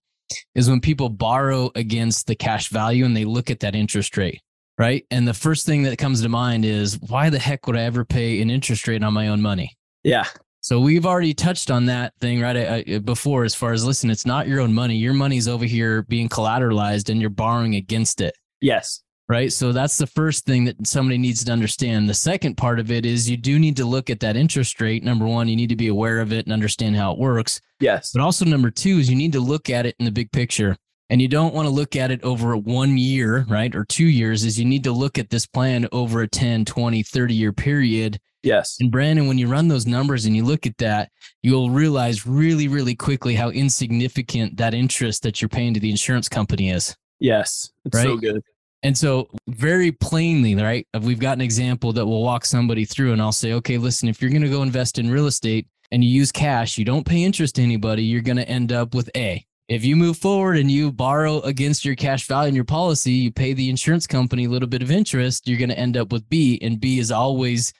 is 0.54 0.68
when 0.68 0.80
people 0.80 1.08
borrow 1.08 1.70
against 1.74 2.26
the 2.26 2.34
cash 2.34 2.68
value 2.68 3.04
and 3.04 3.16
they 3.16 3.24
look 3.24 3.50
at 3.50 3.60
that 3.60 3.74
interest 3.74 4.16
rate, 4.16 4.40
right? 4.78 5.04
And 5.10 5.26
the 5.26 5.34
first 5.34 5.66
thing 5.66 5.82
that 5.84 5.98
comes 5.98 6.22
to 6.22 6.28
mind 6.28 6.64
is 6.64 6.98
why 7.00 7.30
the 7.30 7.38
heck 7.38 7.66
would 7.66 7.76
I 7.76 7.82
ever 7.82 8.04
pay 8.04 8.40
an 8.40 8.50
interest 8.50 8.86
rate 8.88 9.02
on 9.02 9.12
my 9.12 9.28
own 9.28 9.40
money? 9.40 9.76
yeah. 10.02 10.26
So 10.60 10.80
we've 10.80 11.04
already 11.04 11.34
touched 11.34 11.70
on 11.70 11.84
that 11.86 12.14
thing 12.22 12.40
right 12.40 12.56
I, 12.88 12.98
before 12.98 13.44
as 13.44 13.54
far 13.54 13.72
as 13.72 13.84
listen, 13.84 14.08
it's 14.08 14.24
not 14.24 14.48
your 14.48 14.60
own 14.60 14.72
money. 14.72 14.96
Your 14.96 15.12
money's 15.12 15.46
over 15.46 15.66
here 15.66 16.04
being 16.04 16.26
collateralized 16.26 17.10
and 17.10 17.20
you're 17.20 17.28
borrowing 17.28 17.74
against 17.74 18.22
it 18.22 18.34
Yes. 18.64 19.02
Right? 19.28 19.52
So 19.52 19.72
that's 19.72 19.96
the 19.96 20.06
first 20.06 20.44
thing 20.44 20.64
that 20.64 20.86
somebody 20.86 21.18
needs 21.18 21.44
to 21.44 21.52
understand. 21.52 22.08
The 22.08 22.14
second 22.14 22.56
part 22.56 22.78
of 22.78 22.90
it 22.90 23.06
is 23.06 23.28
you 23.28 23.36
do 23.36 23.58
need 23.58 23.76
to 23.76 23.84
look 23.84 24.10
at 24.10 24.20
that 24.20 24.36
interest 24.36 24.80
rate. 24.80 25.02
Number 25.02 25.26
one, 25.26 25.48
you 25.48 25.56
need 25.56 25.70
to 25.70 25.76
be 25.76 25.88
aware 25.88 26.20
of 26.20 26.32
it 26.32 26.46
and 26.46 26.52
understand 26.52 26.96
how 26.96 27.12
it 27.12 27.18
works. 27.18 27.60
Yes. 27.80 28.12
But 28.12 28.22
also, 28.22 28.44
number 28.44 28.70
two 28.70 28.98
is 28.98 29.10
you 29.10 29.16
need 29.16 29.32
to 29.32 29.40
look 29.40 29.70
at 29.70 29.86
it 29.86 29.96
in 29.98 30.04
the 30.04 30.12
big 30.12 30.30
picture. 30.32 30.76
And 31.10 31.20
you 31.20 31.28
don't 31.28 31.54
want 31.54 31.66
to 31.66 31.74
look 31.74 31.96
at 31.96 32.10
it 32.10 32.22
over 32.22 32.56
one 32.56 32.96
year, 32.96 33.44
right? 33.48 33.74
Or 33.74 33.84
two 33.84 34.06
years, 34.06 34.44
is 34.44 34.58
you 34.58 34.64
need 34.64 34.84
to 34.84 34.92
look 34.92 35.18
at 35.18 35.28
this 35.28 35.46
plan 35.46 35.86
over 35.92 36.22
a 36.22 36.28
10, 36.28 36.64
20, 36.64 37.02
30 37.02 37.34
year 37.34 37.52
period. 37.52 38.18
Yes. 38.42 38.76
And 38.80 38.90
Brandon, 38.90 39.26
when 39.26 39.38
you 39.38 39.46
run 39.46 39.68
those 39.68 39.86
numbers 39.86 40.26
and 40.26 40.36
you 40.36 40.44
look 40.44 40.66
at 40.66 40.76
that, 40.78 41.10
you'll 41.42 41.70
realize 41.70 42.26
really, 42.26 42.68
really 42.68 42.94
quickly 42.94 43.34
how 43.34 43.50
insignificant 43.50 44.56
that 44.58 44.74
interest 44.74 45.22
that 45.22 45.40
you're 45.40 45.48
paying 45.48 45.74
to 45.74 45.80
the 45.80 45.90
insurance 45.90 46.28
company 46.28 46.70
is. 46.70 46.94
Yes. 47.20 47.70
It's 47.84 48.02
so 48.02 48.16
good. 48.16 48.42
And 48.84 48.96
so, 48.96 49.30
very 49.48 49.90
plainly, 49.90 50.54
right? 50.54 50.86
Uh, 50.92 51.00
we've 51.02 51.18
got 51.18 51.38
an 51.38 51.40
example 51.40 51.94
that 51.94 52.04
will 52.04 52.22
walk 52.22 52.44
somebody 52.44 52.84
through, 52.84 53.14
and 53.14 53.22
I'll 53.22 53.32
say, 53.32 53.54
okay, 53.54 53.78
listen, 53.78 54.10
if 54.10 54.20
you're 54.20 54.30
going 54.30 54.42
to 54.42 54.50
go 54.50 54.62
invest 54.62 54.98
in 54.98 55.10
real 55.10 55.26
estate 55.26 55.66
and 55.90 56.04
you 56.04 56.10
use 56.10 56.30
cash, 56.30 56.76
you 56.76 56.84
don't 56.84 57.06
pay 57.06 57.24
interest 57.24 57.54
to 57.54 57.62
anybody, 57.62 58.04
you're 58.04 58.20
going 58.20 58.36
to 58.36 58.48
end 58.48 58.72
up 58.72 58.94
with 58.94 59.08
A. 59.16 59.44
If 59.70 59.86
you 59.86 59.96
move 59.96 60.18
forward 60.18 60.58
and 60.58 60.70
you 60.70 60.92
borrow 60.92 61.40
against 61.40 61.86
your 61.86 61.94
cash 61.94 62.26
value 62.26 62.50
in 62.50 62.54
your 62.54 62.64
policy, 62.64 63.12
you 63.12 63.32
pay 63.32 63.54
the 63.54 63.70
insurance 63.70 64.06
company 64.06 64.44
a 64.44 64.50
little 64.50 64.68
bit 64.68 64.82
of 64.82 64.90
interest, 64.90 65.48
you're 65.48 65.58
going 65.58 65.70
to 65.70 65.78
end 65.78 65.96
up 65.96 66.12
with 66.12 66.28
B, 66.28 66.58
and 66.60 66.78
B 66.78 66.98
is 66.98 67.10
always, 67.10 67.72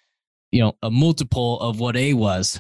you 0.53 0.63
know, 0.63 0.73
a 0.83 0.91
multiple 0.91 1.61
of 1.61 1.81
what 1.81 1.97
A 1.97 2.15
was. 2.15 2.59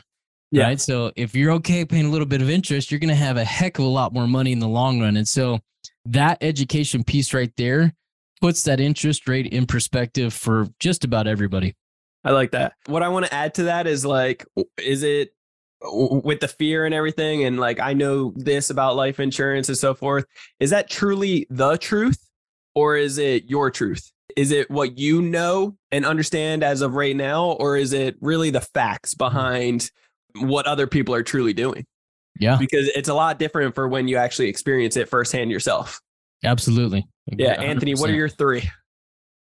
Yeah. 0.51 0.65
Right. 0.65 0.81
So 0.81 1.13
if 1.17 1.35
you're 1.35 1.53
okay 1.53 1.87
paying 1.87 2.05
a 2.05 2.11
little 2.11 2.27
bit 2.27 2.43
of 2.43 2.51
interest, 2.51 2.91
you're 2.91 3.01
going 3.01 3.09
to 3.09 3.15
have 3.15 3.39
a 3.39 3.45
heck 3.45 3.79
of 3.79 3.87
a 3.87 3.89
lot 3.89 4.13
more 4.13 4.29
money 4.29 4.53
in 4.53 4.59
the 4.59 4.69
long 4.69 5.01
run. 5.01 5.17
And 5.17 5.27
so 5.27 5.61
that 6.05 6.39
education 6.43 7.03
piece 7.03 7.33
right 7.33 7.53
there 7.57 7.95
puts 8.45 8.65
that 8.65 8.79
interest 8.79 9.27
rate 9.27 9.47
in 9.47 9.65
perspective 9.65 10.31
for 10.31 10.69
just 10.79 11.03
about 11.03 11.27
everybody. 11.27 11.75
I 12.25 12.33
like 12.33 12.51
that. 12.51 12.75
What 12.85 13.03
I 13.03 13.09
want 13.09 13.25
to 13.25 13.33
add 13.33 13.55
to 13.55 13.63
that 13.63 13.87
is 13.87 14.05
like, 14.05 14.45
is 14.77 15.03
it 15.03 15.31
with 15.81 16.41
the 16.41 16.49
fear 16.49 16.85
and 16.85 16.95
everything? 16.95 17.45
And 17.45 17.59
like, 17.59 17.81
I 17.81 17.95
know 17.95 18.35
this 18.37 18.69
about 18.69 18.97
life 18.97 19.19
insurance 19.19 19.71
and 19.71 19.79
so 19.79 19.95
forth. 19.95 20.27
Is 20.61 20.69
that 20.71 20.91
truly 20.91 21.47
the 21.49 21.79
truth 21.79 22.23
or 22.75 22.99
is 22.99 23.17
it 23.17 23.49
your 23.49 23.71
truth? 23.71 24.13
Is 24.37 24.51
it 24.51 24.71
what 24.71 24.99
you 24.99 25.23
know 25.23 25.79
and 25.91 26.05
understand 26.05 26.63
as 26.63 26.83
of 26.83 26.93
right 26.93 27.17
now? 27.17 27.53
Or 27.53 27.79
is 27.79 27.95
it 27.95 28.15
really 28.21 28.51
the 28.51 28.61
facts 28.61 29.15
mm-hmm. 29.15 29.25
behind 29.25 29.91
what 30.35 30.67
other 30.67 30.87
people 30.87 31.15
are 31.15 31.23
truly 31.23 31.55
doing? 31.55 31.87
Yeah, 32.39 32.59
Because 32.59 32.89
it's 32.89 33.09
a 33.09 33.15
lot 33.15 33.39
different 33.39 33.75
for 33.75 33.89
when 33.89 34.07
you 34.07 34.19
actually 34.19 34.51
experience 34.51 34.99
it 34.99 35.09
firsthand 35.09 35.51
yourself. 35.51 35.99
absolutely. 36.45 37.07
Yeah. 37.27 37.61
Anthony, 37.61 37.95
what 37.95 38.11
are 38.11 38.15
your 38.15 38.29
three? 38.29 38.69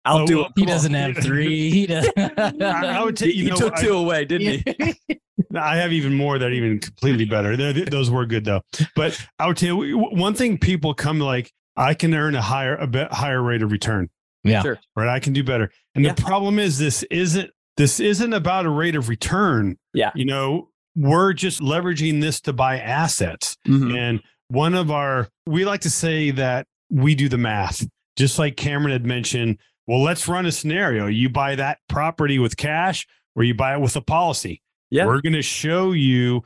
I'll 0.04 0.19
Oh, 0.19 0.28
do 0.28 0.45
it. 0.45 0.51
He 0.56 0.65
doesn't 0.65 0.93
have 0.93 1.17
three. 1.17 1.71
He 1.71 1.88
does. 1.88 2.08
I, 2.15 2.54
I 2.62 3.04
would 3.04 3.17
take 3.17 3.34
He, 3.34 3.39
you 3.39 3.43
he 3.45 3.49
know 3.49 3.56
took 3.56 3.73
I- 3.73 3.82
two 3.82 3.93
away, 3.95 4.25
didn't 4.25 4.63
he? 5.08 5.19
I 5.58 5.78
have 5.78 5.91
even 5.93 6.13
more 6.13 6.38
that 6.38 6.49
are 6.49 6.54
even 6.54 6.80
completely 6.80 7.25
better. 7.25 7.56
They're- 7.58 7.86
those 7.86 8.10
were 8.12 8.25
good 8.25 8.45
though. 8.45 8.62
But 8.95 9.19
I 9.39 9.47
would 9.47 9.58
tell 9.58 9.84
you 9.84 9.97
one 9.97 10.34
thing: 10.36 10.58
people 10.58 10.93
come 10.93 11.19
like, 11.19 11.51
I 11.75 11.93
can 11.95 12.13
earn 12.13 12.36
a 12.36 12.41
higher, 12.41 12.75
a 12.75 12.88
bit 12.88 13.12
higher 13.12 13.41
rate 13.41 13.62
of 13.63 13.71
return. 13.71 14.10
Yeah. 14.43 14.62
Sure. 14.62 14.80
Right. 14.95 15.10
I 15.10 15.19
can 15.19 15.34
do 15.34 15.43
better. 15.43 15.71
And 15.95 16.06
Yeah. 16.06 16.13
the 16.13 16.21
problem 16.21 16.60
is, 16.60 16.78
this 16.78 17.01
isn't 17.04 17.49
this 17.78 17.99
isn't 17.99 18.32
about 18.34 18.65
a 18.65 18.69
rate 18.69 18.95
of 18.95 19.10
return. 19.10 19.78
Yeah. 19.93 20.12
You 20.13 20.25
know, 20.25 20.69
we're 20.95 21.34
just 21.34 21.62
leveraging 21.62 22.21
this 22.21 22.39
to 22.41 22.54
buy 22.54 22.78
assets. 22.80 23.58
Mhm. 23.67 23.97
And 23.97 24.21
one 24.49 24.75
of 24.75 24.91
our, 24.91 25.28
we 25.47 25.65
like 25.65 25.82
to 25.82 25.89
say 25.89 26.30
that 26.32 26.67
we 26.89 27.15
do 27.15 27.29
the 27.29 27.37
math, 27.37 27.85
just 28.15 28.39
like 28.39 28.57
Cameron 28.57 28.91
had 28.91 29.05
mentioned. 29.05 29.57
Well, 29.87 30.01
let's 30.01 30.27
run 30.27 30.45
a 30.45 30.51
scenario. 30.51 31.07
You 31.07 31.29
buy 31.29 31.55
that 31.55 31.79
property 31.87 32.39
with 32.39 32.57
cash 32.57 33.07
or 33.35 33.43
you 33.43 33.53
buy 33.53 33.75
it 33.75 33.81
with 33.81 33.95
a 33.95 34.01
policy. 34.01 34.61
Yeah. 34.89 35.05
We're 35.05 35.21
going 35.21 35.33
to 35.33 35.41
show 35.41 35.91
you 35.91 36.43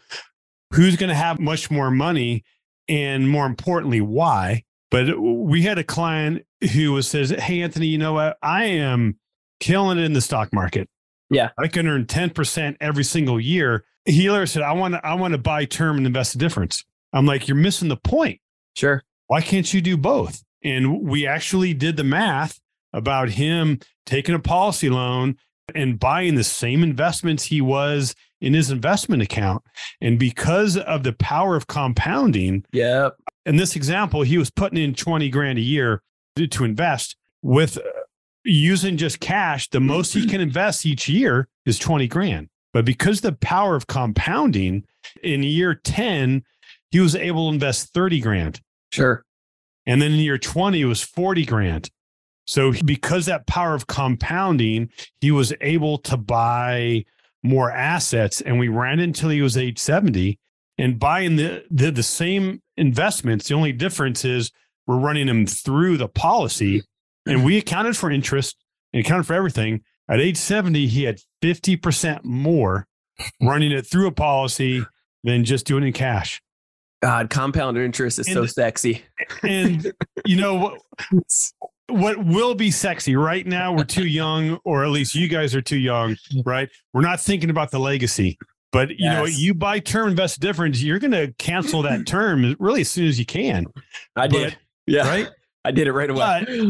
who's 0.73 0.97
going 0.97 1.09
to 1.09 1.15
have 1.15 1.39
much 1.39 1.71
more 1.71 1.91
money 1.91 2.43
and 2.87 3.29
more 3.29 3.45
importantly, 3.45 4.01
why. 4.01 4.63
But 4.91 5.19
we 5.19 5.61
had 5.61 5.77
a 5.77 5.83
client 5.83 6.45
who 6.73 6.93
was 6.93 7.07
says, 7.07 7.29
Hey, 7.29 7.61
Anthony, 7.61 7.87
you 7.87 7.97
know 7.97 8.13
what? 8.13 8.37
I 8.41 8.65
am 8.65 9.19
killing 9.59 9.99
it 9.99 10.03
in 10.03 10.13
the 10.13 10.21
stock 10.21 10.51
market. 10.51 10.89
Yeah. 11.29 11.49
I 11.57 11.67
can 11.67 11.87
earn 11.87 12.05
10% 12.05 12.77
every 12.81 13.03
single 13.03 13.39
year. 13.39 13.85
He 14.05 14.29
later 14.29 14.47
said, 14.47 14.63
I 14.63 14.71
want 14.71 14.95
to, 14.95 15.05
I 15.05 15.13
want 15.13 15.33
to 15.33 15.37
buy 15.37 15.65
term 15.65 15.97
and 15.97 16.07
invest 16.07 16.33
the 16.33 16.39
difference. 16.39 16.83
I'm 17.13 17.25
like, 17.25 17.47
you're 17.47 17.57
missing 17.57 17.87
the 17.87 17.97
point. 17.97 18.41
Sure. 18.75 19.03
Why 19.29 19.41
can't 19.41 19.71
you 19.73 19.79
do 19.79 19.95
both? 19.95 20.43
And 20.63 21.01
we 21.03 21.25
actually 21.25 21.73
did 21.73 21.95
the 21.97 22.03
math 22.03 22.59
about 22.93 23.29
him 23.29 23.79
taking 24.05 24.33
a 24.35 24.39
policy 24.39 24.89
loan 24.89 25.37
and 25.75 25.99
buying 25.99 26.33
the 26.35 26.43
same 26.43 26.81
investments 26.83 27.43
he 27.45 27.61
was 27.61 28.15
in 28.41 28.55
his 28.55 28.71
investment 28.71 29.21
account. 29.21 29.61
And 30.01 30.17
because 30.17 30.75
of 30.77 31.03
the 31.03 31.13
power 31.13 31.55
of 31.55 31.67
compounding, 31.67 32.65
Yep. 32.73 33.15
in 33.45 33.57
this 33.57 33.75
example, 33.75 34.23
he 34.23 34.37
was 34.39 34.49
putting 34.49 34.81
in 34.83 34.95
20 34.95 35.29
grand 35.29 35.59
a 35.59 35.61
year 35.61 36.01
to, 36.35 36.47
to 36.47 36.63
invest. 36.65 37.15
with 37.41 37.77
uh, 37.77 37.81
using 38.43 38.97
just 38.97 39.19
cash, 39.19 39.69
the 39.69 39.79
most 39.79 40.13
he 40.13 40.25
can 40.25 40.41
invest 40.41 40.85
each 40.85 41.07
year 41.07 41.47
is 41.65 41.77
20 41.77 42.07
grand. 42.07 42.49
But 42.73 42.83
because 42.83 43.21
the 43.21 43.33
power 43.33 43.75
of 43.75 43.85
compounding 43.87 44.83
in 45.23 45.43
year 45.43 45.75
10, 45.75 46.43
he 46.91 46.99
was 46.99 47.15
able 47.15 47.49
to 47.49 47.53
invest 47.53 47.93
30 47.93 48.19
grand. 48.21 48.61
Sure. 48.91 49.23
And 49.85 50.01
then 50.01 50.11
in 50.11 50.19
year 50.19 50.37
20, 50.37 50.81
it 50.81 50.85
was 50.85 51.01
40 51.01 51.45
grand. 51.45 51.89
So 52.45 52.73
because 52.83 53.27
that 53.27 53.47
power 53.47 53.75
of 53.75 53.87
compounding, 53.87 54.89
he 55.21 55.31
was 55.31 55.53
able 55.61 55.99
to 55.99 56.17
buy 56.17 57.05
more 57.43 57.71
assets. 57.71 58.41
And 58.41 58.59
we 58.59 58.67
ran 58.67 58.99
until 58.99 59.29
he 59.29 59.41
was 59.41 59.55
age 59.55 59.77
70 59.77 60.39
and 60.77 60.99
buying 60.99 61.35
the, 61.35 61.63
the, 61.69 61.91
the 61.91 62.03
same 62.03 62.61
investments. 62.75 63.47
The 63.47 63.53
only 63.53 63.71
difference 63.71 64.25
is 64.25 64.51
we're 64.87 64.97
running 64.97 65.27
them 65.27 65.45
through 65.45 65.97
the 65.97 66.07
policy 66.07 66.81
and 67.25 67.45
we 67.45 67.57
accounted 67.57 67.95
for 67.95 68.09
interest 68.09 68.57
and 68.93 69.05
accounted 69.05 69.27
for 69.27 69.33
everything. 69.33 69.81
At 70.09 70.19
age 70.19 70.37
70, 70.37 70.87
he 70.87 71.03
had 71.03 71.19
50% 71.43 72.23
more 72.23 72.87
running 73.41 73.71
it 73.71 73.85
through 73.85 74.07
a 74.07 74.11
policy 74.11 74.83
than 75.23 75.45
just 75.45 75.67
doing 75.67 75.83
it 75.83 75.87
in 75.87 75.93
cash. 75.93 76.41
God, 77.01 77.29
compounded 77.29 77.83
interest 77.83 78.19
is 78.19 78.27
And- 78.27 78.33
so 78.35 78.45
sexy. 78.45 79.03
And 79.43 79.91
you 80.25 80.35
know 80.35 80.55
what 80.55 80.81
what 81.87 82.23
will 82.23 82.53
be 82.53 82.69
sexy 82.69 83.15
right 83.15 83.47
now 83.47 83.73
we're 83.73 83.83
too 83.83 84.05
young 84.05 84.59
or 84.63 84.83
at 84.83 84.91
least 84.91 85.15
you 85.15 85.27
guys 85.27 85.55
are 85.55 85.61
too 85.61 85.77
young, 85.79 86.15
right? 86.45 86.69
We're 86.93 87.01
not 87.01 87.19
thinking 87.19 87.49
about 87.49 87.71
the 87.71 87.79
legacy. 87.79 88.37
But 88.71 88.91
you 88.99 89.09
know, 89.09 89.25
you 89.25 89.55
buy 89.55 89.79
term 89.79 90.09
invest 90.09 90.39
difference, 90.39 90.83
you're 90.83 90.99
going 90.99 91.09
to 91.11 91.33
cancel 91.39 91.81
that 91.83 92.05
term 92.05 92.55
really 92.59 92.81
as 92.81 92.91
soon 92.91 93.07
as 93.07 93.17
you 93.17 93.25
can, 93.25 93.65
I 94.15 94.27
did. 94.27 94.55
yeah. 94.85 95.07
right? 95.09 95.27
I 95.65 95.71
did 95.71 95.87
it 95.87 95.93
right 95.93 96.09
away. 96.09 96.45
But 96.47 96.67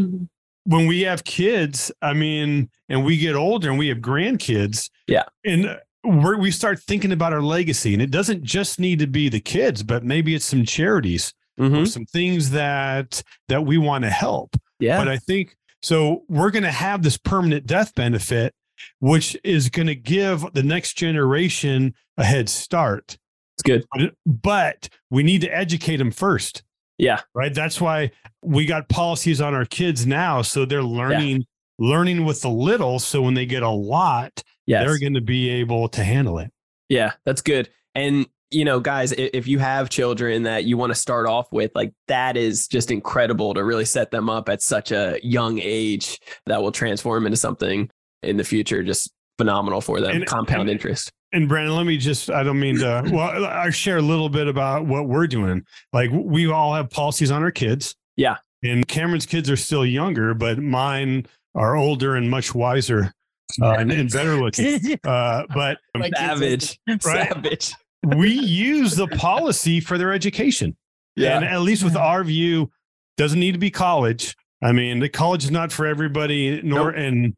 when 0.63 0.88
we 0.88 1.01
have 1.01 1.25
kids, 1.25 1.91
I 2.01 2.13
mean, 2.13 2.69
and 2.88 3.03
we 3.03 3.17
get 3.17 3.36
older 3.36 3.69
and 3.69 3.77
we 3.77 3.89
have 3.89 3.97
grandkids, 3.97 4.89
Yeah. 5.07 5.23
and 5.45 5.77
we 6.10 6.51
start 6.51 6.80
thinking 6.82 7.12
about 7.12 7.34
our 7.34 7.41
legacy, 7.41 7.93
and 7.93 8.01
it 8.01 8.12
doesn't 8.12 8.43
just 8.43 8.80
need 8.80 8.99
to 8.99 9.07
be 9.07 9.30
the 9.30 9.39
kids, 9.39 9.84
but 9.84 10.03
maybe 10.03 10.36
it's 10.36 10.45
some 10.45 10.66
charities 10.66 11.34
Mhm. 11.60 11.82
or 11.82 11.86
some 11.86 12.05
things 12.05 12.51
that 12.51 13.22
that 13.47 13.66
we 13.66 13.78
want 13.78 14.03
to 14.03 14.10
help. 14.10 14.55
Yeah. 14.80 14.97
But 14.97 15.07
I 15.10 15.18
think 15.18 15.55
so. 15.82 16.24
We're 16.30 16.51
going 16.51 16.64
to 16.64 16.72
have 16.72 17.01
this 17.03 17.18
permanent 17.18 17.66
death 17.68 17.93
benefit, 17.95 18.53
which 18.99 19.36
is 19.43 19.70
going 19.70 19.88
to 19.88 19.95
give 19.95 20.45
the 20.53 20.64
next 20.64 20.93
generation 20.97 21.93
a 22.18 22.24
head 22.24 22.47
start. 22.49 23.18
it's 23.55 23.64
good. 23.64 23.84
But, 23.93 24.14
but 24.26 24.89
we 25.10 25.22
need 25.22 25.41
to 25.41 25.49
educate 25.53 25.97
them 25.97 26.12
first 26.12 26.64
Yeah. 26.97 27.20
right 27.36 27.53
that's 27.53 27.82
why 27.82 28.12
we 28.41 28.66
got 28.66 28.88
policies 28.88 29.41
on 29.41 29.53
our 29.53 29.66
kids 29.66 30.07
now 30.07 30.41
so 30.41 30.64
they're 30.64 30.82
learning 30.82 31.45
learning 31.80 32.25
with 32.25 32.41
the 32.41 32.49
little 32.49 32.99
so 32.99 33.21
when 33.21 33.34
they 33.34 33.45
get 33.45 33.63
a 33.63 33.69
lot 33.69 34.43
Yes. 34.65 34.86
they're 34.86 34.99
going 34.99 35.15
to 35.15 35.21
be 35.21 35.49
able 35.49 35.88
to 35.89 36.03
handle 36.03 36.38
it 36.39 36.51
Yeah, 36.89 37.13
that's 37.25 37.41
good. 37.41 37.69
And 37.95 38.27
you 38.51 38.65
know, 38.65 38.80
guys, 38.80 39.11
if 39.11 39.47
you 39.47 39.59
have 39.59 39.89
children 39.91 40.41
that 40.43 40.63
you 40.65 40.75
want 40.75 40.89
to 40.91 40.95
start 40.95 41.27
off 41.27 41.51
with, 41.51 41.69
like 41.75 41.93
that 42.07 42.36
is 42.36 42.67
just 42.67 42.89
incredible 42.89 43.53
to 43.53 43.63
really 43.63 43.86
set 43.86 44.09
them 44.09 44.27
up 44.27 44.49
at 44.49 44.61
such 44.63 44.91
a 44.91 45.19
young 45.21 45.59
age 45.59 46.19
that 46.47 46.59
will 46.61 46.71
transform 46.71 47.27
into 47.27 47.38
something 47.38 47.89
in 48.23 48.38
the 48.38 48.43
future. 48.43 48.82
Just 48.84 49.11
phenomenal 49.38 49.82
for 49.82 50.01
them. 50.01 50.15
And- 50.15 50.25
Compound 50.25 50.61
and- 50.61 50.69
interest. 50.71 51.11
and 51.32 51.47
brandon 51.47 51.75
let 51.75 51.86
me 51.86 51.95
just 51.97 52.32
i 52.32 52.41
don't 52.41 52.59
mean 52.59 52.77
to 52.80 53.03
well 53.13 53.45
i 53.45 53.69
share 53.69 53.97
a 53.97 54.01
little 54.01 54.30
bit 54.30 54.47
about 54.47 54.88
what 54.88 55.07
we're 55.07 55.27
doing 55.27 55.63
like 55.93 56.09
we 56.11 56.49
all 56.49 56.73
have 56.73 56.89
policies 56.89 57.30
on 57.30 57.43
our 57.43 57.51
kids 57.51 57.95
Yeah. 58.17 58.38
and 58.63 58.88
cameron's 58.88 59.27
kids 59.27 59.47
are 59.51 59.55
still 59.55 59.86
younger 59.86 60.34
but 60.34 60.57
mine 60.57 61.27
are 61.56 61.76
older 61.76 62.16
and 62.16 62.30
much 62.30 62.54
wiser 62.56 63.14
uh, 63.62 63.72
and, 63.80 63.91
and 63.91 64.12
better 64.12 64.36
looking 64.36 64.97
uh, 65.04 65.43
but 65.54 65.78
My 65.97 66.10
Savage. 66.16 66.80
Right. 66.88 67.02
Savage. 67.02 67.74
we 68.16 68.30
use 68.32 68.95
the 68.95 69.08
policy 69.08 69.80
for 69.80 69.97
their 69.97 70.14
education 70.14 70.76
And 71.18 71.43
at 71.45 71.62
least 71.62 71.84
with 71.84 71.95
our 71.97 72.24
view, 72.24 72.72
doesn't 73.18 73.39
need 73.39 73.52
to 73.54 73.58
be 73.60 73.70
college. 73.72 74.36
I 74.64 74.72
mean, 74.72 75.00
the 75.00 75.10
college 75.10 75.43
is 75.43 75.52
not 75.52 75.72
for 75.72 75.86
everybody, 75.86 76.62
nor 76.62 76.91
Nope. 76.91 76.95
and 77.02 77.34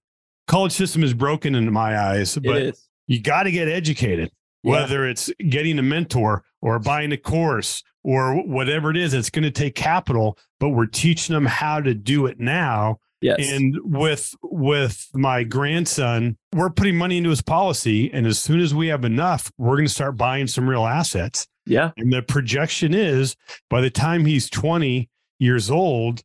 college 0.48 0.72
system 0.74 1.04
is 1.04 1.14
broken 1.14 1.56
in 1.56 1.72
my 1.74 1.98
eyes. 2.00 2.38
But 2.38 2.76
you 3.08 3.20
got 3.22 3.44
to 3.44 3.52
get 3.52 3.68
educated, 3.68 4.30
Yeah. 4.64 4.72
whether 4.74 5.08
it's 5.08 5.32
getting 5.50 5.80
a 5.80 5.82
mentor 5.82 6.44
or 6.62 6.78
buying 6.78 7.12
a 7.12 7.18
course 7.18 7.82
or 8.04 8.36
whatever 8.46 8.92
it 8.92 8.98
is. 8.98 9.14
It's 9.16 9.30
going 9.32 9.44
to 9.44 9.52
take 9.52 9.74
capital, 9.76 10.38
but 10.60 10.70
we're 10.70 10.86
teaching 10.86 11.34
them 11.34 11.46
how 11.48 11.80
to 11.80 11.94
do 11.96 12.26
it 12.28 12.40
now. 12.40 13.00
Yes. 13.22 13.52
And 13.52 13.78
with 13.84 14.34
with 14.42 15.08
my 15.14 15.44
grandson, 15.44 16.38
we're 16.54 16.70
putting 16.72 16.96
money 16.98 17.18
into 17.18 17.30
his 17.30 17.42
policy, 17.42 18.12
and 18.12 18.26
as 18.26 18.40
soon 18.40 18.60
as 18.60 18.74
we 18.74 18.88
have 18.88 19.06
enough, 19.06 19.52
we're 19.58 19.76
going 19.76 19.86
to 19.88 19.94
start 19.94 20.18
buying 20.18 20.48
some 20.48 20.68
real 20.68 20.86
assets. 20.88 21.48
yeah. 21.66 21.92
And 21.98 22.12
the 22.12 22.24
projection 22.24 22.94
is 22.96 23.36
by 23.70 23.82
the 23.82 23.90
time 23.92 24.26
he's 24.26 24.50
20 24.50 25.08
years 25.40 25.70
old, 25.70 26.22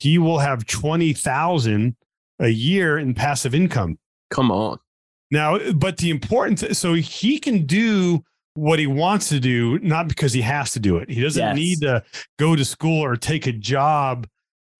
he 0.00 0.18
will 0.18 0.38
have 0.40 0.66
20,000 0.66 1.96
a 2.40 2.48
year 2.48 2.98
in 2.98 3.14
passive 3.14 3.54
income. 3.54 3.98
Come 4.30 4.50
on. 4.50 4.78
Now, 5.30 5.58
but 5.72 5.98
the 5.98 6.10
important 6.10 6.58
th- 6.58 6.74
so 6.74 6.94
he 6.94 7.38
can 7.38 7.66
do 7.66 8.24
what 8.54 8.78
he 8.80 8.86
wants 8.86 9.28
to 9.28 9.38
do 9.38 9.78
not 9.78 10.08
because 10.08 10.32
he 10.32 10.40
has 10.40 10.72
to 10.72 10.80
do 10.80 10.96
it. 10.96 11.08
He 11.08 11.20
doesn't 11.20 11.40
Yes. 11.40 11.56
need 11.56 11.80
to 11.82 12.02
go 12.38 12.56
to 12.56 12.64
school 12.64 13.04
or 13.04 13.14
take 13.16 13.46
a 13.46 13.52
job 13.52 14.26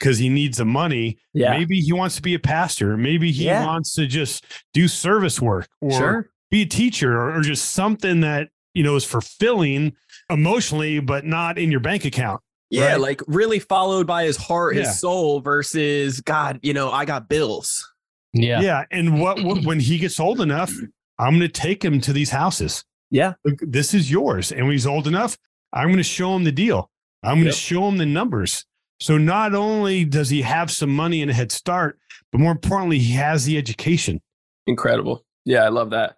because 0.00 0.18
he 0.18 0.28
needs 0.28 0.56
the 0.58 0.64
money. 0.64 1.18
Yeah. 1.34 1.56
Maybe 1.56 1.78
he 1.80 1.92
wants 1.92 2.16
to 2.16 2.22
be 2.22 2.34
a 2.34 2.38
pastor. 2.40 2.96
Maybe 2.96 3.30
he 3.30 3.44
Yeah. 3.44 3.64
wants 3.66 3.94
to 3.94 4.06
just 4.08 4.44
do 4.74 4.88
service 4.88 5.40
work 5.40 5.68
or 5.80 5.92
Sure. 5.92 6.30
be 6.50 6.62
a 6.62 6.66
teacher 6.66 7.14
or, 7.16 7.36
or 7.36 7.40
just 7.42 7.70
something 7.72 8.20
that 8.22 8.48
you 8.74 8.82
know 8.82 8.96
is 8.96 9.04
fulfilling 9.04 9.92
emotionally 10.30 11.00
but 11.00 11.24
not 11.26 11.58
in 11.58 11.70
your 11.70 11.80
bank 11.80 12.04
account 12.04 12.40
Yeah. 12.70 12.92
right? 12.92 13.00
Like 13.00 13.20
really 13.26 13.58
followed 13.58 14.06
by 14.06 14.24
his 14.24 14.36
heart, 14.36 14.74
Yeah. 14.74 14.82
his 14.82 14.98
soul 15.00 15.40
versus 15.40 16.20
God, 16.20 16.58
you 16.62 16.72
know, 16.72 16.90
I 16.90 17.04
got 17.04 17.28
bills. 17.28 17.86
Yeah. 18.32 18.60
yeah, 18.60 18.84
and 18.92 19.20
what, 19.20 19.42
what 19.42 19.64
when 19.64 19.80
he 19.80 19.98
gets 19.98 20.20
old 20.20 20.40
enough 20.40 20.72
i'm 21.18 21.30
going 21.36 21.40
to 21.40 21.48
take 21.48 21.84
him 21.84 22.00
to 22.00 22.12
these 22.12 22.30
houses 22.30 22.84
Yeah. 23.10 23.32
This 23.60 23.92
is 23.92 24.08
yours 24.10 24.52
and 24.52 24.62
when 24.62 24.70
he's 24.72 24.86
old 24.86 25.08
enough 25.08 25.36
i'm 25.72 25.88
going 25.88 25.96
to 25.96 26.04
show 26.04 26.36
him 26.36 26.44
the 26.44 26.52
deal 26.52 26.88
i'm 27.24 27.34
going 27.38 27.46
to 27.46 27.50
Yep. 27.50 27.54
show 27.56 27.88
him 27.88 27.98
the 27.98 28.06
numbers 28.06 28.64
so 29.00 29.18
not 29.18 29.54
only 29.54 30.04
does 30.04 30.28
he 30.30 30.42
have 30.42 30.70
some 30.70 30.94
money 30.94 31.22
and 31.22 31.30
a 31.30 31.34
head 31.34 31.50
start 31.50 31.98
but 32.30 32.40
more 32.40 32.52
importantly 32.52 32.98
he 32.98 33.14
has 33.14 33.44
the 33.44 33.58
education 33.58 34.20
Incredible. 34.66 35.24
Yeah, 35.44 35.64
I 35.64 35.68
love 35.68 35.90
that. 35.90 36.16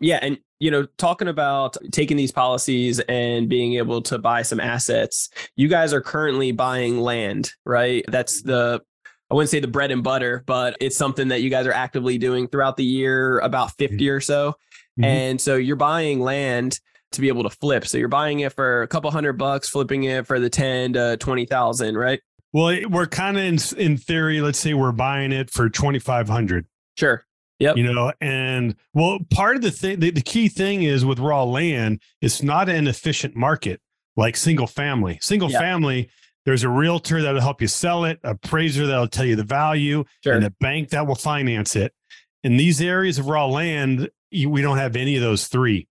Yeah, 0.00 0.18
and 0.22 0.38
you 0.58 0.70
know, 0.70 0.86
talking 0.98 1.28
about 1.28 1.76
taking 1.92 2.16
these 2.16 2.32
policies 2.32 3.00
and 3.00 3.48
being 3.48 3.74
able 3.74 4.02
to 4.02 4.18
buy 4.18 4.42
some 4.42 4.60
assets, 4.60 5.28
you 5.56 5.68
guys 5.68 5.92
are 5.92 6.00
currently 6.00 6.52
buying 6.52 7.00
land, 7.00 7.50
right? 7.64 8.04
That's 8.08 8.42
the 8.42 8.80
I 9.30 9.34
wouldn't 9.34 9.50
say 9.50 9.60
the 9.60 9.68
bread 9.68 9.90
and 9.90 10.02
butter, 10.02 10.42
but 10.46 10.76
it's 10.80 10.96
something 10.96 11.28
that 11.28 11.42
you 11.42 11.50
guys 11.50 11.66
are 11.66 11.72
actively 11.72 12.18
doing 12.18 12.48
throughout 12.48 12.76
the 12.76 12.84
year, 12.84 13.38
about 13.40 13.70
50 13.78 14.08
or 14.08 14.20
so. 14.20 14.54
Mhm. 14.98 15.04
And 15.04 15.40
so 15.40 15.56
you're 15.56 15.76
buying 15.76 16.20
land 16.20 16.80
to 17.12 17.20
be 17.20 17.28
able 17.28 17.42
to 17.42 17.50
flip. 17.50 17.86
So 17.86 17.98
you're 17.98 18.08
buying 18.08 18.40
it 18.40 18.52
for 18.52 18.82
a 18.82 18.88
couple 18.88 19.10
hundred 19.10 19.34
bucks, 19.34 19.68
flipping 19.68 20.04
it 20.04 20.26
for 20.26 20.38
the 20.40 20.50
10 20.50 20.94
to 20.94 21.16
20,000, 21.18 21.96
right? 21.96 22.20
well 22.52 22.76
we're 22.88 23.06
kind 23.06 23.36
of 23.38 23.44
in, 23.44 23.58
in 23.78 23.96
theory 23.96 24.40
let's 24.40 24.58
say 24.58 24.74
we're 24.74 24.90
buying 24.90 25.30
it 25.30 25.48
for 25.50 25.68
2500 25.70 26.66
Sure. 26.98 27.24
Yep. 27.60 27.76
you 27.76 27.84
know 27.92 28.12
and 28.20 28.74
well 28.92 29.20
part 29.32 29.54
of 29.54 29.62
the 29.62 29.70
thing 29.70 30.00
the, 30.00 30.10
the 30.10 30.20
key 30.20 30.48
thing 30.48 30.82
is 30.82 31.04
with 31.04 31.20
raw 31.20 31.44
land 31.44 32.02
it's 32.20 32.42
not 32.42 32.68
an 32.68 32.88
efficient 32.88 33.36
market 33.36 33.80
like 34.16 34.36
single 34.36 34.66
family 34.66 35.16
single 35.22 35.48
Yeah. 35.48 35.60
family 35.60 36.10
there's 36.44 36.64
a 36.64 36.68
realtor 36.68 37.22
that'll 37.22 37.40
help 37.40 37.62
you 37.62 37.68
sell 37.68 38.04
it 38.04 38.18
appraiser 38.24 38.84
that'll 38.84 39.06
tell 39.06 39.26
you 39.26 39.36
the 39.36 39.44
value 39.44 40.02
Sure. 40.24 40.34
and 40.34 40.44
a 40.44 40.50
bank 40.58 40.88
that 40.88 41.06
will 41.06 41.14
finance 41.14 41.76
it 41.76 41.94
in 42.42 42.56
these 42.56 42.80
areas 42.80 43.20
of 43.20 43.28
raw 43.28 43.46
land 43.46 44.10
you- 44.32 44.50
we 44.50 44.60
don't 44.60 44.78
have 44.78 44.96
any 44.96 45.14
of 45.14 45.22
those 45.22 45.46
three 45.46 45.86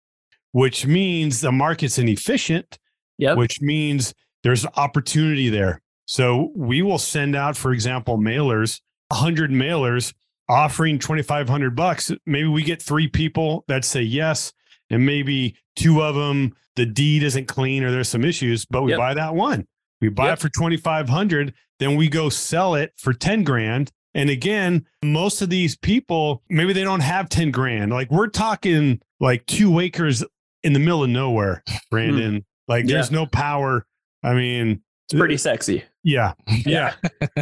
which 0.57 0.87
means 0.87 1.39
the 1.41 1.51
market's 1.51 1.99
inefficient 1.99 2.79
Yep. 3.19 3.37
which 3.37 3.61
means 3.61 4.13
there's 4.43 4.65
opportunity 4.75 5.49
there. 5.49 5.81
So 6.05 6.51
we 6.55 6.81
will 6.81 6.97
send 6.97 7.35
out, 7.35 7.55
for 7.55 7.73
example, 7.73 8.17
mailers, 8.17 8.79
100 9.09 9.51
mailers 9.51 10.13
offering 10.49 10.97
2500 10.97 11.75
bucks. 11.75 12.11
Maybe 12.25 12.47
we 12.47 12.63
get 12.63 12.81
three 12.81 13.07
people 13.07 13.65
that 13.67 13.85
say 13.85 14.01
yes, 14.01 14.51
and 14.89 15.05
maybe 15.05 15.55
two 15.75 16.01
of 16.01 16.15
them, 16.15 16.55
the 16.75 16.85
deed 16.87 17.21
isn't 17.23 17.47
clean 17.47 17.83
or 17.83 17.91
there's 17.91 18.09
some 18.09 18.23
issues, 18.25 18.65
but 18.65 18.81
we 18.83 18.91
Yep. 18.91 18.97
buy 18.99 19.13
that 19.13 19.35
one. 19.35 19.65
We 20.01 20.09
buy 20.09 20.29
Yep. 20.29 20.33
it 20.37 20.41
for 20.41 20.49
2500, 20.49 21.53
then 21.79 21.95
we 21.95 22.07
go 22.07 22.29
sell 22.29 22.73
it 22.73 22.93
for 22.97 23.13
10 23.13 23.43
grand. 23.43 23.91
And 24.15 24.29
again, 24.31 24.85
most 25.03 25.41
of 25.43 25.49
these 25.51 25.75
people, 25.75 26.41
maybe 26.49 26.73
they 26.73 26.83
don't 26.83 27.01
have 27.01 27.29
10 27.29 27.51
grand. 27.51 27.91
Like 27.91 28.09
we're 28.11 28.27
talking 28.27 29.01
like 29.19 29.45
two 29.45 29.79
acres 29.79 30.23
in 30.67 30.73
the 30.73 30.79
middle 30.79 31.03
of 31.03 31.09
nowhere, 31.09 31.63
Brandon. 31.89 32.33
Hmm. 32.35 32.39
Like 32.67 32.85
Yeah. 32.85 32.95
there's 32.95 33.11
no 33.11 33.25
power. 33.25 33.85
I 34.23 34.33
mean, 34.33 34.81
It's 35.09 35.17
pretty 35.17 35.37
sexy. 35.37 35.83
Yeah, 36.03 36.33
yeah. 36.65 36.93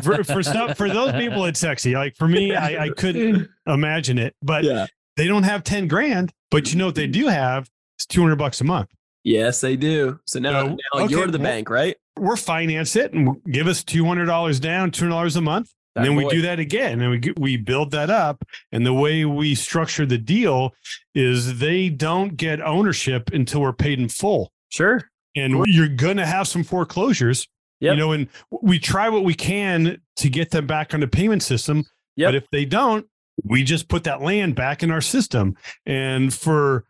for 0.03 0.23
for 0.23 0.43
some, 0.43 0.73
for 0.75 0.87
those 0.89 1.11
people, 1.13 1.45
it's 1.45 1.59
sexy. 1.59 1.95
Like 1.95 2.15
for 2.15 2.27
me, 2.27 2.55
I, 2.55 2.85
I 2.85 2.89
couldn't 2.89 3.47
imagine 3.67 4.17
it. 4.19 4.35
But 4.41 4.63
Yeah. 4.63 4.85
they 5.17 5.27
don't 5.27 5.43
have 5.43 5.63
ten 5.63 5.87
grand. 5.87 6.31
But 6.51 6.71
you 6.71 6.77
know 6.77 6.85
what 6.85 6.95
they 6.95 7.07
do 7.07 7.27
have? 7.27 7.69
It's 7.97 8.05
two 8.05 8.21
hundred 8.21 8.35
bucks 8.37 8.61
a 8.61 8.63
month. 8.63 8.89
Yes, 9.23 9.61
they 9.61 9.75
do. 9.75 10.19
So 10.25 10.39
now, 10.39 10.61
So, 10.61 10.67
now 10.69 10.77
okay, 11.03 11.11
you're 11.11 11.27
the 11.27 11.39
well- 11.39 11.43
bank, 11.51 11.69
right? 11.69 11.95
We're 12.17 12.37
finance 12.37 12.95
it 12.95 13.11
and 13.13 13.43
give 13.51 13.67
us 13.67 13.83
two 13.83 14.05
hundred 14.05 14.25
dollars 14.27 14.59
down, 14.59 14.91
two 14.91 15.05
hundred 15.05 15.15
dollars 15.15 15.35
a 15.35 15.41
month. 15.41 15.71
And 15.95 16.03
then 16.05 16.15
we 16.15 16.27
do 16.27 16.41
that 16.41 16.59
again 16.59 16.99
and 17.01 17.09
we 17.11 17.19
get, 17.19 17.39
we 17.39 17.55
build 17.57 17.91
that 17.91 18.09
up 18.09 18.43
and 18.73 18.85
the 18.85 18.93
way 18.93 19.23
we 19.25 19.55
structure 19.55 20.05
the 20.05 20.17
deal 20.17 20.73
is 21.13 21.59
they 21.59 21.87
don't 21.89 22.35
get 22.35 22.59
ownership 22.61 23.29
until 23.33 23.61
we're 23.61 23.71
paid 23.73 23.99
in 23.99 24.09
full 24.09 24.51
Sure. 24.69 25.09
and 25.37 25.65
you're 25.67 25.87
going 25.87 26.17
to 26.17 26.25
have 26.25 26.47
some 26.47 26.63
foreclosures 26.63 27.47
Yep. 27.81 27.93
you 27.93 27.99
know 27.99 28.11
and 28.13 28.27
we 28.61 28.79
try 28.79 29.09
what 29.09 29.23
we 29.25 29.33
can 29.33 30.01
to 30.17 30.29
get 30.29 30.51
them 30.51 30.65
back 30.67 30.93
on 30.93 30.99
the 31.01 31.07
payment 31.07 31.43
system 31.43 31.85
Yep. 32.17 32.27
but 32.27 32.35
if 32.35 32.49
they 32.51 32.65
don't 32.65 33.05
we 33.43 33.63
just 33.63 33.87
put 33.89 34.03
that 34.05 34.21
land 34.21 34.55
back 34.55 34.81
in 34.83 34.91
our 34.91 35.01
system 35.01 35.55
and 35.85 36.33
for 36.33 36.85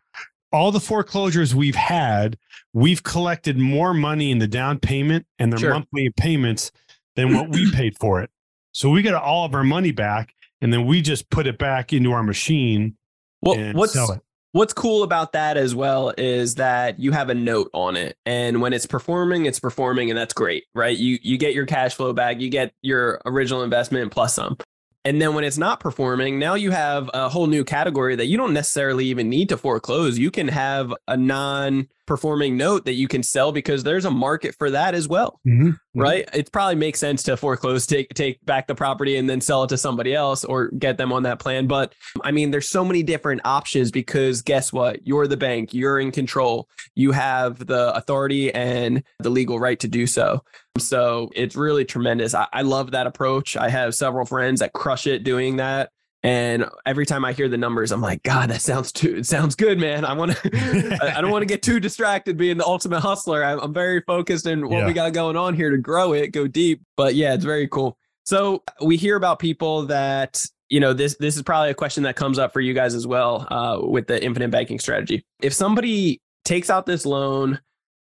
all 0.52 0.70
the 0.72 0.80
foreclosures 0.80 1.54
we've 1.54 1.74
had 1.76 2.36
we've 2.72 3.02
collected 3.02 3.56
more 3.58 3.92
money 3.94 4.30
in 4.32 4.38
the 4.38 4.46
down 4.48 4.78
payment 4.78 5.26
and 5.38 5.52
their 5.52 5.58
Sure. 5.58 5.70
monthly 5.74 6.10
payments 6.16 6.70
than 7.16 7.34
what 7.34 7.48
we 7.50 7.70
paid 7.72 7.96
for 8.00 8.20
it 8.22 8.30
so 8.76 8.90
we 8.90 9.00
got 9.00 9.14
all 9.14 9.46
of 9.46 9.54
our 9.54 9.64
money 9.64 9.90
back 9.90 10.34
and 10.60 10.70
then 10.70 10.84
we 10.86 11.00
just 11.00 11.30
put 11.30 11.46
it 11.46 11.56
back 11.58 11.94
into 11.94 12.12
our 12.12 12.22
machine 12.22 12.94
Well, 13.40 13.58
and 13.58 13.76
what's 13.76 13.94
sell 13.94 14.12
it. 14.12 14.20
what's 14.52 14.74
cool 14.74 15.02
about 15.02 15.32
that 15.32 15.56
as 15.56 15.74
well 15.74 16.12
is 16.18 16.56
that 16.56 17.00
you 17.00 17.12
have 17.12 17.30
a 17.30 17.34
note 17.34 17.70
on 17.72 17.96
it 17.96 18.18
and 18.26 18.60
when 18.60 18.74
it's 18.74 18.84
performing 18.84 19.46
it's 19.46 19.58
performing 19.60 20.10
and 20.10 20.18
that's 20.18 20.34
great 20.34 20.64
right? 20.74 20.96
You 20.96 21.18
you 21.22 21.38
get 21.38 21.54
your 21.54 21.64
cash 21.64 21.94
flow 21.94 22.12
back 22.12 22.38
you 22.40 22.50
get 22.50 22.72
your 22.82 23.22
original 23.24 23.62
investment 23.62 24.12
plus 24.12 24.34
some. 24.34 24.58
And 25.06 25.22
then 25.22 25.34
when 25.34 25.44
it's 25.44 25.56
not 25.58 25.80
performing 25.80 26.38
now 26.38 26.52
you 26.54 26.70
have 26.70 27.08
a 27.14 27.30
whole 27.30 27.46
new 27.46 27.64
category 27.64 28.14
that 28.16 28.26
you 28.26 28.36
don't 28.36 28.52
necessarily 28.52 29.06
even 29.06 29.30
need 29.30 29.48
to 29.48 29.56
foreclose. 29.56 30.18
You 30.18 30.30
can 30.30 30.48
have 30.48 30.92
a 31.08 31.16
non 31.16 31.88
performing 32.06 32.56
note 32.56 32.84
that 32.84 32.94
you 32.94 33.08
can 33.08 33.22
sell 33.22 33.52
because 33.52 33.82
there's 33.82 34.04
a 34.04 34.10
market 34.10 34.54
for 34.58 34.70
that 34.70 34.94
as 34.94 35.08
well 35.08 35.40
Mhm. 35.46 35.76
right? 35.94 36.28
It 36.32 36.52
probably 36.52 36.76
makes 36.76 36.98
sense 37.00 37.22
to 37.24 37.36
foreclose, 37.36 37.86
take 37.86 38.08
take 38.14 38.44
back 38.44 38.66
the 38.66 38.74
property, 38.74 39.16
and 39.16 39.28
then 39.28 39.40
sell 39.40 39.64
it 39.64 39.68
to 39.68 39.76
somebody 39.78 40.14
else 40.14 40.44
or 40.44 40.68
get 40.78 40.98
them 40.98 41.12
on 41.12 41.24
that 41.24 41.38
plan. 41.38 41.66
But 41.66 41.94
I 42.22 42.30
mean, 42.30 42.50
there's 42.50 42.68
so 42.70 42.84
many 42.84 43.02
different 43.02 43.40
options 43.44 43.90
because 43.90 44.42
guess 44.42 44.72
what? 44.72 45.06
You're 45.06 45.26
the 45.26 45.36
bank, 45.36 45.74
you're 45.74 45.98
in 45.98 46.12
control, 46.12 46.68
you 46.94 47.12
have 47.12 47.66
the 47.66 47.94
authority 47.94 48.52
and 48.54 49.02
the 49.20 49.30
legal 49.30 49.58
right 49.58 49.78
to 49.80 49.88
do 49.88 50.06
so. 50.06 50.42
So 50.78 51.30
it's 51.34 51.56
really 51.56 51.84
tremendous. 51.84 52.34
I, 52.34 52.46
I 52.52 52.62
love 52.62 52.90
that 52.92 53.06
approach. 53.06 53.56
I 53.56 53.68
have 53.70 53.94
several 53.94 54.26
friends 54.26 54.60
that 54.60 54.72
crush 54.74 55.06
it 55.06 55.24
doing 55.24 55.56
that. 55.56 55.90
And 56.26 56.66
every 56.84 57.06
time 57.06 57.24
I 57.24 57.32
hear 57.32 57.48
the 57.48 57.56
numbers, 57.56 57.92
I'm 57.92 58.00
like, 58.00 58.22
God, 58.24 58.50
that 58.50 58.60
sounds 58.60 58.90
too. 58.90 59.16
It 59.18 59.26
sounds 59.26 59.54
good, 59.54 59.78
man. 59.78 60.04
I 60.04 60.12
want 60.12 60.32
to. 60.36 60.98
I 61.02 61.18
I 61.18 61.20
don't 61.20 61.30
want 61.30 61.42
to 61.42 61.46
get 61.46 61.62
too 61.62 61.78
distracted 61.78 62.36
being 62.36 62.56
the 62.58 62.66
ultimate 62.66 62.98
hustler. 63.00 63.44
I'm, 63.44 63.60
I'm 63.60 63.72
very 63.72 64.00
focused 64.00 64.46
in 64.46 64.68
what 64.68 64.78
Yeah. 64.78 64.86
we 64.86 64.92
got 64.92 65.12
going 65.12 65.36
on 65.36 65.54
here 65.54 65.70
to 65.70 65.78
grow 65.78 66.14
it, 66.14 66.32
go 66.32 66.48
deep. 66.48 66.82
But 66.96 67.14
yeah, 67.14 67.34
it's 67.34 67.44
very 67.44 67.68
cool. 67.68 67.96
So 68.24 68.64
we 68.84 68.96
hear 68.96 69.14
about 69.14 69.38
people 69.38 69.86
that 69.86 70.44
you 70.68 70.80
know 70.80 70.92
this. 70.92 71.16
This 71.20 71.36
is 71.36 71.42
probably 71.42 71.70
a 71.70 71.74
question 71.74 72.02
that 72.02 72.16
comes 72.16 72.40
up 72.40 72.52
for 72.52 72.60
you 72.60 72.74
guys 72.74 72.94
as 72.94 73.06
well 73.06 73.46
uh, 73.48 73.78
with 73.86 74.08
the 74.08 74.20
infinite 74.22 74.50
banking 74.50 74.80
strategy. 74.80 75.24
If 75.40 75.52
somebody 75.52 76.20
takes 76.44 76.70
out 76.70 76.86
this 76.86 77.06
loan, 77.06 77.60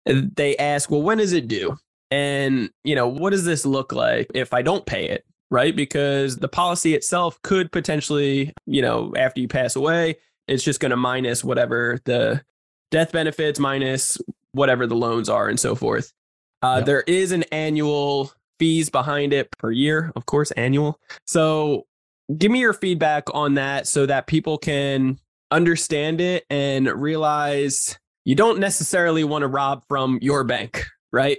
they 0.04 0.58
ask, 0.58 0.90
well, 0.90 1.00
when 1.02 1.20
is 1.20 1.32
it 1.32 1.48
due? 1.48 1.74
And 2.10 2.68
you 2.84 2.94
know, 2.96 3.08
what 3.08 3.30
does 3.30 3.46
this 3.46 3.64
look 3.64 3.92
like 3.94 4.26
if 4.34 4.52
I 4.52 4.60
don't 4.60 4.84
pay 4.84 5.08
it? 5.08 5.24
Right? 5.50 5.74
Because 5.74 6.36
the 6.38 6.48
policy 6.48 6.94
itself 6.94 7.40
could 7.42 7.72
potentially, 7.72 8.52
you 8.66 8.82
know, 8.82 9.12
after 9.16 9.40
you 9.40 9.48
pass 9.48 9.76
away, 9.76 10.16
it's 10.48 10.62
just 10.62 10.80
going 10.80 10.90
to 10.90 10.96
minus 10.96 11.44
whatever 11.44 11.98
the 12.04 12.42
death 12.90 13.12
benefits 13.12 13.58
minus 13.58 14.18
whatever 14.52 14.86
the 14.86 14.96
loans 14.96 15.28
are 15.28 15.48
and 15.48 15.60
so 15.60 15.74
forth. 15.74 16.12
Uh, 16.62 16.76
Yep. 16.78 16.86
There 16.86 17.00
is 17.02 17.32
an 17.32 17.44
annual 17.44 18.32
fees 18.58 18.90
behind 18.90 19.32
it 19.32 19.50
per 19.58 19.70
year, 19.70 20.12
of 20.16 20.26
course, 20.26 20.50
annual. 20.52 20.98
So 21.26 21.86
give 22.36 22.50
me 22.50 22.60
your 22.60 22.74
feedback 22.74 23.24
on 23.32 23.54
that 23.54 23.86
so 23.86 24.06
that 24.06 24.26
people 24.26 24.58
can 24.58 25.18
understand 25.50 26.20
it 26.20 26.44
and 26.50 26.86
realize 26.88 27.98
you 28.24 28.34
don't 28.34 28.58
necessarily 28.60 29.24
want 29.24 29.42
to 29.42 29.48
rob 29.48 29.82
from 29.88 30.18
your 30.20 30.44
bank, 30.44 30.84
right? 31.12 31.38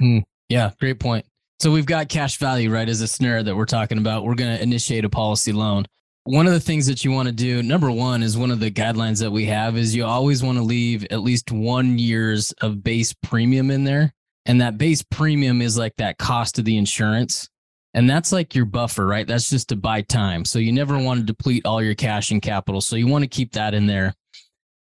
Yeah, 0.48 0.70
great 0.80 0.98
point. 0.98 1.26
So 1.60 1.70
we've 1.70 1.84
got 1.84 2.08
cash 2.08 2.38
value, 2.38 2.72
right, 2.72 2.88
as 2.88 3.02
a 3.02 3.06
snare 3.06 3.42
that 3.42 3.54
we're 3.54 3.66
talking 3.66 3.98
about. 3.98 4.24
We're 4.24 4.34
going 4.34 4.56
to 4.56 4.62
initiate 4.62 5.04
a 5.04 5.10
policy 5.10 5.52
loan. 5.52 5.84
One 6.24 6.46
of 6.46 6.54
the 6.54 6.60
things 6.60 6.86
that 6.86 7.04
you 7.04 7.10
want 7.10 7.26
to 7.26 7.32
do, 7.32 7.62
number 7.62 7.90
one, 7.90 8.22
is 8.22 8.38
one 8.38 8.50
of 8.50 8.60
the 8.60 8.70
guidelines 8.70 9.20
that 9.20 9.30
we 9.30 9.44
have 9.44 9.76
is 9.76 9.94
you 9.94 10.06
always 10.06 10.42
want 10.42 10.56
to 10.56 10.64
leave 10.64 11.06
at 11.10 11.20
least 11.20 11.52
one 11.52 11.98
year's 11.98 12.52
of 12.62 12.82
base 12.82 13.12
premium 13.12 13.70
in 13.70 13.84
there. 13.84 14.14
And 14.46 14.58
that 14.62 14.78
base 14.78 15.02
premium 15.02 15.60
is 15.60 15.76
like 15.76 15.94
that 15.96 16.16
cost 16.16 16.58
of 16.58 16.64
the 16.64 16.78
insurance. 16.78 17.46
And 17.92 18.08
that's 18.08 18.32
like 18.32 18.54
your 18.54 18.64
buffer, 18.64 19.06
right? 19.06 19.26
That's 19.26 19.50
just 19.50 19.68
to 19.68 19.76
buy 19.76 20.00
time. 20.00 20.46
So 20.46 20.58
you 20.58 20.72
never 20.72 20.98
want 20.98 21.20
to 21.20 21.26
deplete 21.26 21.66
all 21.66 21.82
your 21.82 21.94
cash 21.94 22.30
and 22.30 22.40
capital. 22.40 22.80
So 22.80 22.96
you 22.96 23.06
want 23.06 23.24
to 23.24 23.28
keep 23.28 23.52
that 23.52 23.74
in 23.74 23.86
there. 23.86 24.14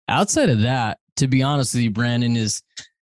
Outside 0.09 0.49
of 0.49 0.63
that, 0.63 0.99
to 1.19 1.29
be 1.29 1.41
honest 1.41 1.75
with 1.75 1.85
you, 1.85 1.91
Brandon, 1.93 2.37
is 2.37 2.63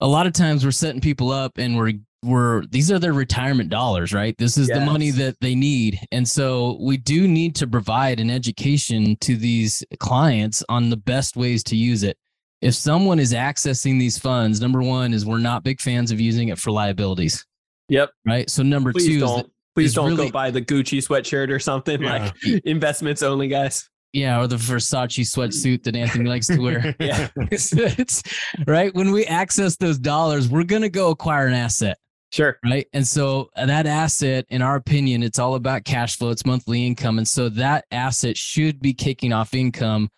a 0.00 0.08
lot 0.08 0.26
of 0.26 0.32
times 0.32 0.64
we're 0.64 0.70
setting 0.70 1.02
people 1.02 1.30
up 1.30 1.58
and 1.58 1.76
we're 1.76 1.92
we're 2.22 2.64
these 2.66 2.90
are 2.92 2.98
their 2.98 3.12
retirement 3.14 3.70
dollars, 3.70 4.12
right? 4.12 4.36
This 4.38 4.58
is 4.58 4.68
the 4.68 4.80
money 4.80 5.10
that 5.10 5.36
they 5.40 5.54
need. 5.54 5.98
And 6.12 6.28
so 6.28 6.76
we 6.80 6.96
do 6.98 7.26
need 7.26 7.54
to 7.56 7.66
provide 7.66 8.20
an 8.20 8.30
education 8.30 9.16
to 9.22 9.36
these 9.36 9.82
clients 9.98 10.62
on 10.68 10.90
the 10.90 10.96
best 10.98 11.36
ways 11.36 11.64
to 11.64 11.76
use 11.76 12.02
it. 12.02 12.16
If 12.60 12.74
someone 12.74 13.18
is 13.18 13.32
accessing 13.32 13.98
these 13.98 14.18
funds, 14.18 14.60
number 14.60 14.82
one 14.82 15.14
is 15.14 15.24
we're 15.24 15.38
not 15.38 15.64
big 15.64 15.80
fans 15.80 16.10
of 16.10 16.20
using 16.20 16.48
it 16.48 16.58
for 16.58 16.70
liabilities, 16.70 17.46
Yep. 17.88 18.10
right? 18.26 18.50
So 18.50 18.62
number 18.62 18.92
Please 18.92 19.06
two 19.06 19.12
is 19.14 19.20
don't. 19.22 19.36
that- 19.44 19.50
Please 19.74 19.94
don't 19.94 20.10
really- 20.10 20.26
go 20.26 20.32
buy 20.32 20.50
the 20.50 20.60
Gucci 20.60 20.98
sweatshirt 20.98 21.48
or 21.48 21.58
something 21.58 22.02
Yeah. 22.02 22.32
like 22.44 22.60
investments 22.66 23.22
only, 23.22 23.48
guys. 23.48 23.88
yeah, 24.12 24.38
or 24.40 24.46
the 24.46 24.56
Versace 24.56 25.20
sweatsuit 25.24 25.84
that 25.84 25.96
Anthony 25.96 26.28
likes 26.28 26.48
to 26.48 26.58
wear. 26.58 26.94
Yeah. 27.00 27.28
It's- 27.36 27.72
it's- 27.98 28.22
right. 28.66 28.94
When 28.94 29.10
we 29.12 29.24
access 29.24 29.76
those 29.76 29.98
dollars, 29.98 30.48
we're 30.50 30.64
going 30.64 30.82
to 30.82 30.90
go 30.90 31.08
acquire 31.10 31.46
an 31.46 31.54
asset. 31.54 31.96
Sure. 32.32 32.58
right? 32.64 32.86
And 32.92 33.06
so 33.06 33.50
uh, 33.56 33.66
that 33.66 33.86
asset, 33.86 34.46
in 34.50 34.62
our 34.62 34.76
opinion, 34.76 35.22
it's 35.22 35.38
all 35.38 35.54
about 35.56 35.84
cash 35.84 36.16
flow, 36.16 36.30
it's 36.30 36.46
monthly 36.46 36.86
income. 36.86 37.18
And 37.18 37.26
so 37.26 37.48
that 37.50 37.86
asset 37.90 38.36
should 38.36 38.80
be 38.80 38.92
kicking 38.94 39.32
off 39.32 39.52
income 39.52 40.08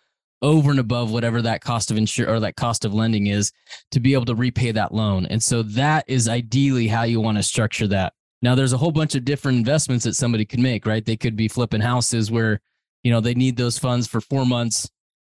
over 0.41 0.69
and 0.71 0.79
above 0.79 1.09
whatever 1.11 1.41
that 1.41 1.61
cost 1.61 1.89
of 1.89 1.97
insure 1.97 2.29
or 2.29 2.39
that 2.41 2.55
cost 2.55 2.85
of 2.85 2.93
lending 2.93 3.27
is 3.27 3.51
to 3.91 3.99
be 3.99 4.13
able 4.13 4.25
to 4.25 4.35
repay 4.35 4.71
that 4.71 4.93
loan. 4.93 5.25
And 5.27 5.41
so 5.41 5.63
that 5.63 6.03
is 6.07 6.27
ideally 6.29 6.87
how 6.87 7.03
you 7.03 7.19
want 7.21 7.37
to 7.37 7.43
structure 7.43 7.87
that. 7.87 8.13
Now 8.41 8.53
there's 8.53 8.73
a 8.73 8.77
whole 8.77 8.91
bunch 8.91 9.15
of 9.15 9.23
different 9.25 9.57
investments 9.57 10.03
that 10.03 10.15
somebody 10.15 10.43
could 10.45 10.59
make, 10.59 10.85
right? 10.85 11.03
They 11.03 11.15
could 11.15 11.35
be 11.37 11.47
flipping 11.47 11.79
houses 11.81 12.29
where, 12.29 12.59
you 13.03 13.11
know, 13.11 13.21
they 13.21 13.33
need 13.33 13.55
those 13.57 13.79
funds 13.79 14.05
for 14.05 14.19
4 14.21 14.45
months 14.45 14.89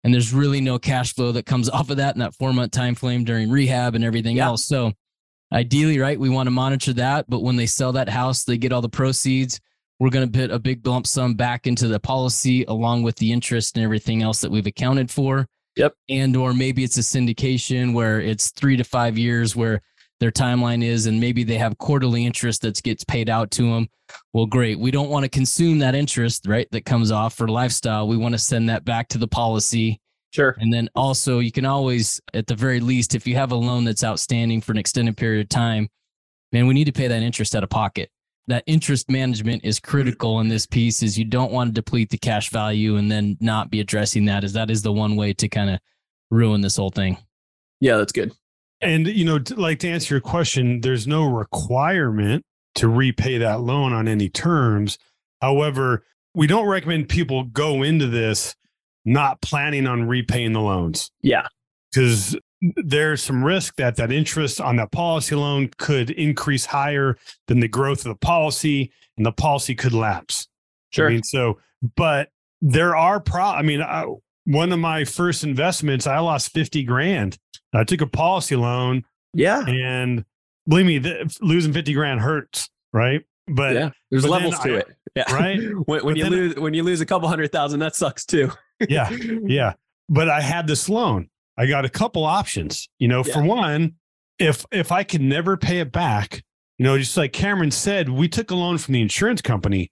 and 0.04 0.12
there's 0.14 0.34
really 0.34 0.60
no 0.60 0.78
cash 0.80 1.14
flow 1.14 1.32
that 1.34 1.46
comes 1.46 1.70
off 1.78 1.90
of 1.92 1.98
that 1.98 2.16
in 2.16 2.20
that 2.20 2.34
4 2.34 2.52
month 2.52 2.72
time 2.72 2.96
frame 2.96 3.24
during 3.24 3.50
rehab 3.50 3.94
and 3.96 4.04
everything 4.04 4.38
Yeah. 4.38 4.48
else. 4.48 4.66
So 4.66 4.92
ideally, 5.56 5.98
right, 6.00 6.20
we 6.20 6.30
want 6.30 6.48
to 6.48 6.52
monitor 6.52 6.94
that, 6.94 7.30
but 7.30 7.42
when 7.42 7.56
they 7.56 7.66
sell 7.66 7.94
that 7.94 8.10
house, 8.10 8.44
they 8.44 8.58
get 8.58 8.74
all 8.74 8.82
the 8.82 8.90
proceeds. 8.90 9.60
We're 10.00 10.10
going 10.10 10.30
to 10.30 10.40
put 10.40 10.52
a 10.52 10.60
big 10.60 10.86
lump 10.86 11.08
sum 11.08 11.36
back 11.36 11.66
into 11.66 11.88
the 11.88 12.00
policy 12.00 12.66
along 12.66 13.04
with 13.04 13.16
the 13.16 13.32
interest 13.32 13.78
and 13.78 13.84
everything 13.84 14.22
else 14.22 14.42
that 14.42 14.52
we've 14.52 14.68
accounted 14.68 15.10
for. 15.10 15.48
Yep. 15.78 15.94
And 16.10 16.36
or 16.36 16.54
maybe 16.54 16.84
it's 16.84 16.98
a 16.98 17.02
syndication 17.02 17.94
where 17.94 18.20
it's 18.20 18.52
3 18.52 18.76
to 18.78 18.84
5 18.84 19.18
years 19.18 19.56
where 19.56 19.82
their 20.20 20.32
timeline 20.32 20.84
is 20.84 21.06
and 21.06 21.20
maybe 21.20 21.44
they 21.44 21.58
have 21.58 21.78
quarterly 21.78 22.26
interest 22.26 22.62
that 22.62 22.82
gets 22.84 23.04
paid 23.06 23.30
out 23.30 23.52
to 23.52 23.64
them. 23.72 23.88
Well, 24.34 24.46
great. 24.46 24.80
We 24.80 24.92
don't 24.92 25.10
want 25.10 25.24
to 25.24 25.30
consume 25.30 25.80
that 25.80 25.96
interest, 25.96 26.46
right? 26.48 26.68
That 26.72 26.86
comes 26.86 27.12
off 27.12 27.34
for 27.34 27.48
lifestyle. 27.48 28.08
We 28.08 28.18
want 28.18 28.34
to 28.34 28.40
send 28.40 28.70
that 28.70 28.86
back 28.86 29.08
to 29.10 29.18
the 29.18 29.28
policy 29.28 30.00
Sure. 30.36 30.54
and 30.60 30.74
then 30.74 30.90
also, 30.96 31.40
you 31.40 31.52
can 31.52 31.66
always, 31.66 32.20
at 32.34 32.48
the 32.48 32.56
very 32.56 32.82
least, 32.82 33.16
if 33.16 33.26
you 33.26 33.36
have 33.36 33.54
a 33.54 33.56
loan 33.56 33.86
that's 33.86 34.04
outstanding 34.04 34.60
for 34.60 34.74
an 34.74 34.78
extended 34.78 35.16
period 35.16 35.46
of 35.46 35.50
time, 35.50 35.88
man, 36.52 36.68
we 36.68 36.74
need 36.74 36.86
to 36.86 36.92
pay 36.92 37.08
that 37.08 37.22
interest 37.22 37.56
out 37.56 37.64
of 37.64 37.70
pocket. 37.70 38.10
That 38.48 38.66
interest 38.68 39.10
management 39.10 39.64
is 39.64 39.80
critical 39.80 40.42
in 40.42 40.50
this 40.50 40.66
piece. 40.66 41.02
Is 41.02 41.18
you 41.18 41.24
don't 41.24 41.54
want 41.54 41.70
to 41.70 41.74
deplete 41.74 42.10
the 42.10 42.18
cash 42.18 42.50
value 42.50 42.98
and 42.98 43.10
then 43.10 43.38
not 43.40 43.72
be 43.72 43.80
addressing 43.80 44.26
that. 44.26 44.44
Is 44.44 44.52
that 44.54 44.70
is 44.70 44.82
the 44.82 44.92
one 44.92 45.16
way 45.16 45.32
to 45.34 45.48
kind 45.48 45.70
of 45.70 45.80
ruin 46.30 46.60
this 46.60 46.76
whole 46.76 46.92
thing. 46.92 47.18
Yeah, 47.80 47.96
that's 47.96 48.12
good. 48.12 48.34
And 48.82 49.08
you 49.08 49.24
know, 49.24 49.40
like 49.56 49.80
to 49.80 49.90
answer 49.90 50.16
your 50.16 50.22
question, 50.22 50.82
there's 50.82 51.08
no 51.08 51.24
requirement 51.24 52.44
to 52.76 52.90
repay 52.90 53.38
that 53.38 53.62
loan 53.62 53.94
on 53.94 54.08
any 54.08 54.30
terms. 54.30 54.98
However, 55.42 56.04
we 56.36 56.46
don't 56.46 56.68
recommend 56.68 57.08
people 57.08 57.46
go 57.46 57.82
into 57.82 58.08
this 58.08 58.56
not 59.06 59.42
planning 59.42 59.88
on 59.88 60.08
repaying 60.08 60.54
the 60.54 60.62
loans 60.62 61.12
Yeah. 61.22 61.48
because 61.92 62.36
there's 62.78 63.22
some 63.22 63.44
risk 63.44 63.76
that 63.76 63.96
that 63.98 64.12
interest 64.12 64.60
on 64.60 64.78
that 64.78 64.92
policy 64.92 65.36
loan 65.36 65.70
could 65.78 66.10
increase 66.10 66.66
higher 66.66 67.18
than 67.48 67.60
the 67.60 67.68
growth 67.68 68.00
of 68.00 68.06
the 68.06 68.16
policy 68.16 68.92
and 69.18 69.26
the 69.26 69.32
policy 69.32 69.76
could 69.76 69.94
lapse. 69.94 70.48
Sure. 70.90 71.08
I 71.08 71.14
mean, 71.14 71.24
so, 71.24 71.60
but 71.96 72.30
there 72.62 72.96
are 72.96 73.20
pro, 73.20 73.44
I 73.44 73.62
mean, 73.62 73.82
I, 73.82 74.06
one 74.46 74.72
of 74.72 74.80
my 74.80 75.04
first 75.06 75.44
investments, 75.44 76.08
I 76.08 76.20
lost 76.20 76.52
50 76.54 76.84
grand. 76.84 77.38
I 77.74 77.84
took 77.84 78.02
a 78.02 78.08
policy 78.08 78.56
loan 78.56 79.04
yeah. 79.34 79.64
and 79.68 80.26
believe 80.68 80.86
me, 80.86 80.98
the, 80.98 81.38
losing 81.42 81.74
50 81.74 81.94
grand 81.94 82.22
hurts. 82.22 82.70
Right. 82.94 83.24
But 83.48 83.74
yeah. 83.76 83.90
There's 84.10 84.24
but 84.24 84.32
levels 84.32 84.58
to 84.60 84.76
I- 84.76 84.80
it. 84.80 84.88
Yeah. 85.16 85.24
right. 85.34 85.60
When, 85.86 86.06
when 86.06 86.16
you 86.16 86.24
then- 86.24 86.32
lose 86.32 86.56
when 86.56 86.74
you 86.74 86.84
lose 86.84 87.02
a 87.02 87.06
couple 87.06 87.28
hundred 87.28 87.52
thousand, 87.52 87.80
that 87.80 87.96
sucks 87.96 88.26
too. 88.26 88.52
yeah. 88.90 89.10
Yeah. 89.12 89.74
But 90.10 90.30
I 90.30 90.42
had 90.42 90.68
this 90.68 90.88
loan. 90.90 91.30
I 91.58 91.66
got 91.68 91.86
a 91.86 91.90
couple 91.90 92.24
options. 92.26 92.90
You 93.00 93.08
know, 93.08 93.24
for 93.24 93.42
one, 93.44 93.96
if 94.40 94.66
if 94.72 94.92
I 94.92 95.04
could 95.04 95.22
never 95.22 95.56
pay 95.58 95.80
it 95.80 95.92
back, 95.92 96.44
you 96.78 96.84
know, 96.84 96.98
just 96.98 97.16
like 97.16 97.32
Cameron 97.34 97.72
said, 97.72 98.10
we 98.10 98.28
took 98.28 98.52
a 98.52 98.56
loan 98.56 98.78
from 98.78 98.94
the 98.94 99.02
insurance 99.02 99.42
company 99.42 99.90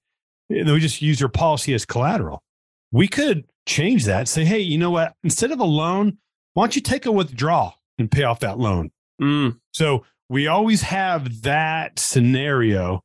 and 0.49 0.69
we 0.69 0.79
just 0.79 1.01
used 1.01 1.21
their 1.21 1.29
policy 1.29 1.73
as 1.73 1.85
collateral. 1.85 2.43
We 2.91 3.07
could 3.07 3.45
change 3.65 4.05
that, 4.05 4.27
say, 4.27 4.43
hey, 4.43 4.59
you 4.59 4.77
know 4.77 4.91
what? 4.91 5.13
Instead 5.23 5.51
of 5.51 5.59
a 5.59 5.63
loan, 5.63 6.17
why 6.53 6.63
don't 6.63 6.75
you 6.75 6.81
take 6.81 7.05
a 7.05 7.11
withdrawal 7.11 7.73
and 7.97 8.11
pay 8.11 8.23
off 8.23 8.41
that 8.41 8.59
loan? 8.59 8.91
Mm, 9.21 9.57
So 9.71 10.05
we 10.29 10.47
always 10.47 10.81
have 10.83 11.41
that 11.43 11.97
scenario, 11.97 13.01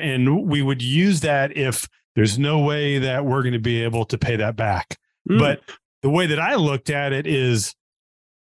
and 0.00 0.46
we 0.46 0.62
would 0.62 0.82
use 0.82 1.20
that 1.20 1.56
if 1.56 1.88
there's 2.16 2.38
no 2.38 2.58
way 2.58 2.98
that 2.98 3.24
we're 3.24 3.42
going 3.42 3.52
to 3.52 3.58
be 3.58 3.82
able 3.82 4.04
to 4.06 4.18
pay 4.18 4.36
that 4.36 4.56
back. 4.56 4.98
mm. 5.28 5.38
But 5.38 5.62
the 6.02 6.10
way 6.10 6.26
that 6.26 6.38
I 6.38 6.54
looked 6.54 6.90
at 6.90 7.12
it 7.12 7.26
is 7.26 7.74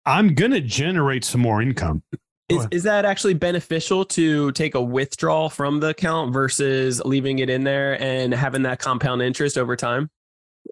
I'm 0.06 0.34
going 0.34 0.52
to 0.52 0.60
generate 0.60 1.24
some 1.24 1.40
more 1.40 1.60
income. 1.60 2.02
Is, 2.48 2.66
is 2.70 2.82
that 2.82 3.04
actually 3.04 3.34
beneficial 3.34 4.04
to 4.06 4.50
take 4.52 4.74
a 4.74 4.82
withdrawal 4.82 5.50
from 5.50 5.78
the 5.78 5.90
account 5.90 6.32
versus 6.32 7.00
leaving 7.04 7.38
it 7.38 7.48
in 7.48 7.62
there 7.62 8.00
and 8.02 8.34
having 8.34 8.62
that 8.62 8.80
compound 8.80 9.22
interest 9.22 9.56
over 9.56 9.76
time? 9.76 10.10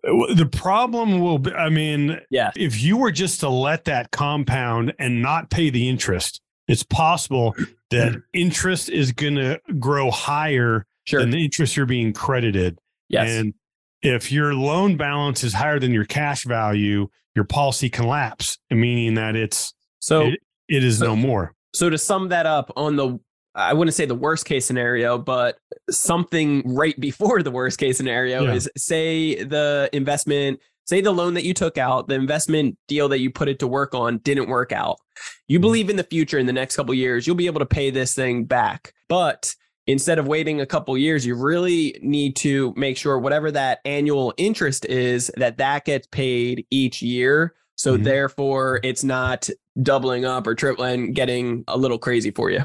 The 0.03 0.49
problem 0.51 1.21
will 1.21 1.39
be, 1.39 1.53
I 1.53 1.69
mean, 1.69 2.21
Yeah. 2.31 2.51
if 2.57 2.81
you 2.83 2.97
were 2.97 3.13
just 3.13 3.41
to 3.41 3.49
let 3.49 3.85
that 3.85 4.11
compound 4.11 4.95
and 4.99 5.23
not 5.23 5.51
pay 5.51 5.71
the 5.71 5.89
interest, 5.89 6.41
it's 6.67 6.83
possible 6.83 7.55
that 7.91 8.13
mm-hmm. 8.13 8.19
interest 8.35 8.89
is 8.89 9.13
going 9.13 9.37
to 9.37 9.61
grow 9.79 10.11
higher 10.11 10.87
Sure. 11.05 11.21
than 11.21 11.31
the 11.31 11.43
interest 11.43 11.75
you're 11.75 11.87
being 11.87 12.13
credited. 12.13 12.79
yes. 13.09 13.31
And 13.31 13.55
if 14.03 14.31
your 14.31 14.53
loan 14.55 14.97
balance 14.99 15.43
is 15.43 15.55
higher 15.55 15.81
than 15.81 15.91
your 15.93 16.05
cash 16.05 16.45
value, 16.45 17.09
your 17.35 17.45
policy 17.47 17.89
can 17.89 18.07
lapse, 18.07 18.59
meaning 18.71 19.15
that 19.15 19.35
it's 19.35 19.73
so 20.01 20.27
it, 20.29 20.41
it 20.69 20.85
is 20.85 21.01
no 21.01 21.17
more. 21.17 21.55
so 21.75 21.89
to 21.89 21.97
sum 21.99 22.29
that 22.29 22.45
up 22.47 22.71
on 22.77 22.97
the 22.97 23.19
I 23.55 23.73
wouldn't 23.73 23.95
say 23.95 24.05
the 24.05 24.15
worst 24.15 24.45
case 24.45 24.67
scenario, 24.67 25.17
but 25.19 25.57
something 25.91 26.63
right 26.65 26.99
before 27.01 27.43
the 27.43 27.51
worst 27.51 27.79
case 27.79 27.97
scenario 27.97 28.45
Yeah. 28.45 28.55
is 28.55 28.71
say 28.77 29.43
the 29.43 29.89
investment, 29.93 30.61
say 30.87 31.01
the 31.01 31.11
loan 31.11 31.35
that 31.35 31.45
you 31.45 31.55
took 31.55 31.79
out, 31.79 32.07
the 32.09 32.15
investment 32.15 32.77
deal 32.87 33.09
that 33.09 33.19
you 33.19 33.31
put 33.31 33.49
it 33.49 33.59
to 33.61 33.67
work 33.67 33.95
on 33.95 34.19
didn't 34.19 34.49
work 34.49 34.73
out. 34.73 34.99
You 35.49 35.59
Mhm. 35.59 35.63
believe 35.63 35.91
in 35.91 35.97
the 35.97 36.05
future 36.05 36.39
in 36.39 36.47
the 36.47 36.53
next 36.53 36.77
couple 36.77 36.95
years, 36.95 37.27
you'll 37.27 37.37
be 37.37 37.47
able 37.47 37.61
to 37.61 37.67
pay 37.67 37.91
this 37.91 38.15
thing 38.15 38.45
back. 38.45 38.93
But 39.09 39.55
instead 39.87 40.19
of 40.19 40.27
waiting 40.27 40.61
a 40.61 40.67
couple 40.67 40.97
years, 40.99 41.25
you 41.25 41.35
really 41.35 41.99
need 42.03 42.37
to 42.37 42.75
make 42.77 42.97
sure 42.97 43.19
whatever 43.19 43.51
that 43.53 43.79
annual 43.85 44.35
interest 44.37 44.85
is 44.85 45.31
that 45.37 45.57
that 45.59 45.85
gets 45.87 46.07
paid 46.09 46.67
each 46.71 47.01
year. 47.01 47.55
So 47.77 47.97
Mhm. 47.97 48.05
therefore 48.05 48.81
it's 48.83 49.03
not 49.05 49.49
doubling 49.81 50.25
up 50.25 50.47
or 50.47 50.55
tripling, 50.55 51.13
getting 51.13 51.65
a 51.69 51.79
little 51.79 51.99
crazy 51.99 52.31
for 52.31 52.51
you. 52.51 52.65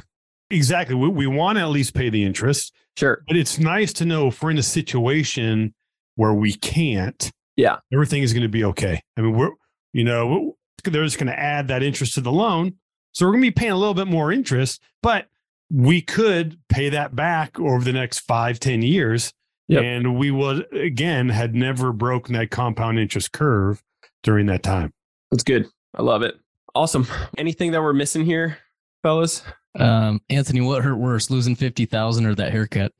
Exactly. 0.49 0.95
We, 0.95 1.07
we 1.07 1.27
want 1.27 1.57
to 1.57 1.61
at 1.63 1.69
least 1.69 1.93
pay 1.93 2.09
the 2.09 2.23
interest, 2.23 2.73
Sure. 2.97 3.23
but 3.27 3.37
it's 3.37 3.57
nice 3.57 3.93
to 3.93 4.05
know 4.05 4.27
if 4.27 4.41
we're 4.43 4.51
in 4.51 4.57
a 4.57 4.63
situation 4.63 5.73
where 6.15 6.33
we 6.33 6.53
can't. 6.53 7.31
Yeah. 7.55 7.77
Everything 7.93 8.23
is 8.23 8.33
going 8.33 8.43
to 8.43 8.49
be 8.49 8.63
okay. 8.65 9.01
I 9.17 9.21
mean, 9.21 9.33
we're, 9.33 9.51
you 9.93 10.03
know, 10.03 10.57
they're 10.91 11.03
just 11.03 11.17
going 11.17 11.27
to 11.27 11.39
add 11.39 11.67
that 11.69 11.83
interest 11.83 12.15
to 12.15 12.21
the 12.21 12.31
loan. 12.31 12.75
So 13.13 13.25
we're 13.25 13.33
going 13.33 13.43
to 13.43 13.47
be 13.47 13.51
paying 13.51 13.71
a 13.71 13.77
little 13.77 13.93
bit 13.93 14.07
more 14.07 14.31
interest, 14.31 14.81
but 15.01 15.27
we 15.71 16.01
could 16.01 16.57
pay 16.67 16.89
that 16.89 17.15
back 17.15 17.59
over 17.59 17.83
the 17.83 17.93
next 17.93 18.19
five, 18.19 18.59
ten 18.59 18.81
years. 18.81 19.33
Yep. 19.69 19.83
And 19.83 20.17
we 20.17 20.29
would, 20.29 20.71
again, 20.73 21.29
had 21.29 21.55
never 21.55 21.93
broken 21.93 22.33
that 22.33 22.51
compound 22.51 22.99
interest 22.99 23.31
curve 23.31 23.81
during 24.21 24.47
that 24.47 24.61
time. 24.61 24.93
That's 25.31 25.43
good. 25.43 25.69
I 25.95 26.01
love 26.01 26.21
it. 26.21 26.35
Awesome. 26.75 27.07
Anything 27.37 27.71
that 27.71 27.81
we're 27.81 27.93
missing 27.93 28.25
here, 28.25 28.57
fellas? 29.03 29.43
Um, 29.79 30.21
Anthony, 30.29 30.61
what 30.61 30.83
hurt 30.83 30.97
worse, 30.97 31.29
losing 31.29 31.55
fifty 31.55 31.85
thousand 31.85 32.25
or 32.25 32.35
that 32.35 32.51
haircut? 32.51 32.91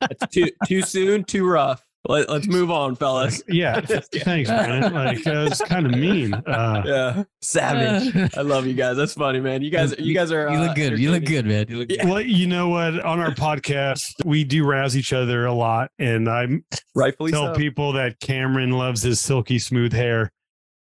That's 0.00 0.26
too 0.30 0.50
too 0.66 0.82
soon, 0.82 1.24
too 1.24 1.46
rough. 1.46 1.82
Let, 2.08 2.30
let's 2.30 2.46
move 2.48 2.70
on, 2.70 2.96
fellas. 2.96 3.42
Yeah. 3.48 3.80
Thanks, 3.82 4.48
Brandon. 4.50 4.94
Like, 4.94 5.26
uh, 5.26 5.46
it's 5.50 5.60
kind 5.60 5.84
of 5.86 5.92
mean. 5.92 6.32
Uh, 6.34 6.82
Yeah. 6.86 7.24
Savage. 7.42 8.34
I 8.36 8.40
love 8.40 8.66
you 8.66 8.72
guys. 8.74 8.96
That's 8.96 9.12
funny, 9.14 9.40
man. 9.40 9.62
You 9.62 9.70
guys 9.70 9.94
you 9.98 10.14
guys 10.14 10.32
are 10.32 10.48
You 10.50 10.56
uh, 10.58 10.66
look 10.66 10.74
good. 10.76 10.98
You 10.98 11.10
look 11.10 11.24
good, 11.24 11.44
man. 11.46 11.66
You 11.68 11.76
look 11.78 11.88
good. 11.88 12.00
Well, 12.04 12.20
you 12.22 12.46
know 12.46 12.68
what? 12.70 12.98
On 13.04 13.20
our 13.20 13.32
podcast, 13.32 14.04
we 14.24 14.42
do 14.44 14.64
razz 14.66 14.96
each 14.96 15.12
other 15.12 15.44
a 15.46 15.52
lot, 15.52 15.90
and 15.98 16.28
I 16.28 16.46
Rightfully 16.94 17.30
tell 17.30 17.52
so. 17.54 17.58
people 17.58 17.92
that 17.92 18.18
Cameron 18.20 18.70
loves 18.72 19.02
his 19.02 19.20
silky 19.20 19.58
smooth 19.58 19.92
hair. 19.92 20.32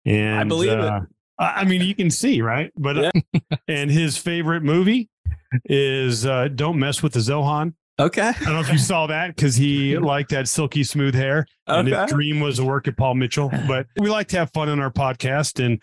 And 0.06 0.40
I 0.40 0.44
believe 0.46 0.72
it. 0.72 0.80
uh, 0.80 1.02
I 1.40 1.46
I 1.62 1.64
mean, 1.66 1.82
you 1.82 1.94
can 1.94 2.10
see, 2.10 2.42
right? 2.42 2.72
But 2.76 2.98
uh, 2.98 3.12
Yeah. 3.34 3.42
and 3.68 3.92
his 3.92 4.18
favorite 4.18 4.64
movie 4.64 5.10
is 5.66 6.26
uh, 6.26 6.48
"Don't 6.48 6.80
Mess 6.80 7.04
with 7.04 7.14
the 7.14 7.20
Zohan." 7.20 7.74
Okay. 8.02 8.30
I 8.30 8.44
don't 8.44 8.54
know 8.54 8.60
if 8.62 8.72
you 8.72 8.78
saw 8.80 9.08
that 9.08 9.36
because 9.36 9.56
he 9.56 9.98
liked 9.98 10.32
that 10.32 10.48
silky 10.48 10.84
smooth 10.84 11.14
hair, 11.14 11.46
and 11.68 11.88
his 11.88 12.10
dream 12.10 12.40
was 12.40 12.58
to 12.58 12.66
work 12.66 12.88
at 12.88 12.98
Paul 12.98 13.16
Mitchell. 13.16 13.52
But 13.68 13.86
we 13.98 14.10
like 14.10 14.28
to 14.30 14.38
have 14.40 14.52
fun 14.54 14.70
on 14.70 14.80
our 14.80 14.92
podcast, 14.92 15.64
and 15.64 15.82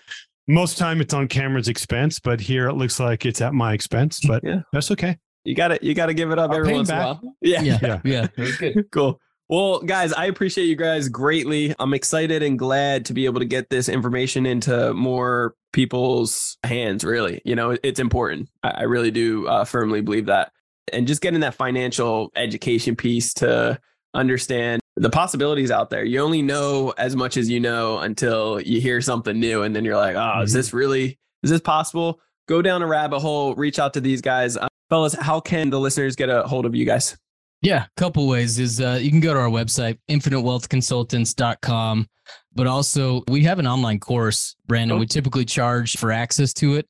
most 0.49 0.79
time 0.79 1.01
it's 1.01 1.15
on 1.15 1.29
Cameron's 1.29 1.69
expense, 1.69 2.19
but 2.19 2.41
here 2.41 2.69
it 2.69 2.75
looks 2.75 2.99
like 2.99 3.25
it's 3.25 3.41
at 3.41 3.55
my 3.55 3.73
expense. 3.73 4.21
But 4.27 4.43
Yeah. 4.45 4.63
that's 4.73 4.91
okay. 4.91 5.17
You 5.45 5.55
gotta 5.55 5.79
you 5.81 5.95
gotta 5.95 6.13
give 6.15 6.31
it 6.31 6.39
up 6.39 6.51
I'll 6.51 6.57
every 6.59 6.75
once 6.75 6.91
in 6.91 6.97
a 6.97 6.99
while. 6.99 7.21
Yeah. 7.41 7.63
Yeah, 7.63 7.79
Yeah. 7.83 8.01
yeah. 8.37 8.47
Good. 8.59 8.87
cool. 8.93 9.21
Well, 9.49 9.81
guys, 9.81 10.13
I 10.13 10.27
appreciate 10.27 10.67
you 10.67 10.77
guys 10.77 11.09
greatly. 11.09 11.75
I'm 11.79 11.95
excited 11.95 12.43
and 12.43 12.59
glad 12.59 13.07
to 13.07 13.15
be 13.15 13.25
able 13.25 13.39
to 13.41 13.47
get 13.47 13.71
this 13.71 13.89
information 13.89 14.45
into 14.45 14.93
more 14.93 15.55
people's 15.73 16.59
hands. 16.65 17.03
Really, 17.05 17.41
you 17.47 17.55
know, 17.57 17.79
it's 17.83 18.01
important. 18.01 18.51
I, 18.63 18.71
I 18.71 18.83
really 18.83 19.11
do 19.11 19.47
uh, 19.47 19.65
firmly 19.65 20.01
believe 20.03 20.27
that. 20.27 20.53
And 20.93 21.07
just 21.07 21.21
getting 21.21 21.41
that 21.41 21.55
financial 21.55 22.31
education 22.37 22.97
piece 22.97 23.33
to 23.35 23.79
understand 24.15 24.81
the 24.97 25.11
possibilities 25.11 25.71
out 25.71 25.91
there. 25.91 26.05
You 26.05 26.21
only 26.21 26.43
know 26.43 26.93
as 26.99 27.15
much 27.15 27.37
as 27.37 27.49
you 27.49 27.61
know 27.61 27.99
until 27.99 28.61
you 28.61 28.81
hear 28.81 29.01
something 29.01 29.39
new, 29.39 29.63
and 29.63 29.75
then 29.77 29.85
you're 29.85 29.97
like, 29.97 30.17
"Oh, 30.17 30.41
is 30.43 30.51
Mhm. 30.51 30.55
this 30.55 30.73
really? 30.73 31.19
Is 31.43 31.51
this 31.51 31.61
possible?" 31.61 32.21
Go 32.49 32.63
down 32.63 32.83
a 32.83 32.87
rabbit 32.87 33.21
hole. 33.21 33.55
Reach 33.55 33.79
out 33.79 33.93
to 33.95 34.01
these 34.01 34.21
guys, 34.23 34.57
uh, 34.57 34.67
fellas. 34.91 35.15
How 35.15 35.39
can 35.41 35.71
the 35.71 35.79
listeners 35.79 36.17
get 36.17 36.31
a 36.31 36.43
hold 36.45 36.65
of 36.67 36.75
you 36.75 36.85
guys? 36.87 37.17
Yeah, 37.61 37.85
a 37.85 37.89
couple 38.01 38.27
ways 38.27 38.59
is 38.59 38.81
uh, 38.81 38.99
you 39.01 39.11
can 39.11 39.21
go 39.21 39.35
to 39.35 39.41
our 39.41 39.49
website, 39.51 39.99
infinitewealthconsultants.com. 40.09 42.07
But 42.55 42.67
also, 42.67 43.23
we 43.29 43.45
have 43.45 43.59
an 43.59 43.67
online 43.67 44.01
course, 44.01 44.55
Brandon. 44.67 44.97
Oh. 44.97 45.01
We 45.01 45.07
typically 45.07 45.45
charge 45.45 45.97
for 45.97 46.11
access 46.13 46.53
to 46.55 46.75
it. 46.77 46.87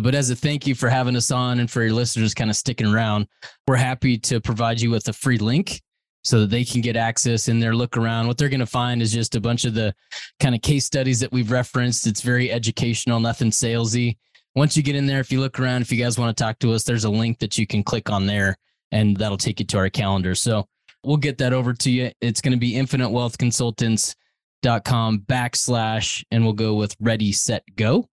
But 0.00 0.14
as 0.14 0.30
a 0.30 0.36
thank 0.36 0.66
you 0.66 0.74
for 0.74 0.88
having 0.88 1.16
us 1.16 1.30
on 1.30 1.58
and 1.58 1.70
for 1.70 1.82
your 1.82 1.92
listeners 1.92 2.34
kind 2.34 2.50
of 2.50 2.56
sticking 2.56 2.86
around, 2.86 3.26
we're 3.66 3.76
happy 3.76 4.16
to 4.18 4.40
provide 4.40 4.80
you 4.80 4.90
with 4.90 5.08
a 5.08 5.12
free 5.12 5.38
link 5.38 5.82
so 6.22 6.40
that 6.40 6.50
they 6.50 6.64
can 6.64 6.80
get 6.80 6.96
access 6.96 7.48
in 7.48 7.58
there, 7.58 7.74
look 7.74 7.96
around. 7.96 8.26
What 8.26 8.38
they're 8.38 8.48
going 8.48 8.60
to 8.60 8.66
find 8.66 9.02
is 9.02 9.12
just 9.12 9.34
a 9.34 9.40
bunch 9.40 9.64
of 9.64 9.74
the 9.74 9.94
kind 10.40 10.54
of 10.54 10.62
case 10.62 10.84
studies 10.84 11.20
that 11.20 11.32
we've 11.32 11.50
referenced. 11.50 12.06
It's 12.06 12.20
very 12.20 12.52
educational, 12.52 13.18
nothing 13.18 13.50
salesy. 13.50 14.16
Once 14.54 14.76
you 14.76 14.82
get 14.82 14.96
in 14.96 15.06
there, 15.06 15.20
if 15.20 15.32
you 15.32 15.40
look 15.40 15.58
around, 15.58 15.82
if 15.82 15.90
you 15.90 16.02
guys 16.02 16.18
want 16.18 16.36
to 16.36 16.44
talk 16.44 16.58
to 16.60 16.72
us, 16.72 16.84
there's 16.84 17.04
a 17.04 17.10
link 17.10 17.38
that 17.38 17.58
you 17.58 17.66
can 17.66 17.82
click 17.82 18.10
on 18.10 18.26
there 18.26 18.56
and 18.92 19.16
that'll 19.16 19.36
take 19.36 19.60
you 19.60 19.66
to 19.66 19.78
our 19.78 19.90
calendar. 19.90 20.34
So 20.34 20.66
we'll 21.04 21.16
get 21.16 21.38
that 21.38 21.52
over 21.52 21.72
to 21.74 21.90
you. 21.90 22.10
It's 22.20 22.40
going 22.40 22.52
to 22.52 22.58
be 22.58 22.74
infinitewealthconsultants.com 22.74 25.20
backslash, 25.20 26.24
and 26.30 26.44
we'll 26.44 26.52
go 26.52 26.74
with 26.74 26.94
ready, 27.00 27.32
set, 27.32 27.64
go. 27.76 28.08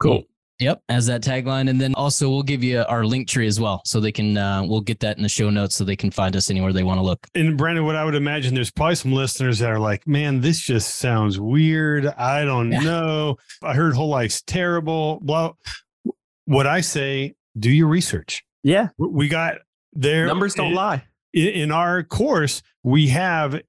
Cool. 0.00 0.24
Yep, 0.58 0.82
as 0.88 1.06
that 1.06 1.22
tagline. 1.22 1.68
And 1.68 1.78
then 1.78 1.94
also 1.94 2.30
we'll 2.30 2.42
give 2.42 2.64
you 2.64 2.82
our 2.88 3.04
link 3.04 3.28
tree 3.28 3.46
as 3.46 3.60
well. 3.60 3.82
So 3.84 4.00
they 4.00 4.10
can, 4.12 4.38
uh, 4.38 4.62
we'll 4.64 4.80
get 4.80 5.00
that 5.00 5.18
in 5.18 5.22
the 5.22 5.28
show 5.28 5.50
notes 5.50 5.74
so 5.76 5.84
they 5.84 5.96
can 5.96 6.10
find 6.10 6.34
us 6.34 6.48
anywhere 6.50 6.72
they 6.72 6.82
want 6.82 6.98
to 6.98 7.02
look. 7.02 7.26
And 7.34 7.58
Brandon, 7.58 7.84
what 7.84 7.94
I 7.94 8.04
would 8.04 8.14
imagine, 8.14 8.54
there's 8.54 8.70
probably 8.70 8.94
some 8.94 9.12
listeners 9.12 9.58
that 9.58 9.70
are 9.70 9.78
like, 9.78 10.06
man, 10.06 10.40
this 10.40 10.58
just 10.60 10.94
sounds 10.96 11.38
weird. 11.38 12.06
I 12.06 12.44
don't 12.44 12.72
Yeah. 12.72 12.80
know. 12.80 13.36
I 13.62 13.74
heard 13.74 13.94
whole 13.94 14.08
life's 14.08 14.40
terrible. 14.42 15.18
Blah. 15.20 15.52
What 16.46 16.66
I 16.66 16.80
say, 16.80 17.34
do 17.58 17.70
your 17.70 17.88
research. 17.88 18.42
Yeah. 18.62 18.88
We 18.98 19.28
got 19.28 19.56
there. 19.92 20.26
Numbers 20.26 20.54
don't 20.54 20.72
it- 20.72 20.76
lie. 20.76 21.04
In, 21.44 21.70
our 21.70 22.02
course, 22.02 22.62
we 22.82 23.08
have 23.08 23.54
uh, 23.54 23.60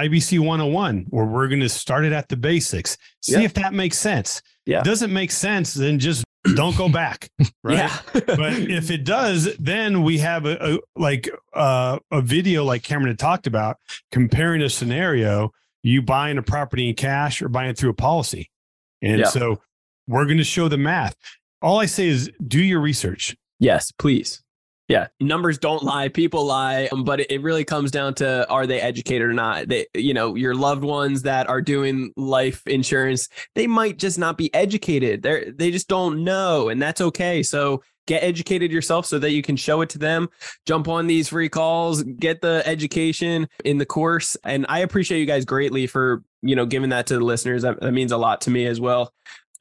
IBC 0.00 0.38
101 0.40 1.06
where 1.10 1.24
we're 1.24 1.48
going 1.48 1.60
to 1.60 1.68
start 1.68 2.04
it 2.04 2.12
at 2.12 2.28
the 2.28 2.36
basics. 2.36 2.96
See 3.22 3.32
Yeah. 3.32 3.40
if 3.42 3.54
that 3.54 3.72
makes 3.72 3.98
sense. 3.98 4.42
Yeah. 4.66 4.82
Doesn't 4.82 5.12
make 5.12 5.30
sense, 5.30 5.74
then 5.74 5.98
just 5.98 6.24
don't 6.54 6.76
go 6.76 6.88
back. 6.88 7.30
Right. 7.62 7.76
Yeah. 7.78 7.98
but 8.14 8.54
if 8.54 8.90
it 8.90 9.04
does, 9.04 9.54
then 9.56 10.02
we 10.02 10.18
have 10.18 10.46
a, 10.46 10.74
a 10.74 10.78
like 10.96 11.28
uh, 11.52 11.98
a 12.10 12.22
video 12.22 12.64
like 12.64 12.82
Cameron 12.82 13.08
had 13.08 13.18
talked 13.18 13.46
about 13.46 13.76
comparing 14.12 14.62
a 14.62 14.70
scenario 14.70 15.52
you 15.82 16.00
buying 16.02 16.38
a 16.38 16.42
property 16.42 16.88
in 16.88 16.94
cash 16.94 17.42
or 17.42 17.48
buying 17.48 17.74
through 17.74 17.90
a 17.90 17.94
policy. 17.94 18.50
And 19.02 19.20
Yeah. 19.20 19.26
so 19.28 19.60
we're 20.06 20.24
going 20.24 20.38
to 20.38 20.44
show 20.44 20.68
the 20.68 20.78
math. 20.78 21.14
All 21.62 21.78
I 21.78 21.86
say 21.86 22.08
is 22.08 22.30
do 22.46 22.62
your 22.62 22.80
research. 22.80 23.36
Yes, 23.60 23.92
please. 23.92 24.42
Yeah, 24.88 25.08
numbers 25.20 25.58
don't 25.58 25.82
lie, 25.82 26.08
people 26.08 26.46
lie, 26.46 26.88
um, 26.90 27.04
but 27.04 27.20
it, 27.30 27.42
really 27.42 27.64
comes 27.64 27.90
down 27.90 28.14
to 28.14 28.48
are 28.48 28.66
they 28.66 28.80
educated 28.80 29.28
or 29.28 29.34
not? 29.34 29.68
They, 29.68 29.86
you 29.94 30.14
know, 30.14 30.34
your 30.34 30.54
loved 30.54 30.82
ones 30.82 31.22
that 31.22 31.46
are 31.46 31.60
doing 31.60 32.12
life 32.16 32.66
insurance, 32.66 33.28
they 33.54 33.66
might 33.66 33.98
just 33.98 34.18
not 34.18 34.38
be 34.38 34.52
educated. 34.54 35.22
They 35.22 35.52
they 35.54 35.70
just 35.70 35.88
don't 35.88 36.24
know, 36.24 36.70
and 36.70 36.80
that's 36.80 37.02
okay. 37.02 37.42
So 37.42 37.82
get 38.06 38.22
educated 38.22 38.72
yourself 38.72 39.04
so 39.04 39.18
that 39.18 39.32
you 39.32 39.42
can 39.42 39.56
show 39.56 39.82
it 39.82 39.90
to 39.90 39.98
them. 39.98 40.30
Jump 40.64 40.88
on 40.88 41.06
these 41.06 41.28
free 41.28 41.50
calls, 41.50 42.02
get 42.02 42.40
the 42.40 42.62
education 42.64 43.46
in 43.66 43.76
the 43.76 43.86
course, 43.86 44.38
and 44.42 44.64
I 44.70 44.78
appreciate 44.80 45.20
you 45.20 45.26
guys 45.26 45.44
greatly 45.44 45.86
for 45.86 46.24
you 46.40 46.56
know 46.56 46.64
giving 46.64 46.90
that 46.90 47.06
to 47.08 47.14
the 47.18 47.24
listeners. 47.24 47.62
That, 47.62 47.78
that 47.80 47.92
means 47.92 48.10
a 48.10 48.16
lot 48.16 48.40
to 48.42 48.50
me 48.50 48.66
as 48.66 48.80
well. 48.80 49.12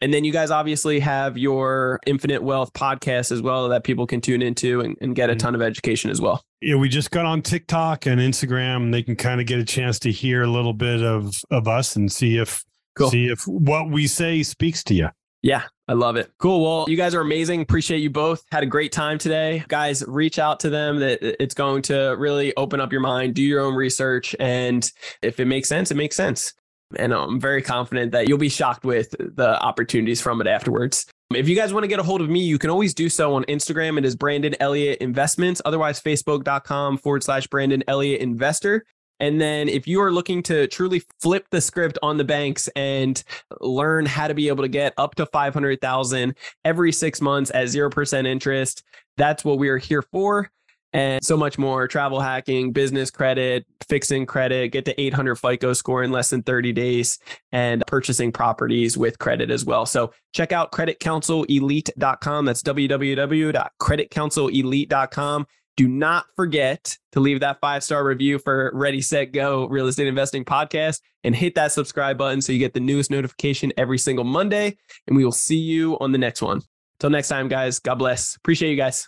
And 0.01 0.13
then 0.13 0.23
you 0.23 0.31
guys 0.31 0.51
obviously 0.51 0.99
have 0.99 1.37
your 1.37 1.99
Infinite 2.05 2.43
Wealth 2.43 2.71
podcast 2.73 3.31
as 3.31 3.41
well 3.41 3.69
that 3.69 3.83
people 3.83 4.05
can 4.05 4.21
tune 4.21 4.41
into 4.41 4.81
and, 4.81 4.95
and 5.01 5.15
get 5.15 5.29
a 5.29 5.33
Mhm. 5.33 5.39
ton 5.39 5.55
of 5.55 5.61
education 5.61 6.11
as 6.11 6.21
well. 6.21 6.43
Yeah, 6.61 6.75
we 6.75 6.87
just 6.89 7.09
got 7.11 7.25
on 7.25 7.41
TikTok 7.41 8.05
and 8.05 8.21
Instagram. 8.21 8.91
They 8.91 9.01
can 9.03 9.15
kind 9.15 9.41
of 9.41 9.47
get 9.47 9.59
a 9.59 9.65
chance 9.65 9.97
to 9.99 10.11
hear 10.11 10.43
a 10.43 10.47
little 10.47 10.73
bit 10.73 11.01
of 11.03 11.33
of 11.51 11.67
us 11.67 11.95
and 11.95 12.11
see 12.11 12.37
if 12.37 12.63
Cool. 12.95 13.09
see 13.11 13.25
if 13.27 13.41
what 13.47 13.89
we 13.89 14.07
say 14.07 14.43
speaks 14.43 14.83
to 14.85 14.93
you. 14.93 15.09
Yeah, 15.43 15.63
I 15.87 15.93
love 15.93 16.15
it. 16.15 16.31
Cool. 16.39 16.61
Well, 16.63 16.85
you 16.89 16.97
guys 16.97 17.13
are 17.13 17.21
amazing. 17.21 17.61
Appreciate 17.61 17.99
you 17.99 18.09
both. 18.09 18.41
Had 18.51 18.63
a 18.63 18.65
great 18.65 18.91
time 18.91 19.19
today. 19.19 19.63
Guys, 19.67 20.03
reach 20.07 20.39
out 20.39 20.59
to 20.61 20.69
them 20.71 20.99
that 20.99 21.19
it's 21.41 21.53
going 21.53 21.83
to 21.83 22.15
really 22.17 22.55
open 22.57 22.79
up 22.81 22.91
your 22.91 23.01
mind, 23.01 23.35
do 23.35 23.43
your 23.43 23.61
own 23.61 23.75
research. 23.75 24.35
And 24.39 24.89
if 25.21 25.39
it 25.39 25.45
makes 25.45 25.69
sense, 25.69 25.91
it 25.91 25.95
makes 25.95 26.15
sense. 26.15 26.53
And 26.95 27.13
I'm 27.13 27.39
very 27.39 27.61
confident 27.61 28.13
that 28.13 28.27
you'll 28.27 28.37
be 28.37 28.49
shocked 28.49 28.85
with 28.85 29.11
the 29.19 29.61
opportunities 29.61 30.21
from 30.21 30.39
it 30.39 30.47
afterwards. 30.47 31.05
If 31.33 31.49
you 31.49 31.55
guys 31.55 31.73
want 31.73 31.83
to 31.83 31.89
get 31.89 31.99
a 31.99 32.03
hold 32.03 32.21
of 32.21 32.29
me, 32.29 32.39
you 32.39 32.57
can 32.57 32.69
always 32.69 32.93
do 32.93 33.09
so 33.09 33.35
on 33.35 33.43
Instagram. 33.45 33.97
It 33.97 34.05
is 34.05 34.15
Brandon 34.15 34.55
Elliott 34.61 34.99
Investments. 34.99 35.61
Otherwise, 35.65 36.01
facebook.com 36.01 36.97
forward 36.99 37.23
slash 37.23 37.47
Brandon 37.47 37.83
Elliott 37.87 38.21
Investor. 38.21 38.85
And 39.19 39.41
then 39.41 39.67
if 39.67 39.87
you 39.87 40.01
are 40.01 40.11
looking 40.11 40.43
to 40.43 40.67
truly 40.67 41.01
flip 41.19 41.47
the 41.49 41.59
script 41.59 41.97
on 42.03 42.17
the 42.17 42.23
banks 42.23 42.69
and 42.75 43.21
learn 43.59 44.05
how 44.05 44.27
to 44.27 44.33
be 44.33 44.47
able 44.47 44.63
to 44.63 44.69
get 44.69 44.93
up 44.97 45.15
to 45.15 45.25
500,000 45.25 46.35
every 46.63 46.91
6 46.91 47.21
months 47.21 47.51
at 47.53 47.65
0% 47.65 48.27
interest, 48.27 48.83
that's 49.17 49.43
what 49.43 49.57
we 49.57 49.69
are 49.69 49.79
here 49.79 50.03
for. 50.03 50.49
And 50.93 51.23
so 51.23 51.35
much 51.35 51.57
more 51.57 51.87
travel 51.87 52.21
hacking, 52.21 52.71
business 52.71 53.09
credit, 53.11 53.65
fixing 53.87 54.25
credit, 54.25 54.71
get 54.71 54.85
to 54.85 54.99
800 54.99 55.35
FICO 55.35 55.73
score 55.73 56.01
in 56.03 56.11
less 56.11 56.29
than 56.29 56.43
30 56.43 56.73
days, 56.73 57.19
and 57.51 57.83
purchasing 57.87 58.31
properties 58.31 58.97
with 58.97 59.19
credit 59.19 59.51
as 59.51 59.65
well. 59.65 59.85
So 59.85 60.11
check 60.33 60.51
out 60.51 60.71
creditcounselelite.com. 60.71 62.45
That's 62.45 62.63
www.creditcounselelite.com. 62.63 65.47
Do 65.77 65.87
not 65.87 66.25
forget 66.35 66.97
to 67.11 67.19
leave 67.19 67.39
that 67.41 67.59
five 67.61 67.83
star 67.83 68.03
review 68.03 68.39
for 68.39 68.71
Ready, 68.73 68.99
Set, 68.99 69.31
Go 69.31 69.67
Real 69.67 69.85
Estate 69.85 70.07
Investing 70.07 70.43
Podcast 70.43 71.01
and 71.23 71.35
hit 71.35 71.53
that 71.53 71.71
subscribe 71.71 72.17
button 72.17 72.41
so 72.41 72.51
you 72.51 72.57
get 72.57 72.73
the 72.73 72.79
newest 72.79 73.11
notification 73.11 73.71
every 73.77 73.99
single 73.99 74.25
Monday. 74.25 74.75
And 75.05 75.15
we 75.15 75.23
will 75.23 75.31
see 75.31 75.57
you 75.57 75.95
on 75.99 76.11
the 76.11 76.17
next 76.17 76.41
one. 76.41 76.63
Till 76.99 77.11
next 77.11 77.27
time, 77.27 77.47
guys. 77.47 77.77
God 77.77 77.95
bless. 77.95 78.35
Appreciate 78.37 78.71
you 78.71 78.77
guys. 78.77 79.07